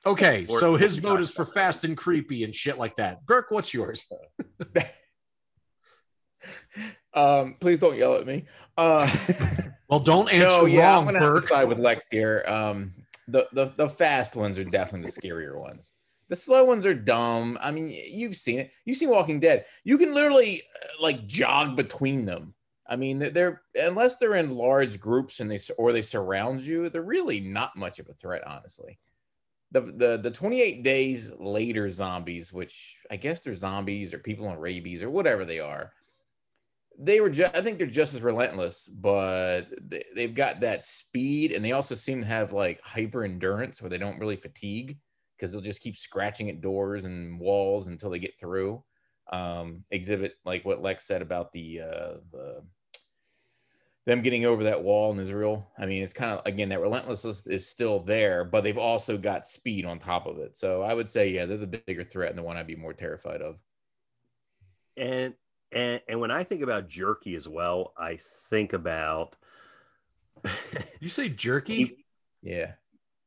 okay, 0.06 0.46
Or- 0.48 0.58
so 0.58 0.74
his 0.76 0.98
vote 0.98 1.20
is 1.20 1.30
for 1.30 1.44
fast 1.46 1.84
and 1.84 1.96
creepy 1.96 2.44
and 2.44 2.54
shit 2.54 2.78
like 2.78 2.96
that. 2.96 3.24
Burke, 3.26 3.50
what's 3.50 3.72
yours? 3.74 4.10
Um, 7.14 7.56
please 7.60 7.78
don't 7.78 7.96
yell 7.98 8.14
at 8.16 8.26
me. 8.26 8.46
Uh, 8.76 9.06
Well, 9.88 10.00
don't 10.00 10.32
answer 10.32 10.46
no, 10.46 10.64
yeah, 10.64 10.96
I'm 10.96 11.04
wrong, 11.04 11.14
gonna 11.14 11.18
have 11.18 11.28
to 11.28 11.32
Burke. 11.34 11.48
side 11.48 11.68
with 11.68 11.78
Lex 11.78 12.06
here. 12.10 12.42
Um, 12.48 12.94
the, 13.28 13.46
the 13.52 13.66
the 13.76 13.88
fast 13.90 14.34
ones 14.36 14.58
are 14.58 14.64
definitely 14.64 15.10
the 15.10 15.20
scarier 15.20 15.54
ones. 15.60 15.92
The 16.30 16.36
slow 16.36 16.64
ones 16.64 16.86
are 16.86 16.94
dumb. 16.94 17.58
I 17.60 17.72
mean, 17.72 17.94
you've 18.10 18.34
seen 18.36 18.60
it. 18.60 18.70
You've 18.86 18.96
seen 18.96 19.10
Walking 19.10 19.38
Dead. 19.38 19.66
You 19.84 19.98
can 19.98 20.14
literally 20.14 20.62
uh, 20.82 20.86
like 21.02 21.26
jog 21.26 21.76
between 21.76 22.24
them. 22.24 22.54
I 22.88 22.96
mean, 22.96 23.18
they're- 23.18 23.30
they're 23.32 23.62
unless 23.86 24.16
they're 24.16 24.36
in 24.36 24.52
large 24.56 24.98
groups 24.98 25.40
and 25.40 25.50
they 25.50 25.58
or 25.76 25.92
they 25.92 26.00
surround 26.00 26.62
you, 26.62 26.88
they're 26.88 27.02
really 27.02 27.40
not 27.40 27.76
much 27.76 27.98
of 27.98 28.08
a 28.08 28.14
threat, 28.14 28.46
honestly. 28.46 28.98
The 29.72 29.80
the 29.80 30.20
the 30.22 30.30
28 30.30 30.82
days 30.82 31.32
later 31.38 31.88
zombies, 31.88 32.52
which 32.52 32.98
I 33.10 33.16
guess 33.16 33.42
they're 33.42 33.54
zombies 33.54 34.14
or 34.14 34.18
people 34.18 34.46
on 34.46 34.58
rabies 34.58 35.02
or 35.02 35.10
whatever 35.10 35.44
they 35.44 35.60
are 35.60 35.92
they 36.98 37.22
were 37.22 37.30
just 37.30 37.56
i 37.56 37.62
think 37.62 37.78
they're 37.78 37.86
just 37.86 38.14
as 38.14 38.20
relentless 38.20 38.86
but 38.86 39.62
they, 39.88 40.04
they've 40.14 40.34
got 40.34 40.60
that 40.60 40.84
speed 40.84 41.50
and 41.50 41.64
they 41.64 41.72
also 41.72 41.94
seem 41.94 42.20
to 42.20 42.26
have 42.26 42.52
like 42.52 42.82
hyper 42.82 43.24
endurance 43.24 43.80
where 43.80 43.88
they 43.88 43.96
don't 43.96 44.18
really 44.18 44.36
fatigue 44.36 44.98
because 45.42 45.52
they'll 45.52 45.60
just 45.60 45.82
keep 45.82 45.96
scratching 45.96 46.48
at 46.48 46.60
doors 46.60 47.04
and 47.04 47.40
walls 47.40 47.88
until 47.88 48.10
they 48.10 48.20
get 48.20 48.38
through. 48.38 48.80
Um 49.32 49.82
exhibit 49.90 50.34
like 50.44 50.64
what 50.64 50.82
lex 50.82 51.04
said 51.04 51.20
about 51.20 51.50
the 51.50 51.80
uh 51.80 52.14
the 52.30 52.62
them 54.04 54.20
getting 54.22 54.44
over 54.44 54.64
that 54.64 54.82
wall 54.82 55.12
in 55.12 55.18
israel 55.20 55.66
i 55.78 55.86
mean 55.86 56.02
it's 56.02 56.12
kind 56.12 56.32
of 56.32 56.42
again 56.46 56.68
that 56.68 56.80
relentlessness 56.80 57.46
is 57.46 57.66
still 57.68 58.00
there 58.00 58.44
but 58.44 58.62
they've 58.64 58.78
also 58.78 59.16
got 59.16 59.46
speed 59.46 59.84
on 59.84 59.98
top 59.98 60.26
of 60.26 60.38
it 60.38 60.56
so 60.56 60.82
i 60.82 60.92
would 60.92 61.08
say 61.08 61.30
yeah 61.30 61.46
they're 61.46 61.56
the 61.56 61.66
bigger 61.66 62.04
threat 62.04 62.30
and 62.30 62.38
the 62.38 62.42
one 62.42 62.56
i'd 62.56 62.66
be 62.66 62.76
more 62.76 62.92
terrified 62.92 63.40
of 63.40 63.56
And 64.96 65.34
and 65.72 66.00
and 66.06 66.20
when 66.20 66.30
I 66.30 66.44
think 66.44 66.62
about 66.62 66.86
jerky 66.88 67.34
as 67.34 67.48
well, 67.48 67.94
I 67.96 68.18
think 68.50 68.74
about 68.74 69.36
You 71.00 71.08
say 71.08 71.28
jerky? 71.28 72.04
yeah 72.42 72.72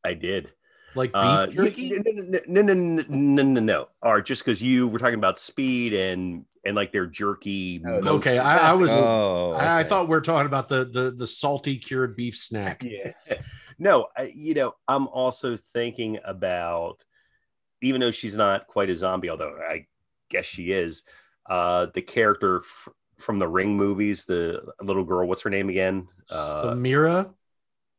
I 0.04 0.14
did. 0.14 0.54
Like 0.94 1.12
beef 1.12 1.22
Uh, 1.22 1.48
jerky? 1.48 1.90
No, 1.90 2.04
no, 2.06 2.64
no, 2.64 2.74
no, 2.74 3.04
no, 3.10 3.44
no, 3.44 3.60
no. 3.62 3.88
Or 4.04 4.22
just 4.22 4.44
because 4.44 4.62
you 4.62 4.88
were 4.88 5.00
talking 5.00 5.16
about 5.16 5.40
speed 5.40 5.94
and 5.94 6.46
and 6.66 6.76
like 6.76 6.92
their 6.92 7.06
jerky. 7.06 7.82
Oh. 7.86 8.16
Okay, 8.18 8.38
I, 8.40 8.72
I 8.72 8.74
was 8.74 8.92
Oh, 8.92 9.52
I, 9.52 9.66
I 9.66 9.80
okay. 9.82 9.90
thought 9.90 10.10
we 10.10 10.16
are 10.16 10.22
talking 10.22 10.48
about 10.48 10.68
the, 10.68 10.86
the 10.86 11.12
the 11.12 11.28
salty 11.28 11.78
cured 11.78 12.16
beef 12.16 12.36
snack. 12.38 12.84
Yeah. 12.84 13.12
No, 13.78 14.08
I, 14.18 14.34
you 14.34 14.54
know, 14.54 14.74
I'm 14.88 15.08
also 15.10 15.58
thinking 15.58 16.18
about, 16.24 17.04
even 17.82 18.00
though 18.00 18.12
she's 18.12 18.36
not 18.36 18.68
quite 18.68 18.90
a 18.90 18.96
zombie, 18.96 19.30
although 19.30 19.58
I 19.70 19.86
guess 20.30 20.46
she 20.46 20.72
is, 20.72 21.04
uh, 21.50 21.88
the 21.94 22.02
character 22.02 22.58
f- 22.58 22.88
from 23.20 23.38
the 23.38 23.48
Ring 23.48 23.76
movies, 23.76 24.24
the 24.24 24.62
little 24.82 25.04
girl, 25.04 25.28
what's 25.28 25.42
her 25.42 25.50
name 25.50 25.68
again? 25.68 26.08
Uh, 26.32 26.74
Samara. 26.74 27.34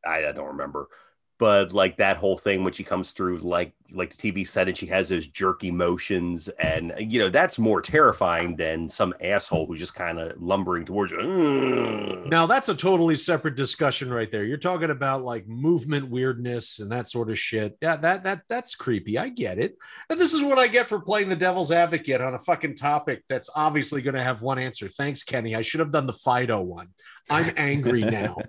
I, 0.05 0.27
I 0.27 0.33
don't 0.33 0.47
remember. 0.47 0.89
But 1.39 1.73
like 1.73 1.99
that 1.99 2.17
whole 2.17 2.39
thing 2.39 2.65
when 2.65 2.73
she 2.73 2.85
comes 2.85 3.11
through 3.11 3.39
like 3.39 3.75
like 3.93 4.15
the 4.15 4.33
TV 4.33 4.47
set 4.47 4.69
and 4.69 4.77
she 4.77 4.87
has 4.87 5.09
those 5.09 5.27
jerky 5.29 5.71
motions 5.71 6.49
and 6.49 6.93
you 6.99 7.21
know 7.21 7.29
that's 7.29 7.59
more 7.59 7.81
terrifying 7.81 8.57
than 8.57 8.89
some 8.89 9.15
asshole 9.21 9.67
who's 9.67 9.79
just 9.79 9.95
kind 9.95 10.19
of 10.19 10.41
lumbering 10.41 10.85
towards 10.85 11.13
you. 11.13 12.25
Now 12.27 12.47
that's 12.47 12.69
a 12.69 12.75
totally 12.75 13.17
separate 13.17 13.55
discussion 13.55 14.13
right 14.13 14.31
there. 14.31 14.45
You're 14.45 14.57
talking 14.57 14.91
about 14.91 15.23
like 15.23 15.47
movement 15.47 16.09
weirdness 16.09 16.79
and 16.79 16.91
that 16.91 17.09
sort 17.09 17.31
of 17.31 17.39
shit. 17.39 17.77
Yeah, 17.81 17.97
that 17.97 18.25
that 18.25 18.43
that's 18.49 18.75
creepy. 18.75 19.19
I 19.19 19.29
get 19.29 19.59
it. 19.59 19.77
And 20.09 20.19
this 20.19 20.33
is 20.33 20.43
what 20.43 20.59
I 20.59 20.69
get 20.69 20.87
for 20.87 21.01
playing 21.01 21.29
the 21.29 21.37
devil's 21.37 21.71
advocate 21.73 22.21
on 22.21 22.35
a 22.35 22.39
fucking 22.39 22.77
topic 22.77 23.25
that's 23.29 23.51
obviously 23.55 24.03
going 24.03 24.15
to 24.15 24.23
have 24.23 24.43
one 24.43 24.59
answer. 24.59 24.89
Thanks, 24.89 25.23
Kenny. 25.23 25.55
I 25.55 25.63
should 25.63 25.81
have 25.81 25.93
done 25.93 26.07
the 26.07 26.13
Fido 26.13 26.61
one. 26.61 26.89
I'm 27.29 27.53
angry 27.57 28.03
now. 28.03 28.37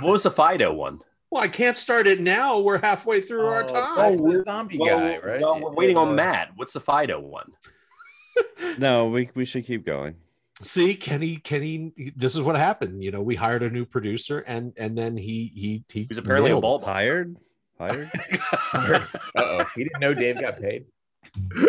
What 0.00 0.12
was 0.12 0.22
the 0.22 0.30
Fido 0.30 0.72
one? 0.72 1.00
Well, 1.32 1.42
I 1.42 1.48
can't 1.48 1.78
start 1.78 2.06
it 2.06 2.20
now. 2.20 2.58
We're 2.60 2.78
halfway 2.78 3.22
through 3.22 3.46
our 3.46 3.64
Oh, 3.64 3.66
time. 3.66 3.96
that's 3.96 4.20
the 4.20 4.42
zombie 4.44 4.76
guy, 4.78 5.18
right? 5.18 5.40
Well, 5.40 5.58
we're 5.60 5.72
waiting 5.72 5.96
on 5.96 6.10
Uh, 6.10 6.12
Matt. 6.12 6.50
What's 6.56 6.74
the 6.74 6.80
Fido 6.80 7.18
one? 7.20 7.50
no, 8.78 9.08
we, 9.08 9.30
we 9.34 9.46
should 9.46 9.64
keep 9.66 9.86
going. 9.86 10.14
See, 10.62 10.94
Kenny, 10.94 11.36
Kenny, 11.36 11.92
this 12.14 12.36
is 12.36 12.42
what 12.42 12.54
happened. 12.56 13.02
You 13.02 13.10
know, 13.12 13.22
we 13.22 13.34
hired 13.34 13.62
a 13.62 13.70
new 13.70 13.84
producer 13.86 14.40
and 14.40 14.72
and 14.76 14.96
then 14.96 15.16
he 15.16 15.50
he 15.54 15.84
he 15.90 16.06
He's 16.08 16.18
apparently 16.18 16.50
a 16.50 16.54
nailed 16.54 16.62
it. 16.62 16.66
ball 16.66 16.78
buster. 16.78 16.92
Hired? 16.92 18.10
Hired? 18.52 19.08
Uh-oh, 19.34 19.64
he 19.74 19.84
didn't 19.84 20.00
know 20.00 20.12
Dave 20.14 20.38
got 20.40 20.60
paid. 20.60 20.84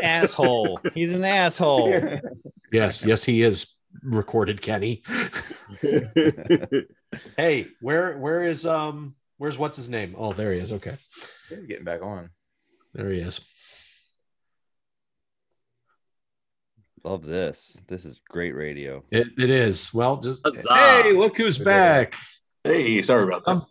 asshole. 0.04 0.80
He's 0.94 1.12
an 1.14 1.24
asshole. 1.24 2.20
Yes, 2.72 3.06
yes, 3.06 3.24
he 3.24 3.44
is 3.44 3.68
recorded, 4.02 4.62
Kenny. 4.64 5.04
hey, 7.38 7.68
where 7.82 8.18
where 8.18 8.42
is 8.44 8.66
um 8.66 9.14
where's 9.44 9.58
what's 9.58 9.76
his 9.76 9.90
name? 9.90 10.16
Oh, 10.18 10.32
there 10.32 10.54
he 10.54 10.60
is. 10.62 10.72
Okay. 10.72 10.96
He's 11.50 11.66
getting 11.66 11.84
back 11.84 12.02
on. 12.02 12.30
There 12.94 13.10
he 13.10 13.20
is. 13.20 13.42
Love 17.04 17.26
this. 17.26 17.78
This 17.90 18.06
is 18.06 18.22
great 18.30 18.56
radio. 18.56 19.04
It, 19.12 19.28
it 19.38 19.50
is. 19.50 19.94
Well, 19.94 20.22
just 20.22 20.44
Huzzah. 20.46 20.74
hey, 20.78 21.12
look 21.12 21.36
who's 21.36 21.58
back. 21.58 22.16
Hey, 22.64 23.02
sorry 23.02 23.26
about 23.26 23.44
that. 23.44 23.52
Um, 23.52 23.66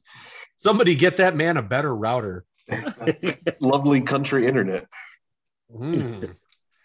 somebody 0.59 0.95
get 0.95 1.17
that 1.17 1.35
man 1.35 1.57
a 1.57 1.63
better 1.63 1.97
router. 1.97 2.45
Lovely 3.61 4.03
country 4.03 4.47
internet. 4.47 4.87
Hmm. 5.75 6.25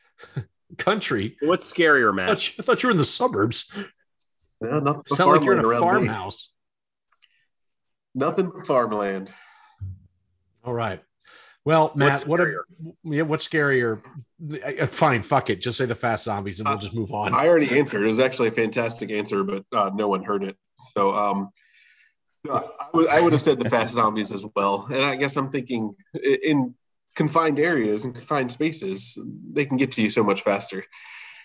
Country. 0.77 1.35
What's 1.41 1.69
scarier, 1.69 2.13
I 2.13 2.15
Matt? 2.15 2.29
thought, 2.29 2.47
you, 2.47 2.53
I 2.59 2.63
thought 2.63 2.83
you 2.83 2.87
were 2.87 2.91
in 2.91 2.97
the 2.97 3.03
suburbs. 3.03 3.69
Yeah, 4.63 4.79
not 4.79 5.05
the 5.05 5.15
Sound 5.15 5.31
like 5.33 5.43
you're 5.43 5.53
in 5.53 5.59
a 5.59 5.67
around 5.67 5.81
me. 5.81 5.85
farmhouse. 6.07 6.51
Nothing 8.17 8.49
but 8.49 8.65
farmland. 8.65 9.31
All 10.63 10.73
right. 10.73 11.03
Well, 11.65 11.91
Matt, 11.95 12.11
What's 12.11 12.25
what 12.25 12.39
a, 12.41 12.61
yeah, 13.03 13.21
what's 13.21 13.47
scarier? 13.47 14.01
Uh, 14.63 14.87
Fine, 14.87 15.21
fuck 15.21 15.51
it. 15.51 15.61
Just 15.61 15.77
say 15.77 15.85
the 15.85 15.93
fast 15.95 16.23
zombies 16.23 16.59
and 16.59 16.67
we'll 16.67 16.77
Uh, 16.77 16.81
just 16.81 16.95
move 16.95 17.11
on. 17.11 17.35
I 17.35 17.47
already 17.47 17.77
answered. 17.77 18.03
It 18.03 18.09
was 18.09 18.19
actually 18.19 18.47
a 18.47 18.51
fantastic 18.51 19.11
answer, 19.11 19.43
but 19.43 19.65
uh, 19.71 19.91
no 19.93 20.07
one 20.07 20.23
heard 20.23 20.43
it. 20.43 20.57
So 20.95 21.13
um, 21.13 21.49
uh, 22.49 22.61
I 22.79 22.87
would 22.93 23.07
I 23.07 23.21
would 23.21 23.33
have 23.33 23.41
said 23.41 23.59
the 23.59 23.69
fast 23.69 23.93
zombies 24.01 24.31
as 24.31 24.43
well. 24.55 24.87
And 24.89 25.03
I 25.03 25.15
guess 25.15 25.35
I'm 25.37 25.51
thinking 25.51 25.93
in 26.23 26.73
confined 27.15 27.59
areas 27.59 28.03
and 28.03 28.15
confined 28.15 28.51
spaces, 28.51 29.15
they 29.53 29.65
can 29.65 29.77
get 29.77 29.91
to 29.91 30.01
you 30.01 30.09
so 30.09 30.23
much 30.23 30.41
faster. 30.41 30.85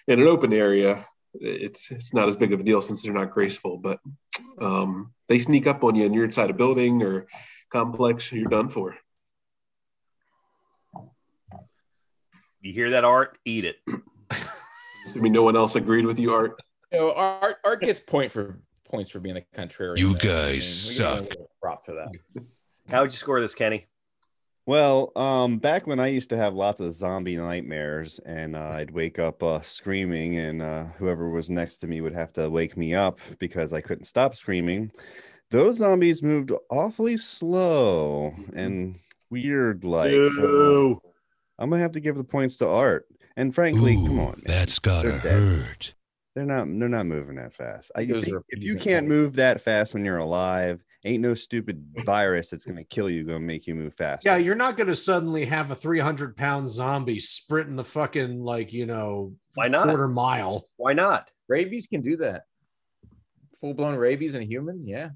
In 0.08 0.20
an 0.20 0.26
open 0.26 0.52
area, 0.54 1.06
it's 1.34 1.90
it's 1.90 2.12
not 2.12 2.28
as 2.28 2.36
big 2.36 2.52
of 2.52 2.60
a 2.60 2.62
deal 2.62 2.82
since 2.82 3.02
they're 3.02 3.12
not 3.12 3.30
graceful, 3.30 3.78
but 3.78 4.00
um, 4.58 5.12
they 5.28 5.38
sneak 5.38 5.66
up 5.66 5.84
on 5.84 5.94
you 5.94 6.04
and 6.04 6.14
you're 6.14 6.24
inside 6.24 6.50
a 6.50 6.54
building 6.54 7.02
or 7.02 7.26
complex, 7.70 8.32
you're 8.32 8.48
done 8.48 8.68
for. 8.68 8.96
You 12.60 12.72
hear 12.72 12.90
that, 12.90 13.04
Art? 13.04 13.38
Eat 13.44 13.64
it. 13.64 13.76
I 14.30 15.16
mean, 15.16 15.32
no 15.32 15.42
one 15.42 15.56
else 15.56 15.74
agreed 15.74 16.06
with 16.06 16.18
you, 16.18 16.32
Art. 16.32 16.60
You 16.92 16.98
know, 16.98 17.12
Art 17.12 17.56
Art 17.64 17.80
gets 17.82 17.98
point 17.98 18.30
for 18.30 18.60
points 18.84 19.10
for 19.10 19.18
being 19.18 19.36
a 19.36 19.42
contrarian. 19.56 19.98
You 19.98 20.14
guys 20.14 20.60
we 20.86 20.94
give 20.96 21.06
suck. 21.06 21.26
Props 21.60 21.84
for 21.86 21.92
that. 21.92 22.14
How 22.88 23.02
would 23.02 23.10
you 23.10 23.16
score 23.16 23.40
this, 23.40 23.54
Kenny? 23.54 23.86
Well, 24.64 25.10
um, 25.16 25.58
back 25.58 25.88
when 25.88 25.98
I 25.98 26.06
used 26.06 26.30
to 26.30 26.36
have 26.36 26.54
lots 26.54 26.80
of 26.80 26.94
zombie 26.94 27.36
nightmares, 27.36 28.20
and 28.20 28.54
uh, 28.54 28.70
I'd 28.74 28.92
wake 28.92 29.18
up 29.18 29.42
uh, 29.42 29.60
screaming, 29.62 30.38
and 30.38 30.62
uh, 30.62 30.84
whoever 30.96 31.30
was 31.30 31.50
next 31.50 31.78
to 31.78 31.88
me 31.88 32.00
would 32.00 32.14
have 32.14 32.32
to 32.34 32.48
wake 32.48 32.76
me 32.76 32.94
up 32.94 33.18
because 33.40 33.72
I 33.72 33.80
couldn't 33.80 34.04
stop 34.04 34.36
screaming. 34.36 34.92
Those 35.50 35.78
zombies 35.78 36.22
moved 36.22 36.52
awfully 36.70 37.16
slow 37.16 38.34
and 38.54 38.98
weird, 39.30 39.82
like. 39.82 40.12
So 40.12 41.02
I'm 41.58 41.68
gonna 41.68 41.82
have 41.82 41.92
to 41.92 42.00
give 42.00 42.16
the 42.16 42.24
points 42.24 42.56
to 42.58 42.68
Art. 42.68 43.06
And 43.36 43.54
frankly, 43.54 43.94
come 43.94 44.20
on, 44.20 44.42
man. 44.44 44.44
That's 44.46 44.78
gotta 44.78 45.08
They're 45.08 45.20
dead. 45.20 45.42
hurt. 45.42 45.92
They're 46.34 46.46
not. 46.46 46.66
They're 46.78 46.88
not 46.88 47.06
moving 47.06 47.34
that 47.36 47.52
fast. 47.52 47.90
I 47.96 48.04
Those 48.04 48.26
if 48.48 48.62
you 48.62 48.76
can't 48.76 49.08
move 49.08 49.34
that 49.36 49.60
fast 49.60 49.92
when 49.92 50.04
you're 50.04 50.18
alive, 50.18 50.84
ain't 51.04 51.22
no 51.22 51.34
stupid 51.34 51.84
virus 52.04 52.50
that's 52.50 52.64
gonna 52.64 52.84
kill 52.84 53.10
you 53.10 53.24
gonna 53.24 53.40
make 53.40 53.66
you 53.66 53.74
move 53.74 53.94
fast. 53.94 54.24
Yeah, 54.24 54.36
you're 54.36 54.54
not 54.54 54.76
going 54.76 54.88
to 54.88 54.96
suddenly 54.96 55.44
have 55.46 55.70
a 55.70 55.74
300 55.74 56.36
pound 56.36 56.68
zombie 56.68 57.20
sprinting 57.20 57.76
the 57.76 57.84
fucking 57.84 58.42
like 58.42 58.72
you 58.72 58.86
know 58.86 59.34
Why 59.54 59.68
not? 59.68 59.84
quarter 59.84 60.08
mile. 60.08 60.68
Why 60.76 60.92
not? 60.92 61.30
Rabies 61.48 61.86
can 61.86 62.02
do 62.02 62.16
that. 62.18 62.44
Full 63.60 63.74
blown 63.74 63.96
rabies 63.96 64.34
in 64.34 64.42
a 64.42 64.46
human, 64.46 64.86
yeah. 64.86 65.10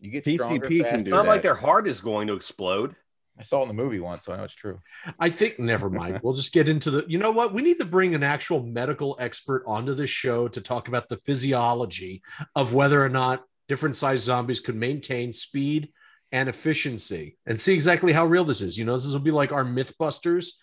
You 0.00 0.10
get 0.10 0.24
PCP 0.24 0.34
stronger. 0.34 0.68
can 0.68 0.82
faster. 0.82 0.96
It's 0.96 1.04
do 1.04 1.10
not 1.10 1.26
like 1.26 1.42
their 1.42 1.54
heart 1.54 1.88
is 1.88 2.00
going 2.00 2.26
to 2.26 2.34
explode. 2.34 2.94
I 3.38 3.42
saw 3.42 3.60
it 3.60 3.62
in 3.62 3.68
the 3.68 3.82
movie 3.82 3.98
once, 3.98 4.24
so 4.24 4.32
I 4.32 4.36
know 4.36 4.44
it's 4.44 4.54
true. 4.54 4.78
I 5.18 5.28
think 5.28 5.58
never 5.58 5.90
mind. 5.90 6.20
We'll 6.22 6.34
just 6.34 6.52
get 6.52 6.68
into 6.68 6.90
the. 6.90 7.04
You 7.08 7.18
know 7.18 7.32
what? 7.32 7.52
We 7.52 7.62
need 7.62 7.80
to 7.80 7.84
bring 7.84 8.14
an 8.14 8.22
actual 8.22 8.62
medical 8.62 9.16
expert 9.18 9.64
onto 9.66 9.94
the 9.94 10.06
show 10.06 10.46
to 10.48 10.60
talk 10.60 10.86
about 10.86 11.08
the 11.08 11.16
physiology 11.16 12.22
of 12.54 12.74
whether 12.74 13.04
or 13.04 13.08
not 13.08 13.42
different 13.68 13.96
size 13.96 14.20
zombies 14.20 14.60
could 14.60 14.76
maintain 14.76 15.32
speed 15.32 15.90
and 16.32 16.48
efficiency, 16.48 17.36
and 17.46 17.60
see 17.60 17.74
exactly 17.74 18.12
how 18.12 18.26
real 18.26 18.44
this 18.44 18.60
is. 18.60 18.76
You 18.76 18.84
know, 18.84 18.94
this 18.94 19.12
will 19.12 19.20
be 19.20 19.30
like 19.30 19.52
our 19.52 19.64
MythBusters, 19.64 20.54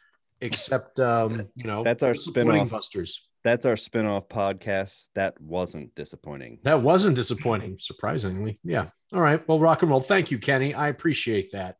except 0.41 0.99
um, 0.99 1.47
you 1.55 1.63
know 1.63 1.83
That's 1.83 2.03
our 2.03 2.13
disappointing 2.13 2.51
spin-off. 2.51 2.69
Busters. 2.71 3.27
That's 3.43 3.65
our 3.65 3.77
spin-off 3.77 4.27
podcast. 4.27 5.07
That 5.15 5.39
wasn't 5.41 5.95
disappointing. 5.95 6.59
That 6.63 6.81
wasn't 6.81 7.15
disappointing, 7.15 7.77
surprisingly. 7.79 8.59
Yeah. 8.63 8.87
All 9.13 9.21
right. 9.21 9.47
Well, 9.47 9.59
rock 9.59 9.81
and 9.81 9.89
roll. 9.89 10.01
Thank 10.01 10.29
you, 10.29 10.37
Kenny. 10.37 10.73
I 10.73 10.89
appreciate 10.89 11.51
that. 11.53 11.77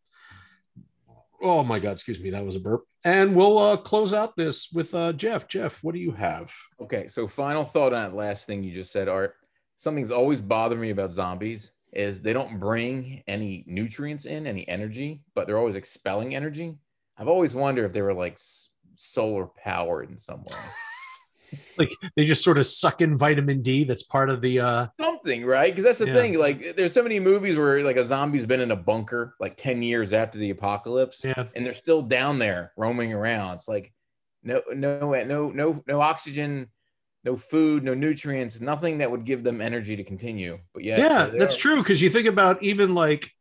Oh 1.44 1.64
my 1.64 1.80
God, 1.80 1.94
excuse 1.94 2.20
me, 2.20 2.30
that 2.30 2.46
was 2.46 2.56
a 2.56 2.60
burp. 2.60 2.84
And 3.04 3.36
we'll 3.36 3.58
uh, 3.58 3.78
close 3.78 4.14
out 4.14 4.36
this 4.36 4.72
with 4.72 4.94
uh, 4.94 5.12
Jeff. 5.14 5.48
Jeff, 5.48 5.84
what 5.84 5.96
do 5.96 6.00
you 6.00 6.12
have? 6.12 6.54
Okay, 6.80 7.08
so 7.08 7.28
final 7.28 7.66
thought 7.66 7.94
on 7.94 8.12
that 8.12 8.16
last 8.16 8.46
thing 8.46 8.64
you 8.64 8.72
just 8.72 8.92
said, 8.92 9.10
Art. 9.10 9.36
Something's 9.82 10.12
always 10.12 10.40
bothered 10.40 10.80
me 10.80 10.92
about 10.92 11.12
zombies 11.12 11.72
is 11.92 12.22
they 12.22 12.34
don't 12.34 12.60
bring 12.60 13.24
any 13.26 13.64
nutrients 13.66 14.26
in, 14.26 14.46
any 14.46 14.68
energy, 14.68 15.24
but 15.34 15.48
they're 15.48 15.58
always 15.58 15.76
expelling 15.76 16.36
energy. 16.36 16.76
I've 17.18 17.28
always 17.28 17.56
wondered 17.56 17.86
if 17.86 17.92
they 17.92 18.04
were 18.04 18.14
like 18.14 18.38
solar 18.96 19.48
powered 19.48 20.12
in 20.12 20.20
some 20.20 20.44
way. 20.44 20.54
Like 21.78 21.90
they 22.16 22.26
just 22.26 22.46
sort 22.46 22.58
of 22.60 22.66
suck 22.66 23.02
in 23.02 23.18
vitamin 23.18 23.62
D. 23.62 23.84
That's 23.84 24.04
part 24.04 24.30
of 24.30 24.40
the. 24.40 24.62
uh 24.62 24.88
Something, 24.98 25.46
right? 25.46 25.70
Because 25.70 25.84
that's 25.84 26.00
the 26.00 26.08
Yeah. 26.08 26.14
thing. 26.14 26.40
Like, 26.40 26.78
there's 26.78 26.94
so 26.94 27.04
many 27.04 27.20
movies 27.20 27.58
where 27.58 27.84
like 27.84 27.98
a 27.98 28.06
zombie's 28.06 28.46
been 28.46 28.62
in 28.62 28.72
a 28.72 28.76
bunker 28.78 29.36
like 29.38 29.58
10 29.58 29.82
years 29.82 30.14
after 30.14 30.38
the 30.38 30.52
apocalypse, 30.52 31.22
Yeah. 31.26 31.48
and 31.54 31.66
they're 31.66 31.74
still 31.74 32.04
down 32.04 32.40
there 32.40 32.72
roaming 32.78 33.12
around. 33.12 33.56
It's 33.56 33.68
like 33.68 33.92
no, 34.44 34.62
no, 34.74 35.12
no, 35.26 35.50
no, 35.52 35.84
no 35.86 36.00
oxygen, 36.02 36.70
no 37.24 37.36
food, 37.36 37.84
no 37.84 37.94
nutrients, 37.94 38.60
nothing 38.60 39.00
that 39.00 39.12
would 39.12 39.26
give 39.26 39.44
them 39.44 39.62
energy 39.62 39.96
to 39.96 40.04
continue. 40.04 40.60
But 40.74 40.84
yeah, 40.84 40.98
Yeah, 40.98 41.26
that's 41.38 41.56
true. 41.56 41.78
Because 41.78 42.02
you 42.02 42.10
think 42.10 42.28
about 42.28 42.64
even 42.64 42.96
like 42.96 43.32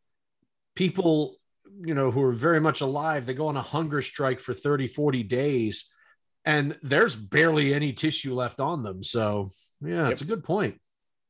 people, 0.74 1.36
you 1.82 1.94
know, 1.94 2.10
who 2.10 2.22
are 2.22 2.32
very 2.32 2.60
much 2.60 2.80
alive, 2.80 3.26
they 3.26 3.34
go 3.34 3.48
on 3.48 3.56
a 3.56 3.62
hunger 3.62 4.02
strike 4.02 4.40
for 4.40 4.52
30, 4.52 4.88
40 4.88 5.22
days, 5.22 5.86
and 6.44 6.76
there's 6.82 7.16
barely 7.16 7.72
any 7.72 7.92
tissue 7.92 8.34
left 8.34 8.60
on 8.60 8.82
them. 8.82 9.02
So, 9.02 9.50
yeah, 9.80 10.08
it's 10.08 10.22
a 10.22 10.26
good 10.26 10.44
point. 10.44 10.78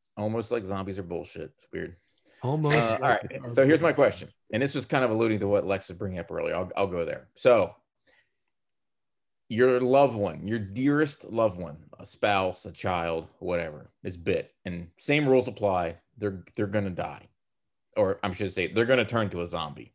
It's 0.01 0.11
almost 0.17 0.51
like 0.51 0.65
zombies 0.65 0.99
are 0.99 1.05
bullshit. 1.05 1.53
It's 1.57 1.67
weird. 1.73 1.97
Almost. 2.43 2.77
Uh, 2.77 2.99
all 3.03 3.09
right. 3.09 3.41
So 3.49 3.65
here's 3.65 3.81
my 3.81 3.93
question, 3.93 4.29
and 4.53 4.63
this 4.63 4.75
was 4.75 4.87
kind 4.87 5.05
of 5.05 5.11
alluding 5.11 5.39
to 5.41 5.47
what 5.47 5.67
Lex 5.67 5.89
was 5.89 5.99
bringing 5.99 6.19
up 6.19 6.33
earlier. 6.33 6.57
I'll, 6.57 6.71
I'll 6.77 6.87
go 6.87 7.05
there. 7.05 7.29
So 7.37 7.75
your 9.49 9.81
loved 9.81 10.17
one, 10.17 10.47
your 10.47 10.59
dearest 10.59 11.25
loved 11.31 11.61
one, 11.61 11.77
a 12.01 12.07
spouse, 12.07 12.65
a 12.67 12.73
child, 12.73 13.29
whatever, 13.39 13.91
is 14.03 14.17
bit, 14.17 14.55
and 14.65 14.89
same 14.97 15.29
rules 15.29 15.49
apply. 15.49 15.97
They're 16.17 16.45
they're 16.57 16.67
gonna 16.67 16.91
die, 16.91 17.29
or 17.97 18.19
I'm 18.23 18.33
should 18.33 18.53
say, 18.53 18.69
they're 18.69 18.85
gonna 18.87 19.05
turn 19.05 19.31
to 19.31 19.43
a 19.43 19.47
zombie. 19.47 19.93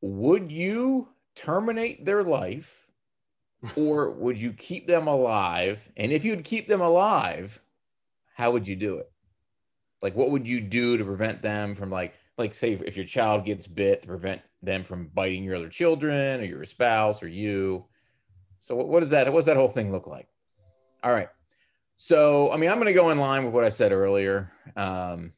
Would 0.00 0.52
you 0.52 1.08
terminate 1.34 2.04
their 2.04 2.22
life, 2.22 2.88
or 3.76 4.10
would 4.10 4.38
you 4.38 4.52
keep 4.52 4.86
them 4.86 5.06
alive? 5.06 5.88
And 5.96 6.12
if 6.12 6.24
you'd 6.24 6.44
keep 6.44 6.68
them 6.68 6.80
alive, 6.80 7.60
how 8.34 8.50
would 8.52 8.68
you 8.68 8.76
do 8.76 8.98
it? 8.98 9.10
like 10.02 10.14
what 10.14 10.30
would 10.30 10.46
you 10.46 10.60
do 10.60 10.96
to 10.96 11.04
prevent 11.04 11.42
them 11.42 11.74
from 11.74 11.90
like 11.90 12.14
like 12.36 12.54
say 12.54 12.72
if 12.72 12.96
your 12.96 13.06
child 13.06 13.44
gets 13.44 13.66
bit 13.66 14.02
to 14.02 14.08
prevent 14.08 14.40
them 14.62 14.84
from 14.84 15.10
biting 15.14 15.44
your 15.44 15.56
other 15.56 15.68
children 15.68 16.40
or 16.40 16.44
your 16.44 16.64
spouse 16.64 17.22
or 17.22 17.28
you 17.28 17.84
so 18.60 18.74
what, 18.74 18.88
what 18.88 19.00
does 19.00 19.10
that 19.10 19.32
what 19.32 19.40
does 19.40 19.46
that 19.46 19.56
whole 19.56 19.68
thing 19.68 19.92
look 19.92 20.06
like 20.06 20.28
all 21.02 21.12
right 21.12 21.28
so 21.96 22.50
i 22.52 22.56
mean 22.56 22.70
i'm 22.70 22.76
going 22.76 22.86
to 22.86 22.92
go 22.92 23.10
in 23.10 23.18
line 23.18 23.44
with 23.44 23.54
what 23.54 23.64
i 23.64 23.68
said 23.68 23.92
earlier 23.92 24.50
um 24.76 25.32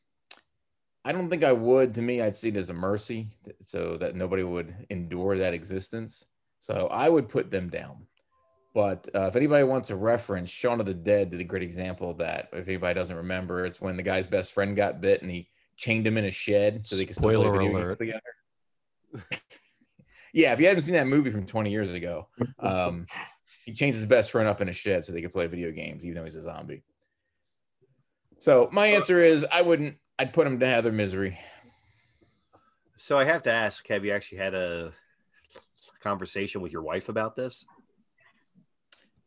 i 1.05 1.13
don't 1.13 1.31
think 1.31 1.45
i 1.45 1.53
would 1.53 1.95
to 1.95 2.03
me 2.03 2.21
i'd 2.23 2.37
see 2.37 2.49
it 2.49 2.57
as 2.57 2.71
a 2.71 2.75
mercy 2.75 3.29
so 3.61 3.97
that 3.97 4.15
nobody 4.15 4.43
would 4.43 4.75
endure 4.91 5.39
that 5.39 5.55
existence 5.55 6.27
so 6.61 6.87
i 6.89 7.09
would 7.09 7.29
put 7.29 7.51
them 7.51 7.69
down 7.69 8.07
but 8.73 9.09
uh, 9.15 9.27
if 9.27 9.37
anybody 9.37 9.65
wants 9.65 9.91
a 9.91 9.97
reference, 9.97 10.49
Shaun 10.49 10.81
of 10.81 10.87
the 10.87 10.95
Dead 10.95 11.31
did 11.31 11.41
a 11.41 11.45
great 11.45 11.63
example 11.63 12.11
of 12.11 12.19
that. 12.19 12.51
If 12.53 12.69
anybody 12.69 12.95
doesn't 12.95 13.17
remember, 13.17 13.65
it's 13.65 13.81
when 13.81 13.97
the 13.97 14.03
guy's 14.03 14.27
best 14.27 14.53
friend 14.53 14.77
got 14.77 15.01
bit 15.01 15.23
and 15.23 15.31
he 15.31 15.49
chained 15.77 16.07
him 16.07 16.17
in 16.17 16.25
a 16.25 16.31
shed 16.31 16.87
so 16.87 16.95
they 16.97 17.05
could 17.05 17.17
still 17.17 17.31
play 17.31 17.35
Spoiler 17.35 17.53
video 17.53 17.73
games 17.73 17.77
alert. 17.79 17.99
together. 17.99 19.41
yeah, 20.33 20.53
if 20.53 20.61
you 20.61 20.67
haven't 20.67 20.83
seen 20.83 20.95
that 20.95 21.07
movie 21.07 21.31
from 21.31 21.47
20 21.47 21.71
years 21.71 21.93
ago, 21.93 22.29
um, 22.59 23.07
he 23.65 23.73
changed 23.73 23.97
his 23.97 24.07
best 24.07 24.31
friend 24.31 24.49
up 24.49 24.61
in 24.61 24.69
a 24.69 24.73
shed 24.73 25.05
so 25.05 25.13
they 25.13 25.23
could 25.23 25.33
play 25.33 25.47
video 25.47 25.71
games, 25.71 26.05
even 26.05 26.17
though 26.17 26.25
he's 26.25 26.37
a 26.37 26.41
zombie. 26.41 26.83
So 28.39 28.69
my 28.73 28.87
answer 28.87 29.23
is 29.23 29.47
I 29.53 29.63
wouldn't. 29.63 29.97
I'd 30.19 30.33
put 30.33 30.47
him 30.47 30.59
to 30.61 30.67
have 30.67 30.85
their 30.85 30.93
misery. 30.93 31.39
So 32.97 33.19
I 33.19 33.25
have 33.25 33.43
to 33.45 33.53
ask: 33.53 33.87
Have 33.89 34.05
you 34.05 34.13
actually 34.13 34.39
had 34.39 34.55
a 34.55 34.93
conversation 36.03 36.63
with 36.63 36.73
your 36.73 36.83
wife 36.83 37.09
about 37.09 37.37
this? 37.37 37.67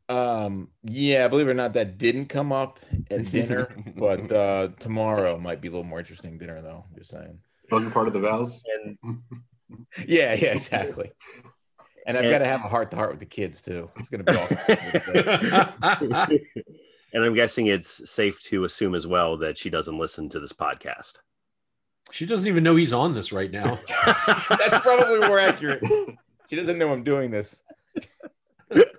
Um, 0.09 0.69
yeah, 0.83 1.27
believe 1.27 1.47
it 1.47 1.51
or 1.51 1.55
not, 1.55 1.73
that 1.73 1.97
didn't 1.97 2.25
come 2.25 2.51
up 2.51 2.79
at 3.09 3.31
dinner, 3.31 3.69
but 3.95 4.31
uh, 4.31 4.69
tomorrow 4.79 5.37
might 5.37 5.61
be 5.61 5.67
a 5.67 5.71
little 5.71 5.85
more 5.85 5.99
interesting 5.99 6.37
dinner, 6.37 6.61
though. 6.61 6.85
Just 6.95 7.11
saying. 7.11 7.39
Wasn't 7.71 7.93
part 7.93 8.07
of 8.07 8.13
the 8.13 8.19
vows. 8.19 8.63
And 8.83 9.19
Yeah, 10.07 10.33
yeah, 10.33 10.47
exactly. 10.53 11.11
And 12.05 12.17
I've 12.17 12.25
And- 12.25 12.31
got 12.31 12.39
to 12.39 12.45
have 12.45 12.61
a 12.65 12.69
heart 12.69 12.91
to 12.91 12.97
heart 12.97 13.11
with 13.11 13.19
the 13.19 13.25
kids 13.25 13.61
too. 13.61 13.89
It's 13.97 14.09
gonna 14.09 14.23
be 14.23 14.33
awesome. 14.33 16.39
and 17.13 17.23
I'm 17.23 17.33
guessing 17.33 17.67
it's 17.67 18.09
safe 18.09 18.41
to 18.43 18.63
assume 18.65 18.95
as 18.95 19.07
well 19.07 19.37
that 19.37 19.57
she 19.57 19.69
doesn't 19.69 19.97
listen 19.97 20.29
to 20.29 20.39
this 20.39 20.53
podcast. 20.53 21.13
she 22.11 22.25
doesn't 22.25 22.47
even 22.47 22.63
know 22.63 22.75
he's 22.75 22.93
on 22.93 23.13
this 23.13 23.31
right 23.31 23.51
now. 23.51 23.79
That's 24.05 24.79
probably 24.79 25.19
more 25.27 25.39
accurate. 25.39 25.83
She 26.49 26.55
doesn't 26.55 26.77
know 26.77 26.91
I'm 26.91 27.03
doing 27.03 27.31
this. 27.31 27.61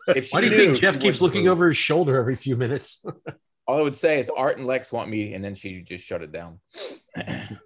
If 0.07 0.27
she 0.27 0.31
Why 0.31 0.41
do 0.41 0.47
you 0.47 0.53
knew, 0.53 0.59
think 0.67 0.79
Jeff 0.79 1.01
keeps 1.01 1.21
looking 1.21 1.45
move. 1.45 1.53
over 1.53 1.69
his 1.69 1.77
shoulder 1.77 2.17
every 2.19 2.37
few 2.37 2.57
minutes? 2.57 3.05
All 3.67 3.79
I 3.79 3.83
would 3.83 3.95
say 3.95 4.19
is 4.21 4.31
Art 4.37 4.59
and 4.59 4.67
Lex 4.67 4.93
want 4.93 5.09
me, 5.09 5.35
and 5.35 5.43
then 5.45 5.55
she 5.55 5.81
just 5.83 6.05
shut 6.05 6.23
it 6.23 6.33
down. 6.33 6.61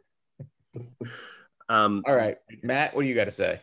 Um, 1.68 2.02
All 2.06 2.14
right, 2.14 2.38
Matt, 2.62 2.94
what 2.94 3.02
do 3.02 3.08
you 3.08 3.14
got 3.14 3.26
to 3.26 3.30
say? 3.30 3.60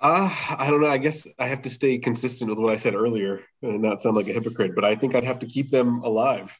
Uh, 0.00 0.34
I 0.58 0.68
don't 0.70 0.80
know. 0.80 0.88
I 0.88 0.98
guess 0.98 1.26
I 1.38 1.46
have 1.46 1.62
to 1.62 1.70
stay 1.70 1.98
consistent 1.98 2.50
with 2.50 2.58
what 2.58 2.72
I 2.72 2.76
said 2.76 2.94
earlier 2.94 3.42
and 3.62 3.80
not 3.80 4.02
sound 4.02 4.16
like 4.16 4.28
a 4.28 4.32
hypocrite, 4.32 4.74
but 4.74 4.84
I 4.84 4.96
think 4.96 5.14
I'd 5.14 5.24
have 5.24 5.38
to 5.40 5.46
keep 5.46 5.70
them 5.70 6.02
alive. 6.02 6.56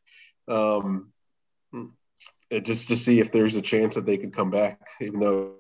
Um, 0.47 1.13
just 2.63 2.89
to 2.89 2.97
see 2.97 3.21
if 3.21 3.33
there's 3.33 3.57
a 3.57 3.63
chance 3.63 3.97
that 3.97 4.07
they 4.07 4.17
could 4.17 4.33
come 4.33 4.51
back, 4.51 4.81
even 5.01 5.21
though. 5.21 5.55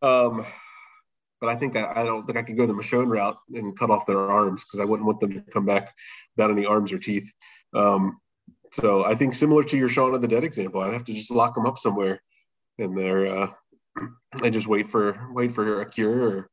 Um, 0.00 0.46
but 1.40 1.50
I 1.50 1.56
think 1.56 1.76
I, 1.76 1.92
I 1.96 2.04
don't 2.04 2.26
think 2.26 2.38
I 2.38 2.42
could 2.42 2.56
go 2.56 2.66
the 2.66 2.72
Michonne 2.72 3.08
route 3.08 3.36
and 3.54 3.78
cut 3.78 3.90
off 3.90 4.06
their 4.06 4.30
arms 4.30 4.64
because 4.64 4.80
I 4.80 4.84
wouldn't 4.84 5.06
want 5.06 5.20
them 5.20 5.32
to 5.32 5.40
come 5.52 5.66
back 5.66 5.94
without 6.36 6.50
any 6.50 6.64
arms 6.64 6.92
or 6.92 6.98
teeth. 6.98 7.30
Um, 7.74 8.20
so 8.72 9.04
I 9.04 9.14
think 9.14 9.34
similar 9.34 9.62
to 9.64 9.76
your 9.76 9.88
Shaun 9.88 10.14
of 10.14 10.22
the 10.22 10.28
Dead 10.28 10.44
example, 10.44 10.80
I'd 10.80 10.94
have 10.94 11.04
to 11.04 11.14
just 11.14 11.30
lock 11.30 11.54
them 11.54 11.66
up 11.66 11.78
somewhere, 11.78 12.22
and 12.78 12.96
they're 12.96 13.26
uh, 13.26 13.48
and 14.42 14.52
just 14.52 14.66
wait 14.66 14.88
for 14.88 15.28
wait 15.32 15.54
for 15.54 15.80
a 15.82 15.86
cure 15.88 16.28
or 16.28 16.50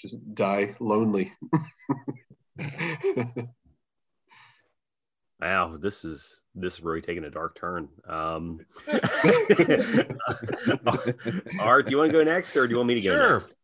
just 0.00 0.18
die 0.34 0.74
lonely. 0.80 1.32
Wow, 5.40 5.76
this 5.76 6.04
is 6.04 6.42
this 6.56 6.74
is 6.74 6.82
really 6.82 7.00
taking 7.00 7.22
a 7.22 7.30
dark 7.30 7.56
turn. 7.60 7.88
Um, 8.08 8.58
Art, 11.60 11.86
do 11.86 11.90
you 11.92 11.98
want 11.98 12.10
to 12.10 12.12
go 12.12 12.24
next, 12.24 12.56
or 12.56 12.66
do 12.66 12.72
you 12.72 12.76
want 12.78 12.88
me 12.88 12.94
to 12.94 13.00
go 13.00 13.10
Sure. 13.16 13.32
next? 13.34 13.54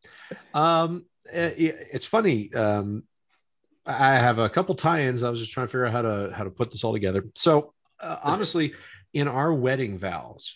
Um, 0.55 1.07
eh, 1.30 1.49
it- 1.57 1.89
it's 1.93 2.07
funny. 2.07 2.53
Um, 2.55 3.03
I 3.85 4.14
have 4.14 4.39
a 4.39 4.49
couple 4.49 4.76
tie-ins. 4.76 5.22
I 5.24 5.30
was 5.30 5.41
just 5.41 5.51
trying 5.53 5.66
to 5.66 5.70
figure 5.70 5.87
out 5.87 5.93
how 5.93 6.03
to 6.03 6.30
how 6.32 6.45
to 6.45 6.51
put 6.51 6.70
this 6.70 6.85
all 6.85 6.93
together. 6.93 7.24
So 7.35 7.74
uh, 8.01 8.18
honestly, 8.22 8.74
in 9.12 9.26
our 9.26 9.53
wedding 9.53 9.99
vows, 9.99 10.55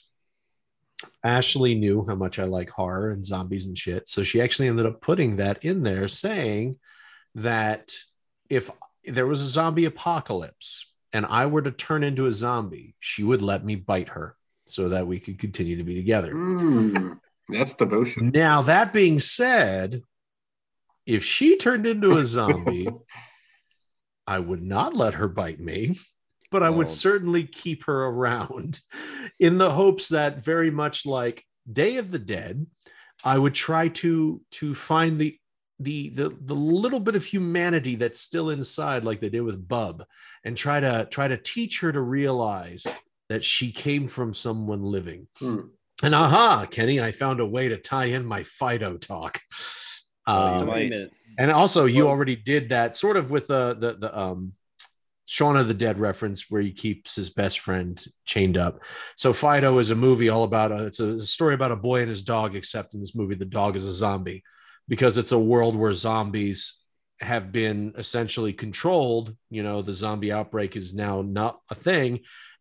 Ashley 1.23 1.75
knew 1.75 2.05
how 2.07 2.15
much 2.15 2.39
I 2.39 2.45
like 2.45 2.71
horror 2.71 3.11
and 3.11 3.25
zombies 3.25 3.67
and 3.67 3.79
shit. 3.79 4.09
So 4.09 4.25
she 4.25 4.41
actually 4.41 4.69
ended 4.69 4.87
up 4.87 5.01
putting 5.01 5.37
that 5.37 5.65
in 5.65 5.83
there, 5.83 6.09
saying 6.09 6.79
that 7.35 7.95
if 8.49 8.71
there 9.05 9.27
was 9.27 9.41
a 9.41 9.47
zombie 9.47 9.85
apocalypse 9.85 10.93
and 11.13 11.25
I 11.27 11.47
were 11.47 11.63
to 11.63 11.71
turn 11.71 12.03
into 12.03 12.27
a 12.27 12.33
zombie, 12.33 12.95
she 13.01 13.23
would 13.23 13.43
let 13.43 13.65
me 13.65 13.75
bite 13.77 14.11
her 14.11 14.37
so 14.67 14.91
that 14.91 15.07
we 15.07 15.19
could 15.21 15.39
continue 15.39 15.77
to 15.77 15.85
be 15.85 15.95
together. 15.95 16.33
Mm, 16.33 17.19
that's 17.49 17.75
devotion. 17.75 18.31
Now, 18.35 18.63
that 18.63 18.93
being 18.93 19.19
said, 19.19 20.03
if 21.07 21.25
she 21.25 21.57
turned 21.57 21.87
into 21.87 22.19
a 22.19 22.25
zombie, 22.25 22.89
I 24.27 24.39
would 24.39 24.63
not 24.63 24.95
let 24.95 25.15
her 25.15 25.27
bite 25.27 25.59
me, 25.59 25.99
but 26.51 26.63
I 26.63 26.69
would 26.69 26.89
certainly 26.91 27.45
keep 27.45 27.85
her 27.85 28.05
around 28.05 28.81
in 29.39 29.59
the 29.59 29.71
hopes 29.71 30.09
that 30.09 30.43
very 30.43 30.71
much 30.71 31.07
like 31.07 31.45
Day 31.71 31.97
of 31.97 32.11
the 32.11 32.19
Dead, 32.19 32.67
I 33.25 33.39
would 33.39 33.55
try 33.55 33.89
to 33.89 34.41
to 34.53 34.75
find 34.75 35.19
the 35.19 35.39
the 35.81 36.09
the, 36.11 36.37
the 36.41 36.55
little 36.55 37.01
bit 37.01 37.15
of 37.17 37.25
humanity 37.25 37.95
that's 37.95 38.21
still 38.21 38.51
inside 38.51 39.05
like 39.05 39.21
they 39.21 39.29
did 39.29 39.43
with 39.43 39.69
Bub 39.69 40.05
and 40.45 40.57
try 40.57 40.81
to 40.81 41.07
try 41.11 41.29
to 41.29 41.37
teach 41.37 41.81
her 41.81 41.93
to 41.93 42.01
realize 42.01 42.87
that 43.29 43.45
she 43.45 43.71
came 43.73 44.09
from 44.09 44.35
someone 44.35 44.83
living. 44.83 45.29
Hmm. 45.39 45.61
And 46.03 46.15
aha, 46.15 46.67
Kenny, 46.71 47.01
I 47.01 47.13
found 47.13 47.41
a 47.41 47.47
way 47.47 47.69
to 47.69 47.77
tie 47.77 48.07
in 48.07 48.25
my 48.25 48.43
Fido 48.45 48.97
talk. 48.97 49.41
Well, 50.27 50.61
Um, 50.61 50.67
might- 50.67 50.75
Wait 50.75 50.87
a 50.87 50.91
minute. 50.91 51.13
and 51.39 51.51
also, 51.51 51.85
you 51.87 52.07
already 52.09 52.37
did 52.37 52.69
that 52.71 52.95
sort 52.97 53.17
of 53.17 53.31
with 53.31 53.47
the 53.49 53.75
the 53.79 53.95
the 53.95 54.19
um 54.19 54.53
Shaun 55.31 55.59
of 55.59 55.69
the 55.69 55.75
Dead 55.75 55.99
reference 55.99 56.47
where 56.49 56.63
he 56.63 56.73
keeps 56.73 57.15
his 57.15 57.29
best 57.29 57.61
friend 57.61 58.03
chained 58.25 58.57
up. 58.57 58.81
So 59.15 59.35
Fido 59.35 59.79
is 59.79 59.91
a 59.91 59.95
movie 59.95 60.31
all 60.31 60.43
about 60.43 60.73
a, 60.73 60.87
it's 60.87 61.01
a 61.01 61.21
story 61.21 61.53
about 61.53 61.71
a 61.71 61.77
boy 61.77 62.01
and 62.01 62.09
his 62.09 62.23
dog, 62.23 62.57
except 62.57 62.95
in 62.95 63.01
this 63.01 63.15
movie 63.15 63.35
the 63.35 63.45
dog 63.45 63.77
is 63.77 63.85
a 63.85 63.93
zombie 63.93 64.43
because 64.89 65.19
it's 65.19 65.33
a 65.33 65.39
world 65.39 65.77
where 65.77 65.93
zombies 65.93 66.83
have 67.21 67.53
been 67.53 67.93
essentially 67.99 68.55
controlled. 68.55 69.37
You 69.51 69.63
know, 69.63 69.83
the 69.83 69.93
zombie 69.93 70.33
outbreak 70.33 70.77
is 70.77 70.95
now 70.95 71.21
not 71.21 71.61
a 71.71 71.75
thing, 71.75 72.21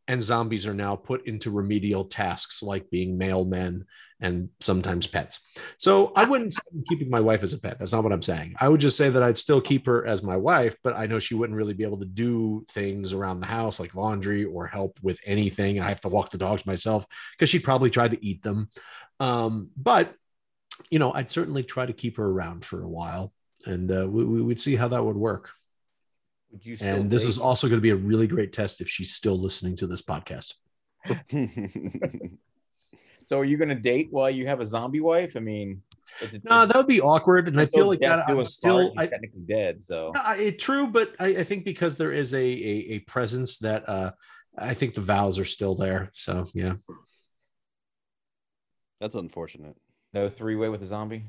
and 0.09 0.21
zombies 0.21 0.67
are 0.67 0.73
now 0.73 0.97
put 0.97 1.25
into 1.25 1.51
remedial 1.51 2.03
tasks 2.03 2.61
like 2.61 2.89
being 2.89 3.17
mailmen 3.17 3.83
and 4.19 4.49
sometimes 4.59 5.05
pets. 5.05 5.39
So 5.77 6.11
I 6.15 6.25
wouldn't 6.25 6.53
say 6.53 6.61
I'm 6.73 6.83
keeping 6.87 7.09
my 7.09 7.19
wife 7.19 7.43
as 7.43 7.53
a 7.53 7.59
pet. 7.59 7.77
That's 7.77 7.91
not 7.91 8.03
what 8.03 8.13
I'm 8.13 8.21
saying. 8.21 8.55
I 8.59 8.67
would 8.67 8.81
just 8.81 8.97
say 8.97 9.09
that 9.09 9.21
I'd 9.21 9.37
still 9.37 9.61
keep 9.61 9.85
her 9.85 10.05
as 10.07 10.23
my 10.23 10.35
wife, 10.35 10.75
but 10.83 10.95
I 10.95 11.05
know 11.05 11.19
she 11.19 11.35
wouldn't 11.35 11.57
really 11.57 11.73
be 11.73 11.83
able 11.83 11.99
to 11.99 12.05
do 12.05 12.65
things 12.71 13.13
around 13.13 13.39
the 13.39 13.45
house 13.45 13.79
like 13.79 13.95
laundry 13.95 14.43
or 14.43 14.65
help 14.65 14.99
with 15.03 15.19
anything. 15.25 15.79
I 15.79 15.89
have 15.89 16.01
to 16.01 16.09
walk 16.09 16.31
the 16.31 16.37
dogs 16.37 16.65
myself 16.65 17.05
because 17.33 17.49
she'd 17.49 17.63
probably 17.63 17.89
try 17.89 18.07
to 18.07 18.25
eat 18.25 18.41
them. 18.41 18.69
Um, 19.19 19.69
but 19.77 20.13
you 20.89 20.99
know, 20.99 21.11
I'd 21.11 21.31
certainly 21.31 21.63
try 21.63 21.85
to 21.85 21.93
keep 21.93 22.17
her 22.17 22.25
around 22.25 22.65
for 22.65 22.83
a 22.83 22.87
while, 22.87 23.33
and 23.65 23.91
uh, 23.91 24.07
we, 24.07 24.23
we 24.23 24.41
would 24.41 24.59
see 24.59 24.75
how 24.75 24.87
that 24.89 25.03
would 25.03 25.15
work. 25.15 25.51
Would 26.51 26.65
you 26.65 26.75
still 26.75 26.95
And 26.95 27.09
this 27.09 27.25
is 27.25 27.37
also 27.37 27.67
going 27.67 27.77
to 27.77 27.83
be 27.83 27.89
a 27.89 27.95
really 27.95 28.27
great 28.27 28.53
test 28.53 28.79
if 28.79 28.89
she's 28.89 29.13
still 29.13 29.37
listening 29.37 29.75
to 29.77 29.87
this 29.87 30.01
podcast. 30.01 30.53
so 33.27 33.37
are 33.39 33.45
you 33.45 33.57
going 33.57 33.69
to 33.69 33.75
date 33.75 34.07
while 34.09 34.29
you 34.29 34.47
have 34.47 34.61
a 34.61 34.65
zombie 34.65 35.01
wife? 35.01 35.35
I 35.35 35.41
mean, 35.41 35.81
it's 36.21 36.35
a, 36.35 36.39
No, 36.45 36.65
that 36.65 36.75
would 36.75 36.87
be 36.87 37.01
awkward, 37.01 37.47
and 37.49 37.59
I 37.59 37.65
feel 37.67 37.85
like 37.87 37.99
that. 37.99 38.27
I'm 38.27 38.41
still, 38.43 38.93
I, 38.97 39.05
technically 39.05 39.41
dead. 39.41 39.83
So 39.83 40.11
No, 40.15 40.21
I- 40.23 40.37
it, 40.37 40.59
true, 40.59 40.87
but 40.87 41.13
I, 41.19 41.27
I 41.27 41.43
think 41.43 41.65
because 41.65 41.97
there 41.97 42.13
is 42.13 42.33
a, 42.33 42.39
a 42.39 42.75
a 42.95 42.99
presence 42.99 43.59
that 43.59 43.87
uh 43.87 44.11
I 44.57 44.73
think 44.73 44.95
the 44.95 45.01
vows 45.01 45.37
are 45.37 45.45
still 45.45 45.75
there. 45.75 46.09
So 46.13 46.45
yeah. 46.55 46.75
That's 48.99 49.15
unfortunate. 49.15 49.75
no 50.13 50.29
three 50.29 50.55
way 50.55 50.69
with 50.69 50.81
a 50.81 50.85
zombie. 50.85 51.25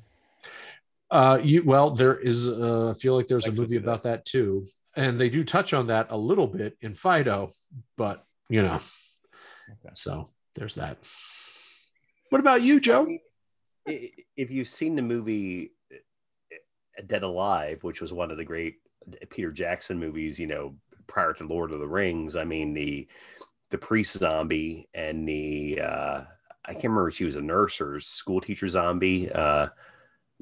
Uh 1.11 1.39
you 1.43 1.63
well, 1.65 1.91
there 1.91 2.17
is 2.19 2.49
uh 2.49 2.91
I 2.91 2.95
feel 2.95 3.15
like 3.17 3.29
there's 3.29 3.45
Lex 3.47 3.59
a 3.59 3.61
movie 3.61 3.75
do 3.77 3.81
that. 3.81 3.89
about 3.89 4.03
that 4.05 4.25
too. 4.25 4.65
And 4.97 5.21
they 5.21 5.29
do 5.29 5.45
touch 5.45 5.75
on 5.75 5.89
that 5.89 6.07
a 6.11 6.17
little 6.17 6.47
bit 6.47 6.77
in 6.81 6.95
Fido, 6.95 7.51
but 7.97 8.25
you 8.49 8.63
know. 8.63 8.77
Okay. 9.71 9.91
So 9.93 10.29
there's 10.55 10.77
that. 10.77 10.97
What 12.31 12.41
about 12.41 12.63
you, 12.63 12.81
Joe? 12.81 13.07
I- 13.89 14.13
If 14.37 14.51
you've 14.51 14.69
seen 14.69 14.97
the 14.97 15.03
movie 15.03 15.73
uh, 15.93 17.03
Dead 17.07 17.23
Alive, 17.23 17.83
which 17.83 18.01
was 18.01 18.13
one 18.13 18.31
of 18.31 18.37
the 18.37 18.45
great 18.45 18.77
Peter 19.31 19.51
Jackson 19.51 19.99
movies, 19.99 20.39
you 20.39 20.47
know, 20.47 20.75
prior 21.07 21.33
to 21.35 21.45
Lord 21.47 21.73
of 21.73 21.81
the 21.81 21.89
Rings, 21.89 22.37
I 22.37 22.45
mean 22.45 22.75
the 22.75 23.09
the 23.71 23.79
priest 23.79 24.17
zombie 24.19 24.89
and 24.95 25.29
the 25.29 25.81
uh, 25.83 26.23
I 26.65 26.73
can't 26.73 26.85
remember 26.85 27.09
if 27.09 27.15
she 27.15 27.25
was 27.25 27.37
a 27.37 27.41
nurse 27.43 27.81
or 27.81 27.99
school 28.01 28.41
teacher 28.41 28.69
zombie. 28.69 29.31
Uh, 29.33 29.69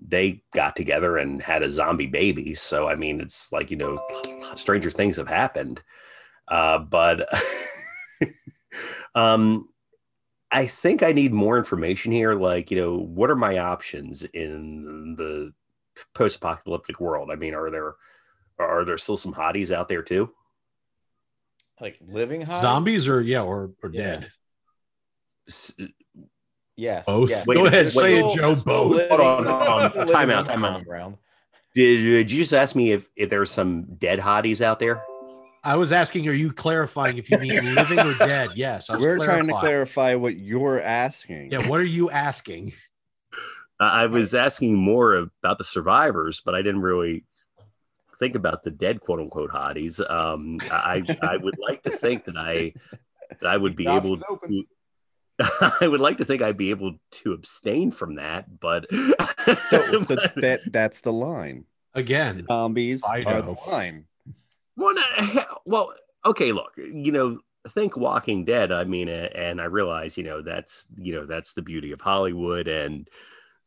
they 0.07 0.43
got 0.55 0.77
together 0.77 1.19
and 1.19 1.41
had 1.41 1.63
a 1.63 1.71
zombie 1.71 2.07
baby. 2.07 2.55
So 2.55 2.89
I 2.89 2.97
mean, 2.97 3.21
it's 3.21 3.53
like 3.53 3.71
you 3.71 3.77
know, 3.77 4.05
stranger 4.57 4.91
things 4.91 5.17
have 5.17 5.29
happened. 5.29 5.83
Uh, 6.49 6.79
but 6.81 7.29
um, 9.15 9.69
I 10.57 10.67
think 10.67 11.03
I 11.03 11.13
need 11.13 11.35
more 11.35 11.59
information 11.59 12.13
here. 12.13 12.33
Like, 12.35 12.71
you 12.71 12.79
know, 12.81 12.97
what 12.97 13.31
are 13.31 13.37
my 13.37 13.59
options 13.59 14.25
in 14.25 15.15
the 15.19 15.53
post-apocalyptic 16.15 16.99
world? 16.99 17.31
I 17.31 17.35
mean, 17.37 17.53
are 17.53 17.71
there 17.71 17.95
are 18.59 18.87
there 18.87 18.97
still 18.97 19.19
some 19.19 19.35
hotties 19.35 19.71
out 19.71 19.87
there 19.87 20.03
too? 20.03 20.31
Like 21.79 21.99
living 22.09 22.41
hot 22.41 22.63
Zombies 22.63 23.07
or 23.07 23.21
yeah, 23.21 23.43
or 23.43 23.73
or 23.83 23.91
Yeah. 23.93 24.03
dead. 24.03 24.33
S- 25.47 25.75
uh, 25.79 25.85
Yes. 26.79 27.05
Both. 27.07 27.29
yes. 27.31 27.47
Wait, 27.47 27.55
Go 27.57 27.67
ahead, 27.67 27.85
wait, 27.87 27.93
say 27.93 28.23
wait. 28.23 28.33
it, 28.33 28.37
Joe. 28.37 28.55
Still 28.55 28.89
Both. 28.89 29.09
Hold 29.09 29.21
on, 29.21 29.45
hold 29.45 29.69
on. 29.69 29.91
still 29.91 30.07
Time 30.07 30.31
out, 30.31 30.47
time 30.47 30.65
out. 30.65 30.85
Did, 31.75 31.99
did 32.03 32.33
you 32.33 32.39
just 32.39 32.55
ask 32.55 32.75
me 32.75 32.93
if 32.93 33.11
if 33.15 33.29
there's 33.29 33.51
some 33.51 33.83
dead 33.97 34.19
hotties 34.19 34.63
out 34.63 34.79
there? 34.79 35.03
I 35.67 35.75
was 35.75 35.91
asking, 35.91 36.29
are 36.29 36.33
you 36.33 36.53
clarifying 36.53 37.19
if 37.19 37.29
you 37.29 37.39
mean 37.39 37.75
living 37.75 37.99
or 37.99 38.15
dead? 38.15 38.51
Yes, 38.55 38.89
I 38.89 38.95
was 38.95 39.05
We're 39.05 39.19
trying 39.19 39.49
to 39.49 39.53
clarify 39.55 40.15
what 40.15 40.37
you're 40.37 40.81
asking. 40.81 41.51
Yeah, 41.51 41.67
what 41.69 41.81
are 41.81 41.85
you 41.85 42.09
asking? 42.09 42.73
I 43.81 44.05
I 44.05 44.07
was 44.07 44.33
asking 44.33 44.77
more 44.77 45.15
about 45.17 45.59
the 45.59 45.65
survivors, 45.65 46.41
but 46.41 46.55
I 46.55 46.63
didn't 46.63 46.83
really 46.83 47.25
think 48.21 48.37
about 48.37 48.63
the 48.63 48.71
dead 48.71 49.01
quote 49.01 49.19
unquote 49.19 49.51
hotties. 49.51 49.99
Um, 50.09 50.59
I 50.71 51.03
I 51.21 51.37
would 51.37 51.59
like 51.59 51.83
to 51.83 51.91
think 51.91 52.27
that 52.27 52.37
I 52.37 52.73
that 53.41 53.49
I 53.49 53.57
would 53.57 53.75
be 53.75 53.87
The 53.87 53.97
able 53.97 54.13
option's 54.13 54.23
open. 54.31 54.51
to. 55.41 55.77
I 55.83 55.89
would 55.89 56.01
like 56.01 56.19
to 56.19 56.25
think 56.25 56.43
I'd 56.43 56.57
be 56.57 56.71
able 56.71 56.95
to 57.23 57.33
abstain 57.33 57.91
from 57.91 58.15
that, 58.15 58.61
but 58.61 58.87
So, 59.69 60.03
so 60.05 60.15
that 60.37 60.61
that's 60.67 61.01
the 61.01 61.13
line. 61.13 61.65
Again, 61.93 62.47
Zombies 62.49 63.03
I 63.05 63.25
are 63.25 63.43
the 63.43 63.57
line. 63.67 64.07
Well, 64.77 64.95
no, 64.95 65.45
well, 65.65 65.95
okay. 66.25 66.53
Look, 66.53 66.73
you 66.77 67.13
know, 67.13 67.39
think 67.69 67.97
Walking 67.97 68.45
Dead. 68.45 68.73
I 68.73 68.85
mean, 68.85 69.09
and 69.09 69.61
I 69.61 69.65
realize, 69.65 70.17
you 70.17 70.25
know, 70.25 70.43
that's 70.43 70.87
you 70.97 71.15
know 71.15 71.27
that's 71.27 71.53
the 71.53 71.63
beauty 71.63 71.93
of 71.93 72.01
Hollywood, 72.01 72.69
and 72.69 73.09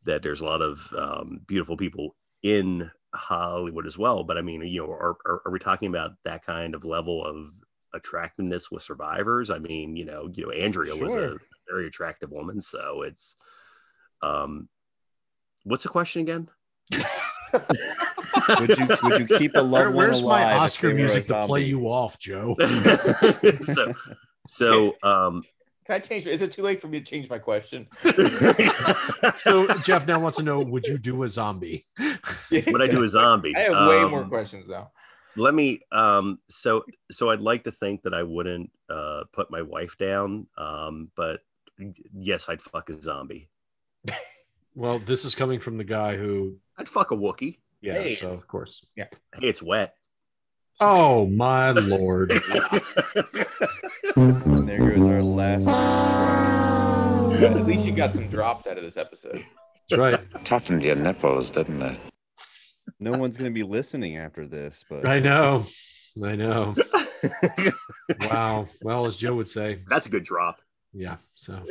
that 0.04 0.22
there's 0.22 0.40
a 0.40 0.46
lot 0.46 0.62
of 0.62 0.92
um, 0.96 1.40
beautiful 1.46 1.76
people 1.76 2.16
in 2.42 2.90
Hollywood 3.14 3.86
as 3.86 3.98
well. 3.98 4.24
But 4.24 4.38
I 4.38 4.42
mean, 4.42 4.62
you 4.62 4.80
know, 4.80 4.90
are, 4.90 5.16
are, 5.26 5.42
are 5.46 5.52
we 5.52 5.58
talking 5.58 5.88
about 5.88 6.12
that 6.24 6.44
kind 6.44 6.74
of 6.74 6.84
level 6.84 7.24
of 7.24 7.52
attractiveness 7.92 8.70
with 8.70 8.82
survivors? 8.82 9.50
I 9.50 9.58
mean, 9.58 9.96
you 9.96 10.04
know, 10.04 10.30
you 10.32 10.46
know, 10.46 10.52
Andrea 10.52 10.96
was 10.96 11.14
a 11.14 11.36
very 11.70 11.86
attractive 11.86 12.30
woman, 12.30 12.60
so 12.60 13.02
it's. 13.02 13.36
Um, 14.22 14.68
what's 15.64 15.82
the 15.82 15.88
question 15.88 16.22
again? 16.22 16.48
Would 18.60 18.78
you 18.78 18.86
would 19.02 19.18
you 19.30 19.38
keep 19.38 19.52
a 19.54 19.58
Where- 19.58 19.62
loved 19.62 19.86
one 19.88 19.96
where's 19.96 20.22
my 20.22 20.42
alive 20.42 20.56
if 20.56 20.60
Oscar 20.62 20.86
they 20.88 20.92
were 20.92 20.98
a 20.98 21.02
music 21.02 21.26
to 21.26 21.46
play 21.46 21.62
you 21.64 21.86
off, 21.88 22.18
Joe? 22.18 22.56
so, 23.62 23.94
so 24.48 24.96
um, 25.02 25.42
Can 25.84 25.96
I 25.96 25.98
change? 25.98 26.26
Is 26.26 26.42
it 26.42 26.50
too 26.50 26.62
late 26.62 26.80
for 26.80 26.88
me 26.88 27.00
to 27.00 27.04
change 27.04 27.28
my 27.28 27.38
question? 27.38 27.86
So 29.38 29.66
Jeff 29.82 30.06
now 30.06 30.20
wants 30.20 30.38
to 30.38 30.42
know: 30.42 30.60
Would 30.60 30.86
you 30.86 30.98
do 30.98 31.22
a 31.22 31.28
zombie? 31.28 31.86
Would 32.50 32.82
I 32.82 32.86
do 32.88 33.04
a 33.04 33.08
zombie? 33.08 33.54
I 33.56 33.60
have 33.60 33.88
way 33.88 34.00
Um, 34.02 34.10
more 34.10 34.24
questions 34.24 34.68
now. 34.68 34.90
Let 35.36 35.54
me. 35.54 35.80
Um, 35.92 36.38
so, 36.48 36.84
so 37.10 37.30
I'd 37.30 37.40
like 37.40 37.64
to 37.64 37.70
think 37.72 38.02
that 38.02 38.14
I 38.14 38.22
wouldn't 38.22 38.70
uh, 38.88 39.24
put 39.32 39.50
my 39.50 39.62
wife 39.62 39.96
down, 39.96 40.46
um, 40.58 41.10
but 41.14 41.40
yes, 42.12 42.48
I'd 42.48 42.60
fuck 42.60 42.90
a 42.90 43.00
zombie. 43.00 43.48
Well, 44.74 44.98
this 44.98 45.24
is 45.24 45.34
coming 45.34 45.60
from 45.60 45.76
the 45.78 45.84
guy 45.84 46.16
who 46.16 46.56
I'd 46.80 46.88
fuck 46.88 47.10
a 47.10 47.16
Wookie. 47.16 47.58
Yeah, 47.82 48.00
Hey. 48.00 48.14
so 48.14 48.30
of 48.30 48.46
course. 48.48 48.86
Yeah. 48.96 49.04
Hey, 49.38 49.48
it's 49.48 49.62
wet. 49.62 49.94
Oh 50.80 51.26
my 51.26 51.72
lord. 51.72 52.32
And 52.32 52.40
there 54.66 54.78
goes 54.78 55.00
our 55.00 55.22
last. 55.22 55.64
subscriber. 55.64 57.58
At 57.60 57.66
least 57.66 57.84
you 57.84 57.92
got 57.92 58.14
some 58.14 58.28
drops 58.28 58.66
out 58.66 58.78
of 58.78 58.82
this 58.82 58.96
episode. 58.96 59.44
That's 59.90 59.98
right. 59.98 60.20
Toughened 60.44 60.82
your 60.84 60.96
nipples, 60.96 61.50
didn't 61.50 61.82
it? 61.82 61.98
No 62.98 63.10
one's 63.12 63.36
going 63.36 63.52
to 63.52 63.54
be 63.54 63.62
listening 63.62 64.16
after 64.16 64.46
this, 64.46 64.82
but 64.88 65.06
I 65.06 65.18
know. 65.20 65.66
I 66.24 66.34
know. 66.36 66.74
Wow. 68.22 68.66
Well, 68.80 69.04
as 69.04 69.16
Joe 69.16 69.34
would 69.34 69.50
say, 69.50 69.80
That's 69.86 70.06
a 70.06 70.10
good 70.10 70.24
drop. 70.24 70.62
yeah. 70.94 71.16
So 71.34 71.62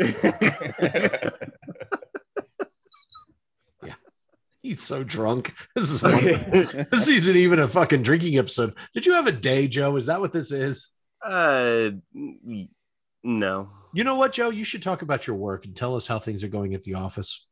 he's 4.62 4.82
so 4.82 5.04
drunk. 5.04 5.54
This 5.76 5.90
is 5.90 6.02
this 6.92 7.08
isn't 7.08 7.36
even 7.36 7.60
a 7.60 7.68
fucking 7.68 8.04
drinking 8.04 8.38
episode. 8.38 8.74
Did 8.94 9.06
you 9.06 9.14
have 9.14 9.28
a 9.28 9.32
day, 9.32 9.68
Joe? 9.68 9.96
Is 9.96 10.08
that 10.08 10.20
what 10.22 10.34
this 10.34 10.52
is? 10.52 10.90
uh, 11.24 11.90
no. 13.24 13.70
You 13.94 14.04
know 14.04 14.16
what, 14.16 14.34
Joe? 14.34 14.50
You 14.50 14.64
should 14.64 14.84
talk 14.84 15.02
about 15.02 15.26
your 15.28 15.36
work 15.36 15.66
and 15.66 15.76
tell 15.76 15.96
us 15.96 16.06
how 16.08 16.20
things 16.20 16.44
are 16.44 16.48
going 16.48 16.74
at 16.76 16.84
the 16.84 16.94
office. 16.94 17.46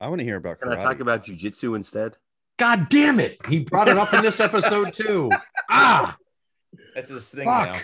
I 0.00 0.08
want 0.08 0.20
to 0.20 0.24
hear 0.24 0.36
about 0.36 0.60
Can 0.60 0.72
I 0.72 0.76
talk 0.76 1.00
about 1.00 1.24
jujitsu 1.26 1.76
instead? 1.76 2.16
God 2.58 2.88
damn 2.88 3.20
it. 3.20 3.38
He 3.48 3.60
brought 3.60 3.88
it 3.88 3.98
up 3.98 4.14
in 4.14 4.22
this 4.22 4.40
episode 4.40 4.92
too. 4.92 5.30
Ah, 5.72 6.16
That's 6.96 7.10
his 7.10 7.28
thing 7.28 7.44
fuck. 7.44 7.74
now. 7.74 7.80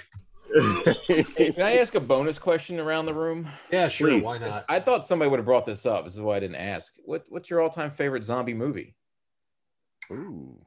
Hey, 1.07 1.53
can 1.53 1.63
I 1.63 1.77
ask 1.79 1.95
a 1.95 2.01
bonus 2.01 2.39
question 2.39 2.79
around 2.81 3.07
the 3.07 3.15
room? 3.15 3.49
Yeah, 3.71 3.89
sure. 3.89 4.09
Please. 4.09 4.25
Why 4.25 4.39
not? 4.39 4.65
I 4.69 4.81
thought 4.81 5.05
somebody 5.05 5.31
would 5.31 5.39
have 5.39 5.45
brought 5.47 5.67
this 5.67 5.85
up. 5.87 6.05
This 6.05 6.15
is 6.15 6.21
why 6.21 6.37
I 6.37 6.41
didn't 6.41 6.57
ask. 6.57 6.95
What 7.05 7.25
What's 7.29 7.51
your 7.51 7.61
all 7.61 7.71
time 7.71 7.91
favorite 7.91 8.25
zombie 8.25 8.55
movie? 8.55 8.95
Ooh. 10.11 10.59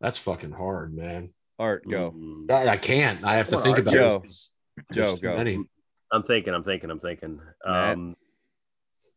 That's 0.00 0.18
fucking 0.18 0.52
hard, 0.52 0.94
man. 0.94 1.30
Art, 1.58 1.88
go. 1.88 2.12
Mm, 2.12 2.50
I, 2.50 2.68
I 2.70 2.76
can't. 2.76 3.24
I 3.24 3.36
have 3.36 3.46
to 3.46 3.52
Come 3.52 3.58
on, 3.58 3.64
think 3.64 3.76
Art. 3.78 3.80
about 3.82 3.94
Joe. 3.94 4.16
it. 4.16 4.22
'cause 4.22 4.50
Joe, 4.92 5.16
go. 5.16 5.36
many. 5.36 5.64
I'm 6.12 6.22
thinking. 6.24 6.52
I'm 6.52 6.64
thinking. 6.64 6.90
I'm 6.90 6.98
thinking. 6.98 7.40
Matt? 7.64 7.94
Um, 7.94 8.16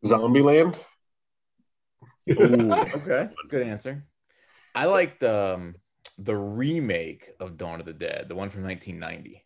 Zombieland. 0.05 0.79
ooh, 2.29 2.71
Okay, 2.95 3.29
good 3.49 3.65
answer. 3.67 4.05
I 4.75 4.85
liked 4.85 5.23
um, 5.23 5.75
the 6.19 6.35
remake 6.35 7.29
of 7.39 7.57
Dawn 7.57 7.79
of 7.79 7.85
the 7.87 7.93
Dead, 7.93 8.27
the 8.29 8.35
one 8.35 8.49
from 8.51 8.63
1990. 8.63 9.43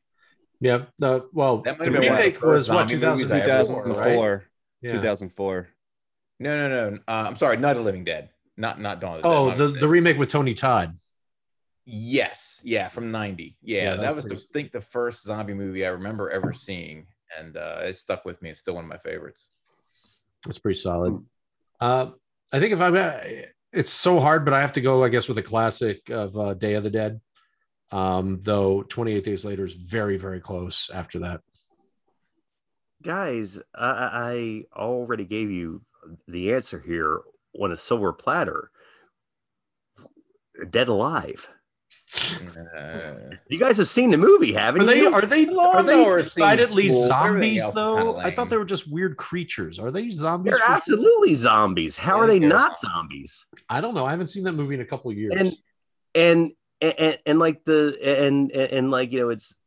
Yeah. 0.62 0.86
The, 1.00 1.28
well, 1.34 1.58
That 1.64 1.78
might 1.80 1.86
the 1.86 1.92
have 1.92 2.02
been 2.02 2.12
one 2.12 2.12
of 2.12 2.18
the 2.18 2.24
remake 2.24 2.38
first 2.38 2.44
was 2.46 2.70
what 2.70 2.90
zombie 2.90 3.06
movies 3.06 3.32
I 3.32 3.40
ever 3.40 3.64
2004, 3.64 3.84
2004. 3.86 4.30
right? 4.32 4.42
Yeah. 4.82 4.92
2004. 4.94 5.68
No, 6.40 6.70
no, 6.70 6.90
no. 6.92 6.98
Uh, 7.08 7.12
I'm 7.28 7.36
sorry, 7.36 7.58
Night 7.58 7.78
of 7.78 7.84
Living 7.84 8.04
Dead. 8.04 8.30
Not 8.58 8.80
not 8.80 9.00
Dawn 9.02 9.18
of 9.18 9.24
the 9.24 9.30
Dead. 9.30 9.36
Oh, 9.36 9.46
Night 9.48 9.52
of 9.54 9.58
the, 9.58 9.72
Dead. 9.74 9.82
the 9.82 9.88
remake 9.88 10.18
with 10.18 10.30
Tony 10.30 10.54
Todd. 10.54 10.96
Yes, 11.86 12.62
yeah, 12.64 12.88
from 12.90 13.12
'90. 13.12 13.58
Yeah, 13.64 13.84
Yeah, 13.84 13.96
that 13.98 14.16
was, 14.16 14.26
the, 14.26 14.30
pretty- 14.30 14.44
I 14.44 14.54
think, 14.54 14.72
the 14.72 14.82
first 14.82 15.24
zombie 15.24 15.54
movie 15.56 15.86
I 15.86 15.90
remember 15.90 16.30
ever 16.30 16.54
seeing, 16.54 17.08
and 17.38 17.58
uh, 17.58 17.80
it 17.84 17.96
stuck 17.96 18.24
with 18.24 18.42
me. 18.42 18.52
It's 18.52 18.60
still 18.60 18.76
one 18.76 18.84
of 18.84 18.90
my 18.90 18.98
favorites. 18.98 19.50
That's 20.46 20.60
pretty 20.60 20.80
solid. 20.80 21.24
Uh, 21.80 22.12
I 22.54 22.60
think 22.60 22.74
if 22.74 22.82
I'm, 22.82 22.96
uh, 22.96 23.20
it's 23.74 23.92
so 23.92 24.20
hard, 24.20 24.46
but 24.46 24.54
I 24.54 24.62
have 24.62 24.74
to 24.74 24.82
go, 24.82 25.04
I 25.04 25.10
guess, 25.10 25.28
with 25.28 25.38
a 25.38 25.44
classic 25.44 26.10
of 26.10 26.38
uh, 26.38 26.54
Day 26.54 26.74
of 26.76 26.84
the 26.84 26.90
Dead. 26.90 27.20
Um, 27.92 28.40
though 28.44 28.84
28 28.84 29.24
Days 29.24 29.44
Later 29.46 29.66
is 29.66 29.74
very, 29.74 30.18
very 30.18 30.40
close 30.40 30.90
after 30.94 31.20
that. 31.20 31.42
guys, 33.04 33.60
I, 33.76 33.86
I 33.90 34.64
I 34.76 34.82
already 34.82 35.26
gave 35.26 35.52
you 35.52 35.82
the 36.28 36.54
answer 36.54 36.80
here 36.80 37.22
on 37.60 37.72
a 37.72 37.76
silver 37.76 38.14
platter. 38.14 38.72
Dead 40.70 40.88
Alive. 40.90 41.50
Uh, 42.78 43.14
You 43.50 43.58
guys 43.60 43.78
have 43.78 43.88
seen 43.88 44.12
the 44.12 44.18
movie, 44.18 44.54
haven't 44.54 44.84
Are 44.84 44.86
they 44.86 44.98
you? 45.00 45.14
are 45.14 45.22
they 45.22 45.46
are 45.46 45.46
they 45.48 45.54
Lawnmower 45.54 46.18
decidedly 46.20 46.88
cool. 46.90 47.04
Zombies 47.04 47.72
though? 47.74 48.18
I 48.18 48.32
thought 48.32 48.50
they 48.50 48.58
were 48.58 48.64
just 48.66 48.90
weird 48.92 49.18
creatures. 49.18 49.80
Are 49.80 49.92
they 49.92 50.10
zombies? 50.10 50.52
They're 50.52 50.60
for 50.60 50.66
sure? 50.68 50.76
absolutely 50.76 51.36
zombies. 51.36 51.98
How 51.98 52.18
Yeah, 52.18 52.24
are 52.24 52.28
they 52.28 52.40
not 52.40 52.80
zombies? 52.80 53.46
I 53.70 53.82
don't 53.82 53.94
know. 53.94 54.06
I 54.06 54.12
haven't 54.12 54.28
seen 54.28 54.44
that 54.46 54.54
movie 54.54 54.76
in 54.76 54.82
a 54.82 54.86
couple 54.86 55.12
of 55.12 55.18
years. 55.18 55.34
And 55.36 55.54
and 56.16 56.52
and, 56.82 57.20
and 57.26 57.40
like 57.40 57.64
the 57.66 57.98
and, 58.04 58.52
and 58.52 58.72
and 58.72 58.92
like 58.92 59.12
you 59.12 59.20
know 59.20 59.30
it's 59.30 59.58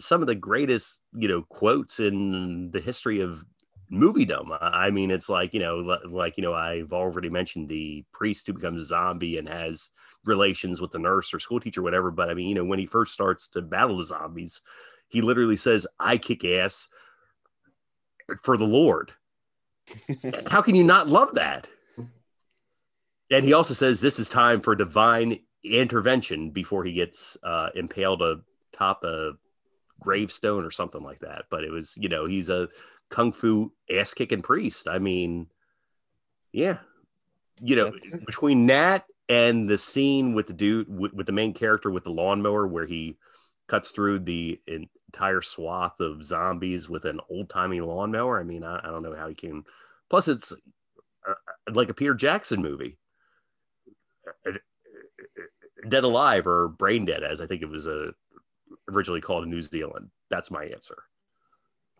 some 0.00 0.20
of 0.20 0.26
the 0.26 0.34
greatest 0.34 1.00
you 1.14 1.28
know 1.28 1.42
quotes 1.42 2.00
in 2.00 2.70
the 2.72 2.80
history 2.80 3.20
of 3.20 3.44
moviedom. 3.90 4.56
I 4.60 4.90
mean, 4.90 5.10
it's 5.10 5.28
like 5.28 5.54
you 5.54 5.60
know, 5.60 5.98
like 6.08 6.36
you 6.36 6.42
know, 6.42 6.54
I've 6.54 6.92
already 6.92 7.28
mentioned 7.28 7.68
the 7.68 8.04
priest 8.12 8.46
who 8.46 8.52
becomes 8.52 8.82
a 8.82 8.86
zombie 8.86 9.38
and 9.38 9.48
has 9.48 9.90
relations 10.24 10.80
with 10.80 10.90
the 10.90 10.98
nurse 10.98 11.32
or 11.32 11.38
school 11.38 11.60
teacher, 11.60 11.82
whatever. 11.82 12.10
But 12.10 12.30
I 12.30 12.34
mean, 12.34 12.48
you 12.48 12.54
know, 12.54 12.64
when 12.64 12.78
he 12.78 12.86
first 12.86 13.12
starts 13.12 13.48
to 13.48 13.62
battle 13.62 13.98
the 13.98 14.04
zombies, 14.04 14.60
he 15.08 15.20
literally 15.20 15.56
says, 15.56 15.86
"I 15.98 16.18
kick 16.18 16.44
ass 16.44 16.88
for 18.42 18.56
the 18.56 18.64
Lord." 18.64 19.12
How 20.48 20.62
can 20.62 20.74
you 20.74 20.84
not 20.84 21.08
love 21.08 21.34
that? 21.34 21.68
And 23.30 23.44
he 23.44 23.52
also 23.52 23.74
says 23.74 24.00
this 24.00 24.18
is 24.18 24.28
time 24.28 24.60
for 24.60 24.74
divine 24.74 25.40
intervention 25.64 26.50
before 26.50 26.84
he 26.84 26.92
gets 26.92 27.36
uh, 27.42 27.70
impaled 27.74 28.22
atop 28.72 29.04
a 29.04 29.32
gravestone 30.00 30.64
or 30.64 30.70
something 30.70 31.02
like 31.02 31.20
that. 31.20 31.44
But 31.50 31.64
it 31.64 31.70
was, 31.70 31.94
you 31.96 32.08
know, 32.08 32.26
he's 32.26 32.50
a 32.50 32.68
kung 33.08 33.32
fu 33.32 33.72
ass 33.90 34.14
kicking 34.14 34.42
priest. 34.42 34.88
I 34.88 34.98
mean, 34.98 35.46
yeah, 36.52 36.78
you 37.60 37.76
know, 37.76 37.90
That's- 37.90 38.24
between 38.24 38.66
that 38.66 39.04
and 39.28 39.68
the 39.68 39.78
scene 39.78 40.34
with 40.34 40.46
the 40.46 40.52
dude 40.52 40.88
with, 40.88 41.12
with 41.12 41.26
the 41.26 41.32
main 41.32 41.52
character 41.52 41.90
with 41.90 42.04
the 42.04 42.10
lawnmower 42.10 42.66
where 42.66 42.86
he 42.86 43.16
cuts 43.66 43.90
through 43.90 44.20
the 44.20 44.60
entire 44.66 45.42
swath 45.42 45.98
of 46.00 46.24
zombies 46.24 46.88
with 46.88 47.04
an 47.04 47.20
old 47.28 47.50
timey 47.50 47.80
lawnmower. 47.80 48.38
I 48.38 48.44
mean, 48.44 48.62
I, 48.62 48.78
I 48.78 48.88
don't 48.88 49.02
know 49.02 49.16
how 49.16 49.28
he 49.28 49.34
came. 49.34 49.64
Plus, 50.08 50.28
it's 50.28 50.52
uh, 51.28 51.34
like 51.72 51.88
a 51.90 51.94
Peter 51.94 52.14
Jackson 52.14 52.62
movie. 52.62 52.98
Dead 55.88 56.04
Alive 56.04 56.46
or 56.46 56.68
Brain 56.68 57.04
Dead, 57.04 57.22
as 57.22 57.40
I 57.40 57.46
think 57.46 57.62
it 57.62 57.68
was 57.68 57.86
uh, 57.86 58.10
originally 58.90 59.20
called 59.20 59.44
in 59.44 59.50
New 59.50 59.62
Zealand. 59.62 60.10
That's 60.30 60.50
my 60.50 60.64
answer. 60.64 60.96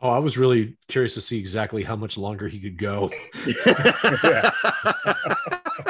oh, 0.02 0.10
I 0.10 0.18
was 0.18 0.36
really 0.36 0.76
curious 0.88 1.14
to 1.14 1.20
see 1.20 1.38
exactly 1.38 1.82
how 1.82 1.96
much 1.96 2.18
longer 2.18 2.48
he 2.48 2.60
could 2.60 2.78
go. 2.78 3.10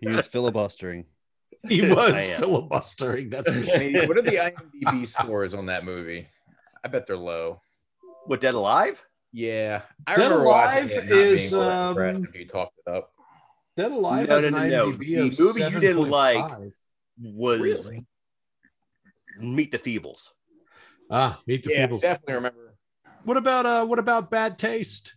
He 0.00 0.08
was 0.08 0.26
filibustering. 0.26 1.04
He 1.68 1.90
was 1.90 2.14
filibustering. 2.38 3.30
That's 3.30 3.50
for 3.50 3.58
I 3.58 3.64
sure. 3.64 3.78
mean, 3.78 4.08
what 4.08 4.16
are 4.16 4.22
the 4.22 4.36
IMDb 4.36 5.06
scores 5.06 5.54
on 5.54 5.66
that 5.66 5.84
movie? 5.84 6.28
I 6.84 6.88
bet 6.88 7.06
they're 7.06 7.16
low. 7.16 7.60
what 8.26 8.40
Dead 8.40 8.54
Alive? 8.54 9.04
Yeah, 9.32 9.82
I 10.06 10.16
Dead 10.16 10.22
remember 10.22 10.44
watching 10.44 10.90
Alive 10.90 10.92
it 10.92 11.08
not 11.08 11.18
is, 11.18 11.54
all 11.54 11.62
um, 11.62 12.26
you 12.34 12.46
talked 12.46 12.78
it 12.86 12.90
up. 12.90 13.10
Dead 13.76 13.90
Alive 13.90 14.28
No, 14.28 14.38
no, 14.38 14.46
an 14.46 14.52
no, 14.54 14.68
no. 14.68 14.92
IMDb 14.92 15.36
The 15.36 15.42
movie 15.42 15.62
you 15.62 15.80
didn't 15.80 16.08
like 16.08 16.36
7.5. 16.36 16.72
Was 17.20 17.60
Really? 17.60 18.06
Meet 19.38 19.70
the 19.70 19.78
Feebles. 19.78 20.30
Ah, 21.10 21.40
Meet 21.46 21.64
the 21.64 21.70
Yeah, 21.70 21.86
Feebles. 21.86 22.00
definitely 22.02 22.34
remember. 22.34 22.74
What 23.24 23.36
about 23.36 23.66
uh 23.66 23.84
what 23.86 23.98
about 23.98 24.30
Bad 24.30 24.58
Taste? 24.58 25.14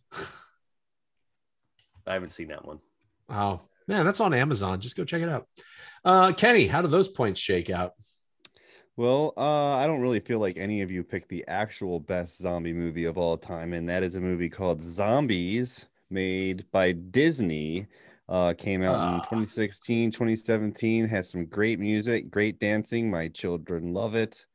I 2.08 2.14
haven't 2.14 2.32
seen 2.32 2.47
that 2.50 2.66
one. 2.66 2.80
Oh 3.30 3.62
man, 3.88 4.06
that's 4.06 4.20
on 4.20 4.34
Amazon. 4.34 4.82
Just 4.82 4.97
go 4.97 5.06
check 5.06 5.22
it 5.22 5.30
out. 5.30 5.47
Uh 6.04 6.34
Kenny, 6.34 6.68
how 6.68 6.82
do 6.82 6.88
those 6.88 7.08
points 7.08 7.39
shake 7.39 7.70
out? 7.70 7.93
Well, 8.95 9.34
uh, 9.38 9.78
I 9.78 9.88
don't 9.88 10.02
really 10.02 10.20
feel 10.20 10.39
like 10.39 10.58
any 10.58 10.82
of 10.82 10.91
you 10.91 11.06
picked 11.06 11.30
the 11.30 11.45
actual 11.47 12.02
best 12.02 12.38
zombie 12.38 12.74
movie 12.74 13.06
of 13.06 13.18
all 13.18 13.38
time, 13.38 13.72
and 13.72 13.88
that 13.88 14.04
is 14.04 14.16
a 14.16 14.20
movie 14.20 14.50
called 14.50 14.84
Zombies, 14.84 15.86
made 16.10 16.66
by 16.74 16.91
Disney. 16.91 17.88
Uh, 18.30 18.54
came 18.54 18.84
out 18.84 18.94
in 18.96 19.16
Ah. 19.16 19.26
2016, 19.26 20.12
2017. 20.12 21.08
Has 21.08 21.30
some 21.32 21.46
great 21.46 21.80
music, 21.80 22.30
great 22.30 22.60
dancing. 22.60 23.10
My 23.10 23.28
children 23.28 23.92
love 23.92 24.14
it. 24.14 24.46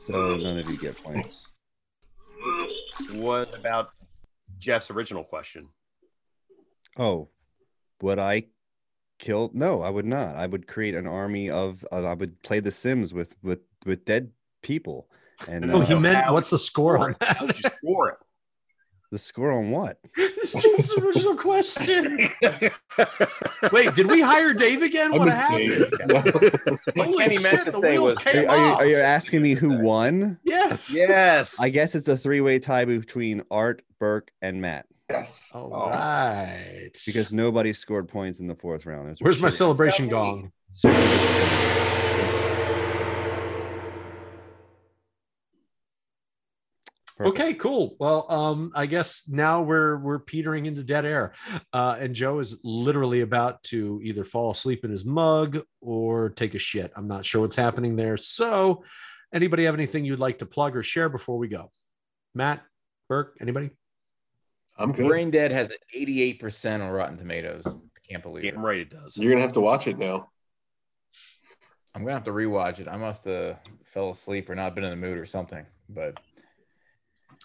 So 0.00 0.36
none 0.36 0.58
of 0.58 0.68
you 0.68 0.76
get 0.76 1.02
points. 1.02 1.48
What 3.14 3.56
about 3.58 3.90
Jeff's 4.58 4.90
original 4.90 5.24
question? 5.24 5.68
Oh, 6.98 7.28
would 8.02 8.18
I 8.18 8.44
kill? 9.18 9.50
No, 9.54 9.80
I 9.80 9.88
would 9.88 10.04
not. 10.04 10.36
I 10.36 10.46
would 10.46 10.66
create 10.66 10.94
an 10.94 11.06
army 11.06 11.48
of. 11.48 11.86
Uh, 11.90 12.04
I 12.04 12.12
would 12.14 12.40
play 12.42 12.60
The 12.60 12.72
Sims 12.72 13.14
with 13.14 13.34
with 13.42 13.60
with 13.86 14.04
dead 14.04 14.30
people. 14.62 15.08
And 15.48 15.66
No, 15.68 15.80
he 15.80 15.94
uh, 15.94 16.00
meant 16.00 16.30
what's 16.32 16.50
the 16.50 16.58
score 16.58 16.98
on 16.98 17.16
that? 17.20 17.36
How 17.38 17.46
would 17.46 17.56
you 17.58 17.70
score 17.78 18.10
it? 18.10 18.18
The 19.12 19.18
score 19.18 19.52
on 19.52 19.70
what? 19.70 19.98
Jim's 20.16 20.92
original 20.98 21.36
question. 21.36 22.18
Wait, 23.70 23.94
did 23.94 24.10
we 24.10 24.22
hire 24.22 24.54
Dave 24.54 24.80
again? 24.80 25.12
I 25.12 25.18
What 25.18 25.28
happened? 25.28 25.92
What 26.06 26.76
Holy 26.96 27.18
Kenny 27.18 27.38
meant 27.38 27.56
shit, 27.58 27.64
to 27.66 27.72
the 27.72 27.80
say 27.80 27.90
wheels 27.98 28.14
was- 28.14 28.24
came 28.24 28.48
Are 28.48 28.56
you, 28.56 28.62
off. 28.62 28.78
are 28.80 28.86
you 28.86 28.96
asking 28.96 29.42
me 29.42 29.52
who 29.52 29.78
won? 29.82 30.38
Yes. 30.44 30.90
yes. 30.90 31.60
I 31.60 31.68
guess 31.68 31.94
it's 31.94 32.08
a 32.08 32.16
three-way 32.16 32.58
tie 32.58 32.86
between 32.86 33.42
Art, 33.50 33.82
Burke, 34.00 34.30
and 34.40 34.62
Matt 34.62 34.86
All 35.52 35.70
oh. 35.74 35.90
right. 35.90 36.90
because 37.04 37.34
nobody 37.34 37.74
scored 37.74 38.08
points 38.08 38.40
in 38.40 38.46
the 38.46 38.56
fourth 38.56 38.86
round. 38.86 39.18
Where's 39.20 39.40
my 39.40 39.50
celebration 39.50 40.08
gong? 40.08 40.52
Okay, 47.20 47.54
cool. 47.54 47.96
Well, 47.98 48.30
um, 48.30 48.72
I 48.74 48.86
guess 48.86 49.28
now 49.28 49.62
we're 49.62 49.98
we're 49.98 50.18
petering 50.18 50.66
into 50.66 50.82
dead 50.82 51.04
air, 51.04 51.34
uh, 51.72 51.96
and 51.98 52.14
Joe 52.14 52.38
is 52.38 52.60
literally 52.64 53.20
about 53.20 53.62
to 53.64 54.00
either 54.02 54.24
fall 54.24 54.50
asleep 54.50 54.84
in 54.84 54.90
his 54.90 55.04
mug 55.04 55.60
or 55.80 56.30
take 56.30 56.54
a 56.54 56.58
shit. 56.58 56.92
I'm 56.96 57.08
not 57.08 57.24
sure 57.24 57.40
what's 57.40 57.56
happening 57.56 57.96
there. 57.96 58.16
So, 58.16 58.84
anybody 59.32 59.64
have 59.64 59.74
anything 59.74 60.04
you'd 60.04 60.18
like 60.18 60.38
to 60.38 60.46
plug 60.46 60.76
or 60.76 60.82
share 60.82 61.08
before 61.08 61.38
we 61.38 61.48
go? 61.48 61.70
Matt, 62.34 62.62
Burke, 63.08 63.36
anybody? 63.40 63.70
I'm 64.78 64.92
good. 64.92 65.06
Brain 65.06 65.30
Dead 65.30 65.52
has 65.52 65.70
an 65.70 65.76
88% 65.94 66.80
on 66.80 66.90
Rotten 66.90 67.18
Tomatoes. 67.18 67.66
I 67.66 68.00
can't 68.08 68.22
believe 68.22 68.44
it. 68.44 68.52
Damn 68.52 68.64
right 68.64 68.80
it 68.80 68.90
does. 68.90 69.16
You're 69.16 69.30
gonna 69.30 69.42
have 69.42 69.52
to 69.52 69.60
watch 69.60 69.86
it 69.86 69.98
now. 69.98 70.28
I'm 71.94 72.02
gonna 72.02 72.14
have 72.14 72.24
to 72.24 72.32
rewatch 72.32 72.80
it. 72.80 72.88
I 72.88 72.96
must 72.96 73.26
have 73.26 73.58
fell 73.84 74.10
asleep 74.10 74.48
or 74.48 74.54
not 74.54 74.74
been 74.74 74.84
in 74.84 74.90
the 74.90 74.96
mood 74.96 75.18
or 75.18 75.26
something. 75.26 75.66
But 75.90 76.18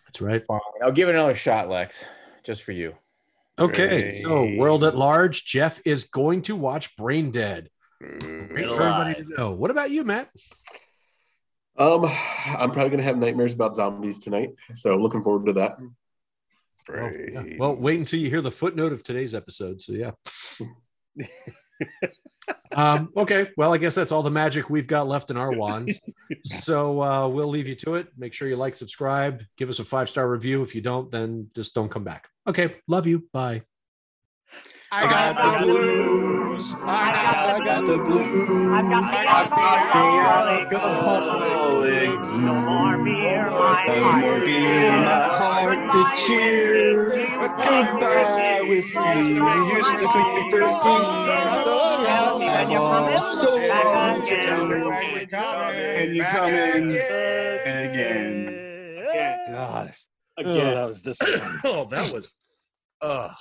That's 0.08 0.22
right. 0.22 0.46
fine. 0.46 0.60
I'll 0.84 0.92
give 0.92 1.10
it 1.10 1.16
another 1.16 1.36
shot, 1.36 1.70
Lex, 1.70 2.06
just 2.44 2.64
for 2.64 2.72
you. 2.72 2.96
Okay, 3.60 4.22
so 4.22 4.56
world 4.56 4.84
at 4.84 4.96
large, 4.96 5.46
Jeff 5.46 5.82
is 5.84 6.04
going 6.04 6.44
to 6.44 6.56
watch 6.56 6.96
Brain 6.96 7.32
Dead. 7.32 7.70
Great 8.00 8.70
for 8.70 8.84
everybody 8.84 9.24
to 9.24 9.30
know. 9.36 9.52
What 9.52 9.72
about 9.72 9.90
you, 9.90 10.04
Matt? 10.04 10.30
Um, 11.78 12.06
I'm 12.06 12.72
probably 12.72 12.90
gonna 12.90 13.04
have 13.04 13.18
nightmares 13.18 13.54
about 13.54 13.76
zombies 13.76 14.20
tonight, 14.20 14.52
so 14.76 14.96
looking 14.96 15.24
forward 15.24 15.48
to 15.48 15.54
that. 15.54 15.78
Oh, 16.90 17.10
yeah. 17.32 17.58
Well, 17.58 17.76
wait 17.76 18.00
until 18.00 18.20
you 18.20 18.30
hear 18.30 18.42
the 18.42 18.52
footnote 18.52 18.94
of 18.94 19.04
today's 19.04 19.36
episode. 19.36 19.82
So 19.82 19.94
yeah. 19.94 20.12
um, 22.76 23.10
okay. 23.16 23.50
Well, 23.58 23.74
I 23.74 23.78
guess 23.78 23.96
that's 23.96 24.12
all 24.12 24.24
the 24.24 24.32
magic 24.32 24.70
we've 24.70 24.88
got 24.88 25.08
left 25.08 25.30
in 25.30 25.38
our 25.38 25.52
wands. 25.52 26.00
so 26.44 27.02
uh, 27.02 27.28
we'll 27.28 27.50
leave 27.50 27.68
you 27.68 27.76
to 27.76 27.96
it. 27.96 28.08
Make 28.18 28.34
sure 28.34 28.48
you 28.48 28.56
like, 28.56 28.76
subscribe, 28.76 29.44
give 29.58 29.70
us 29.70 29.80
a 29.80 29.86
five 29.86 30.10
star 30.10 30.30
review. 30.30 30.62
If 30.62 30.76
you 30.76 30.82
don't, 30.82 31.12
then 31.12 31.50
just 31.56 31.74
don't 31.74 31.90
come 31.90 32.04
back. 32.04 32.28
Okay. 32.48 32.76
Love 32.88 33.08
you. 33.08 33.28
Bye. 33.34 33.64
I 34.92 35.04
got 35.04 35.60
the 35.60 35.66
blues. 35.66 36.74
I 36.82 37.60
got, 37.66 37.86
the 37.86 37.98
blues. 37.98 38.66
I've 38.68 38.90
got 38.90 39.12
the 39.12 39.18
alcoholic. 39.28 40.74
Alcoholic. 40.74 42.20
No 42.38 42.54
more 42.54 43.04
beer, 43.04 43.50
No 43.50 44.12
more 44.14 44.40
beer, 44.40 44.92
my 44.92 45.28
heart 45.38 45.92
to 45.92 46.26
cheer. 46.26 47.17
Goodbye 47.48 48.62
with 48.68 48.94
you. 48.94 49.02
You 49.02 49.76
used 49.76 50.00
to 50.00 50.08
sing 50.08 50.36
me 50.36 50.52
first 50.52 50.86
And 52.58 52.72
you're 52.72 52.82
coming 52.82 53.36
So 53.42 53.58
back 53.68 53.86
long. 53.86 54.18
again. 54.18 55.98
And 55.98 56.16
you 56.16 56.24
coming 56.24 56.92
again. 56.92 58.46
God. 59.52 59.94
Again. 60.38 60.76
that 60.76 60.88
was 60.88 61.02
disappointing. 61.02 61.60
Oh, 61.64 61.86
that 61.90 62.12
was. 62.14 62.34
Ugh. 63.02 63.32